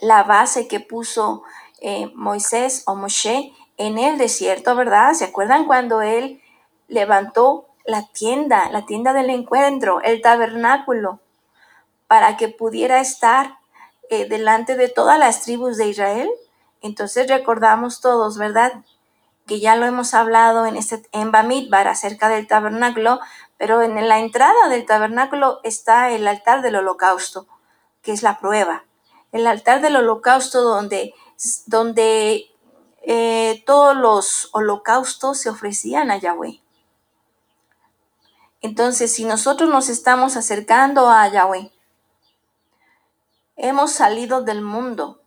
la 0.00 0.22
base 0.22 0.68
que 0.68 0.78
puso 0.78 1.42
eh, 1.80 2.10
Moisés 2.14 2.84
o 2.86 2.94
Moshe 2.94 3.52
en 3.76 3.98
el 3.98 4.16
desierto, 4.16 4.76
¿verdad? 4.76 5.12
¿Se 5.14 5.24
acuerdan 5.24 5.66
cuando 5.66 6.00
él 6.02 6.40
levantó 6.86 7.67
la 7.88 8.06
tienda, 8.06 8.70
la 8.70 8.84
tienda 8.84 9.14
del 9.14 9.30
encuentro, 9.30 10.02
el 10.02 10.20
tabernáculo, 10.20 11.20
para 12.06 12.36
que 12.36 12.50
pudiera 12.50 13.00
estar 13.00 13.58
eh, 14.10 14.28
delante 14.28 14.76
de 14.76 14.90
todas 14.90 15.18
las 15.18 15.40
tribus 15.40 15.78
de 15.78 15.88
Israel? 15.88 16.28
Entonces 16.82 17.28
recordamos 17.28 18.02
todos, 18.02 18.36
¿verdad? 18.36 18.84
Que 19.46 19.58
ya 19.58 19.74
lo 19.74 19.86
hemos 19.86 20.12
hablado 20.12 20.66
en, 20.66 20.76
este, 20.76 21.02
en 21.12 21.32
Bamidbar 21.32 21.88
acerca 21.88 22.28
del 22.28 22.46
tabernáculo, 22.46 23.20
pero 23.56 23.80
en 23.80 24.06
la 24.06 24.18
entrada 24.18 24.68
del 24.68 24.84
tabernáculo 24.84 25.60
está 25.64 26.10
el 26.10 26.28
altar 26.28 26.60
del 26.60 26.76
holocausto, 26.76 27.46
que 28.02 28.12
es 28.12 28.22
la 28.22 28.38
prueba. 28.38 28.84
El 29.32 29.46
altar 29.46 29.80
del 29.80 29.96
holocausto 29.96 30.60
donde, 30.60 31.14
donde 31.64 32.50
eh, 33.02 33.62
todos 33.64 33.96
los 33.96 34.50
holocaustos 34.52 35.38
se 35.38 35.48
ofrecían 35.48 36.10
a 36.10 36.18
Yahweh. 36.18 36.60
Entonces, 38.60 39.14
si 39.14 39.24
nosotros 39.24 39.70
nos 39.70 39.88
estamos 39.88 40.36
acercando 40.36 41.08
a 41.08 41.28
Yahweh, 41.28 41.70
hemos 43.56 43.92
salido 43.92 44.42
del 44.42 44.62
mundo, 44.62 45.22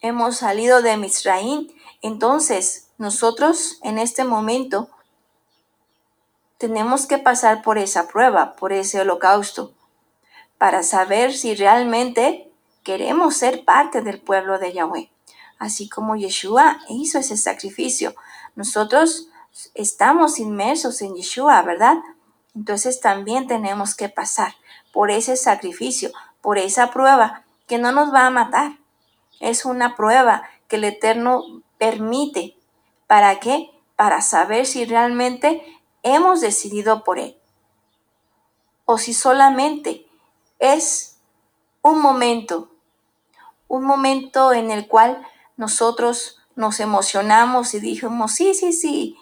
hemos 0.00 0.38
salido 0.38 0.82
de 0.82 0.96
Misraín, 0.96 1.74
entonces 2.02 2.88
nosotros 2.98 3.78
en 3.82 3.98
este 3.98 4.24
momento 4.24 4.88
tenemos 6.58 7.06
que 7.06 7.18
pasar 7.18 7.62
por 7.62 7.76
esa 7.76 8.08
prueba, 8.08 8.56
por 8.56 8.72
ese 8.72 9.00
holocausto, 9.00 9.74
para 10.56 10.82
saber 10.82 11.34
si 11.34 11.54
realmente 11.54 12.50
queremos 12.82 13.36
ser 13.36 13.64
parte 13.64 14.00
del 14.00 14.20
pueblo 14.20 14.58
de 14.58 14.72
Yahweh. 14.72 15.10
Así 15.58 15.88
como 15.88 16.16
Yeshua 16.16 16.80
hizo 16.88 17.18
ese 17.18 17.36
sacrificio. 17.36 18.14
Nosotros 18.54 19.28
estamos 19.74 20.38
inmersos 20.38 21.02
en 21.02 21.14
Yeshua, 21.14 21.60
¿verdad? 21.62 21.96
Entonces 22.56 23.00
también 23.00 23.46
tenemos 23.46 23.94
que 23.94 24.08
pasar 24.08 24.54
por 24.92 25.10
ese 25.10 25.36
sacrificio, 25.36 26.10
por 26.40 26.56
esa 26.56 26.90
prueba 26.90 27.44
que 27.66 27.76
no 27.76 27.92
nos 27.92 28.12
va 28.12 28.26
a 28.26 28.30
matar. 28.30 28.78
Es 29.40 29.66
una 29.66 29.94
prueba 29.94 30.42
que 30.66 30.76
el 30.76 30.84
Eterno 30.84 31.62
permite. 31.76 32.56
¿Para 33.06 33.38
qué? 33.40 33.70
Para 33.94 34.22
saber 34.22 34.64
si 34.64 34.86
realmente 34.86 35.62
hemos 36.02 36.40
decidido 36.40 37.04
por 37.04 37.18
Él. 37.18 37.36
O 38.86 38.96
si 38.96 39.12
solamente 39.12 40.06
es 40.58 41.18
un 41.82 42.00
momento, 42.00 42.70
un 43.68 43.84
momento 43.84 44.54
en 44.54 44.70
el 44.70 44.88
cual 44.88 45.26
nosotros 45.58 46.38
nos 46.54 46.80
emocionamos 46.80 47.74
y 47.74 47.80
dijimos, 47.80 48.32
sí, 48.32 48.54
sí, 48.54 48.72
sí, 48.72 49.18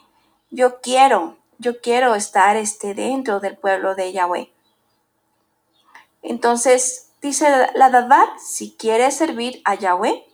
yo 0.51 0.81
quiero, 0.81 1.37
yo 1.59 1.81
quiero 1.81 2.15
estar 2.15 2.57
este, 2.57 2.95
dentro 2.95 3.41
del 3.41 3.57
pueblo 3.57 3.95
de 3.95 4.13
Yahweh. 4.13 4.53
Entonces, 6.23 7.11
dice 7.21 7.69
la 7.75 7.91
Davad, 7.91 8.29
si 8.39 8.75
quieres 8.77 9.17
servir 9.17 9.61
a 9.65 9.75
Yahweh, 9.75 10.25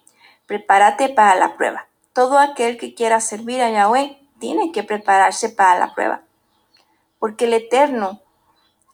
prepárate 0.46 1.08
para 1.08 1.34
la 1.34 1.56
prueba. 1.56 1.88
Todo 2.12 2.38
aquel 2.38 2.78
que 2.78 2.94
quiera 2.94 3.20
servir 3.20 3.60
a 3.60 3.70
Yahweh 3.70 4.18
tiene 4.38 4.72
que 4.72 4.82
prepararse 4.82 5.48
para 5.48 5.78
la 5.78 5.94
prueba 5.94 6.22
porque 7.20 7.44
el 7.44 7.52
Eterno 7.52 8.22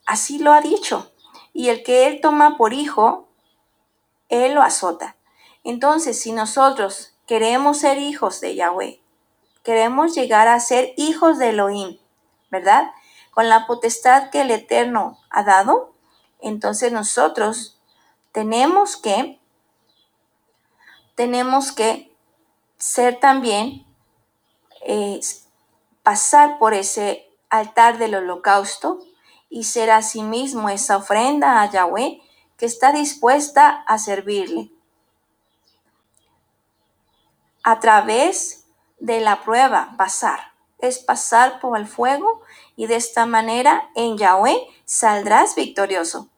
así 0.05 0.39
lo 0.39 0.53
ha 0.53 0.61
dicho. 0.61 1.11
Y 1.55 1.71
el 1.71 1.83
que 1.83 2.07
Él 2.07 2.21
toma 2.21 2.59
por 2.59 2.75
hijo, 2.75 3.29
Él 4.29 4.53
lo 4.53 4.61
azota. 4.61 5.17
Entonces, 5.65 6.21
si 6.21 6.33
nosotros 6.33 7.15
queremos 7.27 7.79
ser 7.79 7.97
hijos 7.97 8.43
de 8.43 8.55
Yahweh, 8.55 9.01
queremos 9.63 10.15
llegar 10.15 10.49
a 10.49 10.61
ser 10.61 10.93
hijos 10.99 11.39
de 11.39 11.51
Elohim, 11.51 11.99
¿verdad? 12.57 12.91
Con 13.33 13.51
la 13.51 13.67
potestad 13.67 14.31
que 14.31 14.41
el 14.41 14.51
Eterno 14.51 15.19
ha 15.29 15.43
dado, 15.43 15.93
entonces 16.41 16.91
nosotros 16.91 17.79
tenemos 18.33 18.97
que, 18.97 19.39
tenemos 21.15 21.73
que 21.73 22.17
ser 22.79 23.21
también, 23.21 23.87
eh, 24.87 25.21
pasar 26.03 26.59
por 26.59 26.73
ese 26.73 27.31
altar 27.51 27.99
del 27.99 28.15
holocausto 28.15 29.01
y 29.51 29.65
ser 29.65 29.91
asimismo 29.91 30.71
esa 30.71 30.97
ofrenda 30.97 31.61
a 31.61 31.71
Yahweh 31.71 32.23
que 32.57 32.65
está 32.65 32.93
dispuesta 32.93 33.85
a 33.87 33.99
servirle. 33.99 34.71
A 37.63 37.81
través 37.81 38.67
de 38.99 39.21
la 39.21 39.43
prueba, 39.43 39.93
pasar. 39.99 40.56
Es 40.79 40.99
pasar 40.99 41.61
por 41.61 41.79
el 41.79 41.87
fuego 41.87 42.43
y 42.77 42.87
de 42.87 42.97
esta 42.97 43.27
manera 43.27 43.91
en 43.95 44.19
Yahweh 44.19 44.67
saldrás 44.85 45.55
victorioso. 45.55 46.29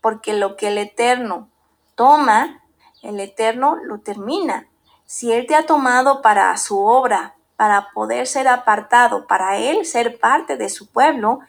Porque 0.00 0.32
lo 0.32 0.56
que 0.56 0.68
el 0.68 0.78
Eterno 0.78 1.48
toma, 1.94 2.62
el 3.02 3.20
Eterno 3.20 3.76
lo 3.76 4.00
termina. 4.00 4.68
Si 5.04 5.32
Él 5.32 5.46
te 5.46 5.54
ha 5.54 5.66
tomado 5.66 6.22
para 6.22 6.56
su 6.56 6.78
obra, 6.78 7.34
para 7.60 7.90
poder 7.90 8.26
ser 8.26 8.48
apartado, 8.48 9.26
para 9.26 9.58
él 9.58 9.84
ser 9.84 10.18
parte 10.18 10.56
de 10.56 10.70
su 10.70 10.90
pueblo, 10.90 11.40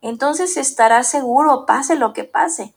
entonces 0.00 0.56
estará 0.56 1.02
seguro, 1.02 1.66
pase 1.66 1.94
lo 1.94 2.14
que 2.14 2.24
pase. 2.24 2.74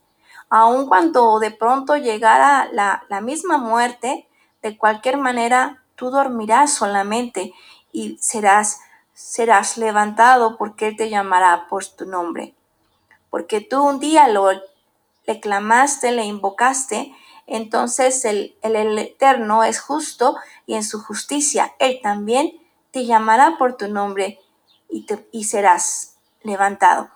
Aun 0.50 0.86
cuando 0.86 1.38
de 1.38 1.50
pronto 1.50 1.96
llegara 1.96 2.68
la, 2.70 3.04
la 3.08 3.22
misma 3.22 3.56
muerte, 3.56 4.28
de 4.60 4.76
cualquier 4.76 5.16
manera 5.16 5.82
tú 5.94 6.10
dormirás 6.10 6.74
solamente 6.74 7.54
y 7.92 8.18
serás, 8.18 8.80
serás 9.22 9.78
levantado 9.78 10.58
porque 10.58 10.88
Él 10.88 10.96
te 10.96 11.08
llamará 11.08 11.66
por 11.68 11.84
tu 11.86 12.06
nombre. 12.06 12.54
Porque 13.30 13.60
tú 13.60 13.82
un 13.82 14.00
día 14.00 14.28
lo 14.28 14.50
le 15.24 15.38
clamaste, 15.38 16.10
le 16.10 16.24
invocaste, 16.24 17.14
entonces 17.46 18.24
el, 18.24 18.56
el, 18.62 18.98
Eterno 18.98 19.62
es 19.62 19.80
justo 19.80 20.36
y 20.66 20.74
en 20.74 20.82
su 20.82 21.00
justicia 21.00 21.72
Él 21.78 22.00
también 22.02 22.60
te 22.90 23.06
llamará 23.06 23.56
por 23.56 23.76
tu 23.76 23.86
nombre 23.86 24.40
y, 24.90 25.06
te, 25.06 25.28
y 25.30 25.44
serás 25.44 26.16
levantado. 26.42 27.08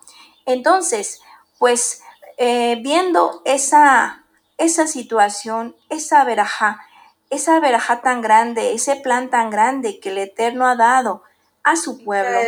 Entonces, 0.45 1.21
pues 1.59 2.03
eh, 2.39 2.79
viendo 2.81 3.43
esa, 3.45 4.25
esa 4.57 4.87
situación, 4.87 5.75
esa 5.89 6.23
veraja, 6.23 6.81
esa 7.29 7.59
veraja 7.59 8.01
tan 8.01 8.21
grande, 8.21 8.73
ese 8.73 8.95
plan 8.95 9.29
tan 9.31 9.51
grande 9.51 9.99
que 9.99 10.11
el 10.11 10.19
Eterno 10.19 10.67
ha 10.69 10.77
dado 10.77 11.25
a 11.67 11.75
su 11.75 11.99
pueblo. 12.05 12.39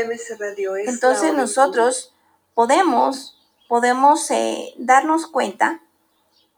Entonces 0.86 1.34
nosotros 1.34 2.14
podemos, 2.54 3.36
podemos 3.66 4.30
eh, 4.30 4.72
darnos 4.78 5.26
cuenta 5.26 5.82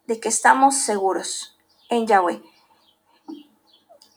de 0.07 0.21
que 0.21 0.29
estamos 0.29 0.77
seguros 0.77 1.57
en 1.89 2.07
Yahweh. 2.07 2.43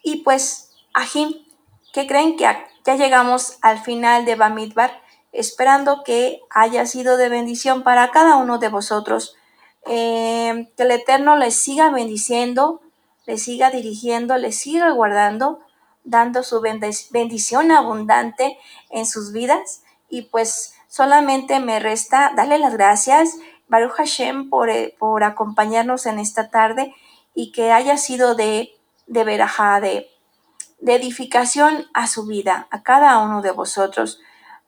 Y 0.03 0.23
pues, 0.23 0.71
Ajim, 0.93 1.45
que 1.93 2.05
creen 2.05 2.35
que 2.35 2.45
ya 2.83 2.95
llegamos 2.95 3.59
al 3.61 3.81
final 3.81 4.25
de 4.25 4.35
Bamidbar, 4.35 5.01
esperando 5.31 6.03
que 6.03 6.41
haya 6.49 6.85
sido 6.85 7.15
de 7.15 7.29
bendición 7.29 7.83
para 7.83 8.11
cada 8.11 8.35
uno 8.35 8.57
de 8.57 8.67
vosotros. 8.67 9.37
Eh, 9.85 10.69
que 10.75 10.83
el 10.83 10.91
Eterno 10.91 11.37
les 11.37 11.55
siga 11.55 11.91
bendiciendo, 11.91 12.81
les 13.25 13.41
siga 13.41 13.71
dirigiendo, 13.71 14.35
les 14.37 14.57
siga 14.57 14.91
guardando, 14.91 15.61
dando 16.03 16.43
su 16.43 16.61
bendición 16.61 17.71
abundante 17.71 18.57
en 18.89 19.05
sus 19.05 19.31
vidas. 19.31 19.83
Y 20.09 20.23
pues 20.23 20.75
solamente 20.87 21.59
me 21.59 21.79
resta 21.79 22.33
darle 22.35 22.59
las 22.59 22.73
gracias, 22.73 23.37
Baruch 23.67 23.93
Hashem, 23.93 24.49
por, 24.49 24.69
eh, 24.69 24.95
por 24.99 25.23
acompañarnos 25.23 26.05
en 26.05 26.19
esta 26.19 26.49
tarde 26.49 26.93
y 27.33 27.51
que 27.51 27.71
haya 27.71 27.97
sido 27.97 28.35
de, 28.35 28.77
de 29.07 29.23
verajá, 29.23 29.79
de, 29.79 30.09
edificación 30.85 31.87
a 31.93 32.07
su 32.07 32.25
vida, 32.25 32.67
a 32.69 32.83
cada 32.83 33.17
uno 33.19 33.41
de 33.41 33.51
vosotros. 33.51 34.19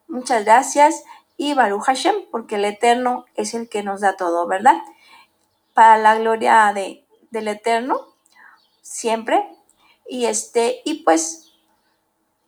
Muchas 0.08 0.46
gracias 0.46 1.04
y 1.36 1.54
Baruch 1.54 1.84
Hashem, 1.84 2.16
porque 2.32 2.56
el 2.56 2.64
Eterno 2.64 3.26
es 3.36 3.54
el 3.54 3.68
que 3.68 3.84
nos 3.84 4.00
da 4.00 4.16
todo, 4.16 4.48
¿verdad? 4.48 4.78
Para 5.74 5.98
la 5.98 6.16
gloria 6.16 6.72
de, 6.74 7.06
del 7.32 7.50
Eterno, 7.50 8.00
siempre. 8.82 9.55
Y 10.08 10.26
este, 10.26 10.82
y 10.86 11.04
pues 11.04 11.52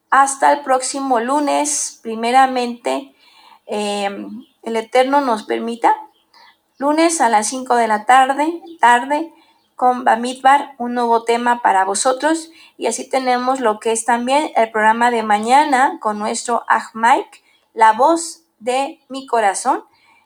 hasta 0.10 0.54
el 0.54 0.62
próximo 0.62 1.20
lunes, 1.20 2.00
primeramente, 2.02 3.14
em, 3.66 4.46
el 4.64 4.76
Eterno 4.76 5.22
nos 5.22 5.44
permita, 5.44 5.96
lunes 6.78 7.22
a 7.22 7.30
las 7.30 7.48
5 7.48 7.76
de 7.76 7.88
la 7.88 8.06
tarde, 8.06 8.62
tarde, 8.80 9.34
con 9.78 10.04
Bamidbar, 10.04 10.74
un 10.80 10.96
nuevo 10.96 11.24
tema 11.24 11.62
para 11.62 11.86
vosotros. 11.86 12.50
Y 12.78 12.88
así 12.88 13.08
tenemos 13.08 13.60
lo 13.60 13.80
que 13.80 13.92
es 13.92 14.06
también 14.06 14.52
el 14.56 14.72
programa 14.72 15.12
de 15.12 15.22
mañana 15.22 16.00
con 16.02 16.18
nuestro 16.18 16.64
Ahmaik, 16.68 17.44
la 17.76 17.94
voz 17.94 18.42
de 18.58 19.00
mi 19.08 19.28
corazón. 19.28 19.84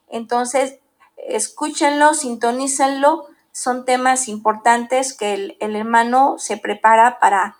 Entonces, 0.07 0.79
escúchenlo, 1.17 2.13
sintonícenlo. 2.13 3.25
Son 3.51 3.85
temas 3.85 4.27
importantes 4.27 5.13
que 5.13 5.55
el, 5.59 5.75
hermano 5.75 6.35
se 6.37 6.57
prepara 6.57 7.19
para, 7.19 7.57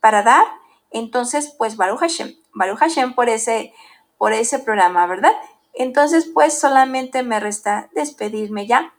para 0.00 0.22
dar. 0.22 0.46
Entonces, 0.90 1.54
pues 1.56 1.76
Baruch 1.76 2.00
Hashem, 2.00 2.36
Baruch 2.52 2.78
Hashem 2.78 3.14
por 3.14 3.28
ese, 3.28 3.74
por 4.18 4.32
ese 4.32 4.58
programa, 4.58 5.06
¿verdad? 5.06 5.32
Entonces, 5.74 6.28
pues 6.32 6.58
solamente 6.58 7.22
me 7.22 7.40
resta 7.40 7.88
despedirme 7.94 8.66
ya 8.66 8.92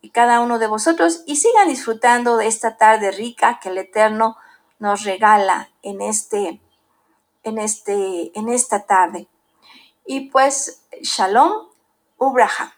y 0.00 0.10
cada 0.10 0.40
uno 0.40 0.58
de 0.58 0.66
vosotros 0.66 1.22
y 1.26 1.36
sigan 1.36 1.68
disfrutando 1.68 2.36
de 2.36 2.46
esta 2.46 2.76
tarde 2.76 3.10
rica 3.10 3.58
que 3.60 3.68
el 3.68 3.78
Eterno 3.78 4.36
nos 4.78 5.04
regala 5.04 5.70
en 5.82 6.00
este 6.00 6.60
en 7.42 7.58
este 7.58 8.36
en 8.38 8.48
esta 8.48 8.86
tarde. 8.86 9.28
Y 10.06 10.30
pues 10.30 10.84
Shalom 11.02 11.68
Ubraha. 12.16 12.77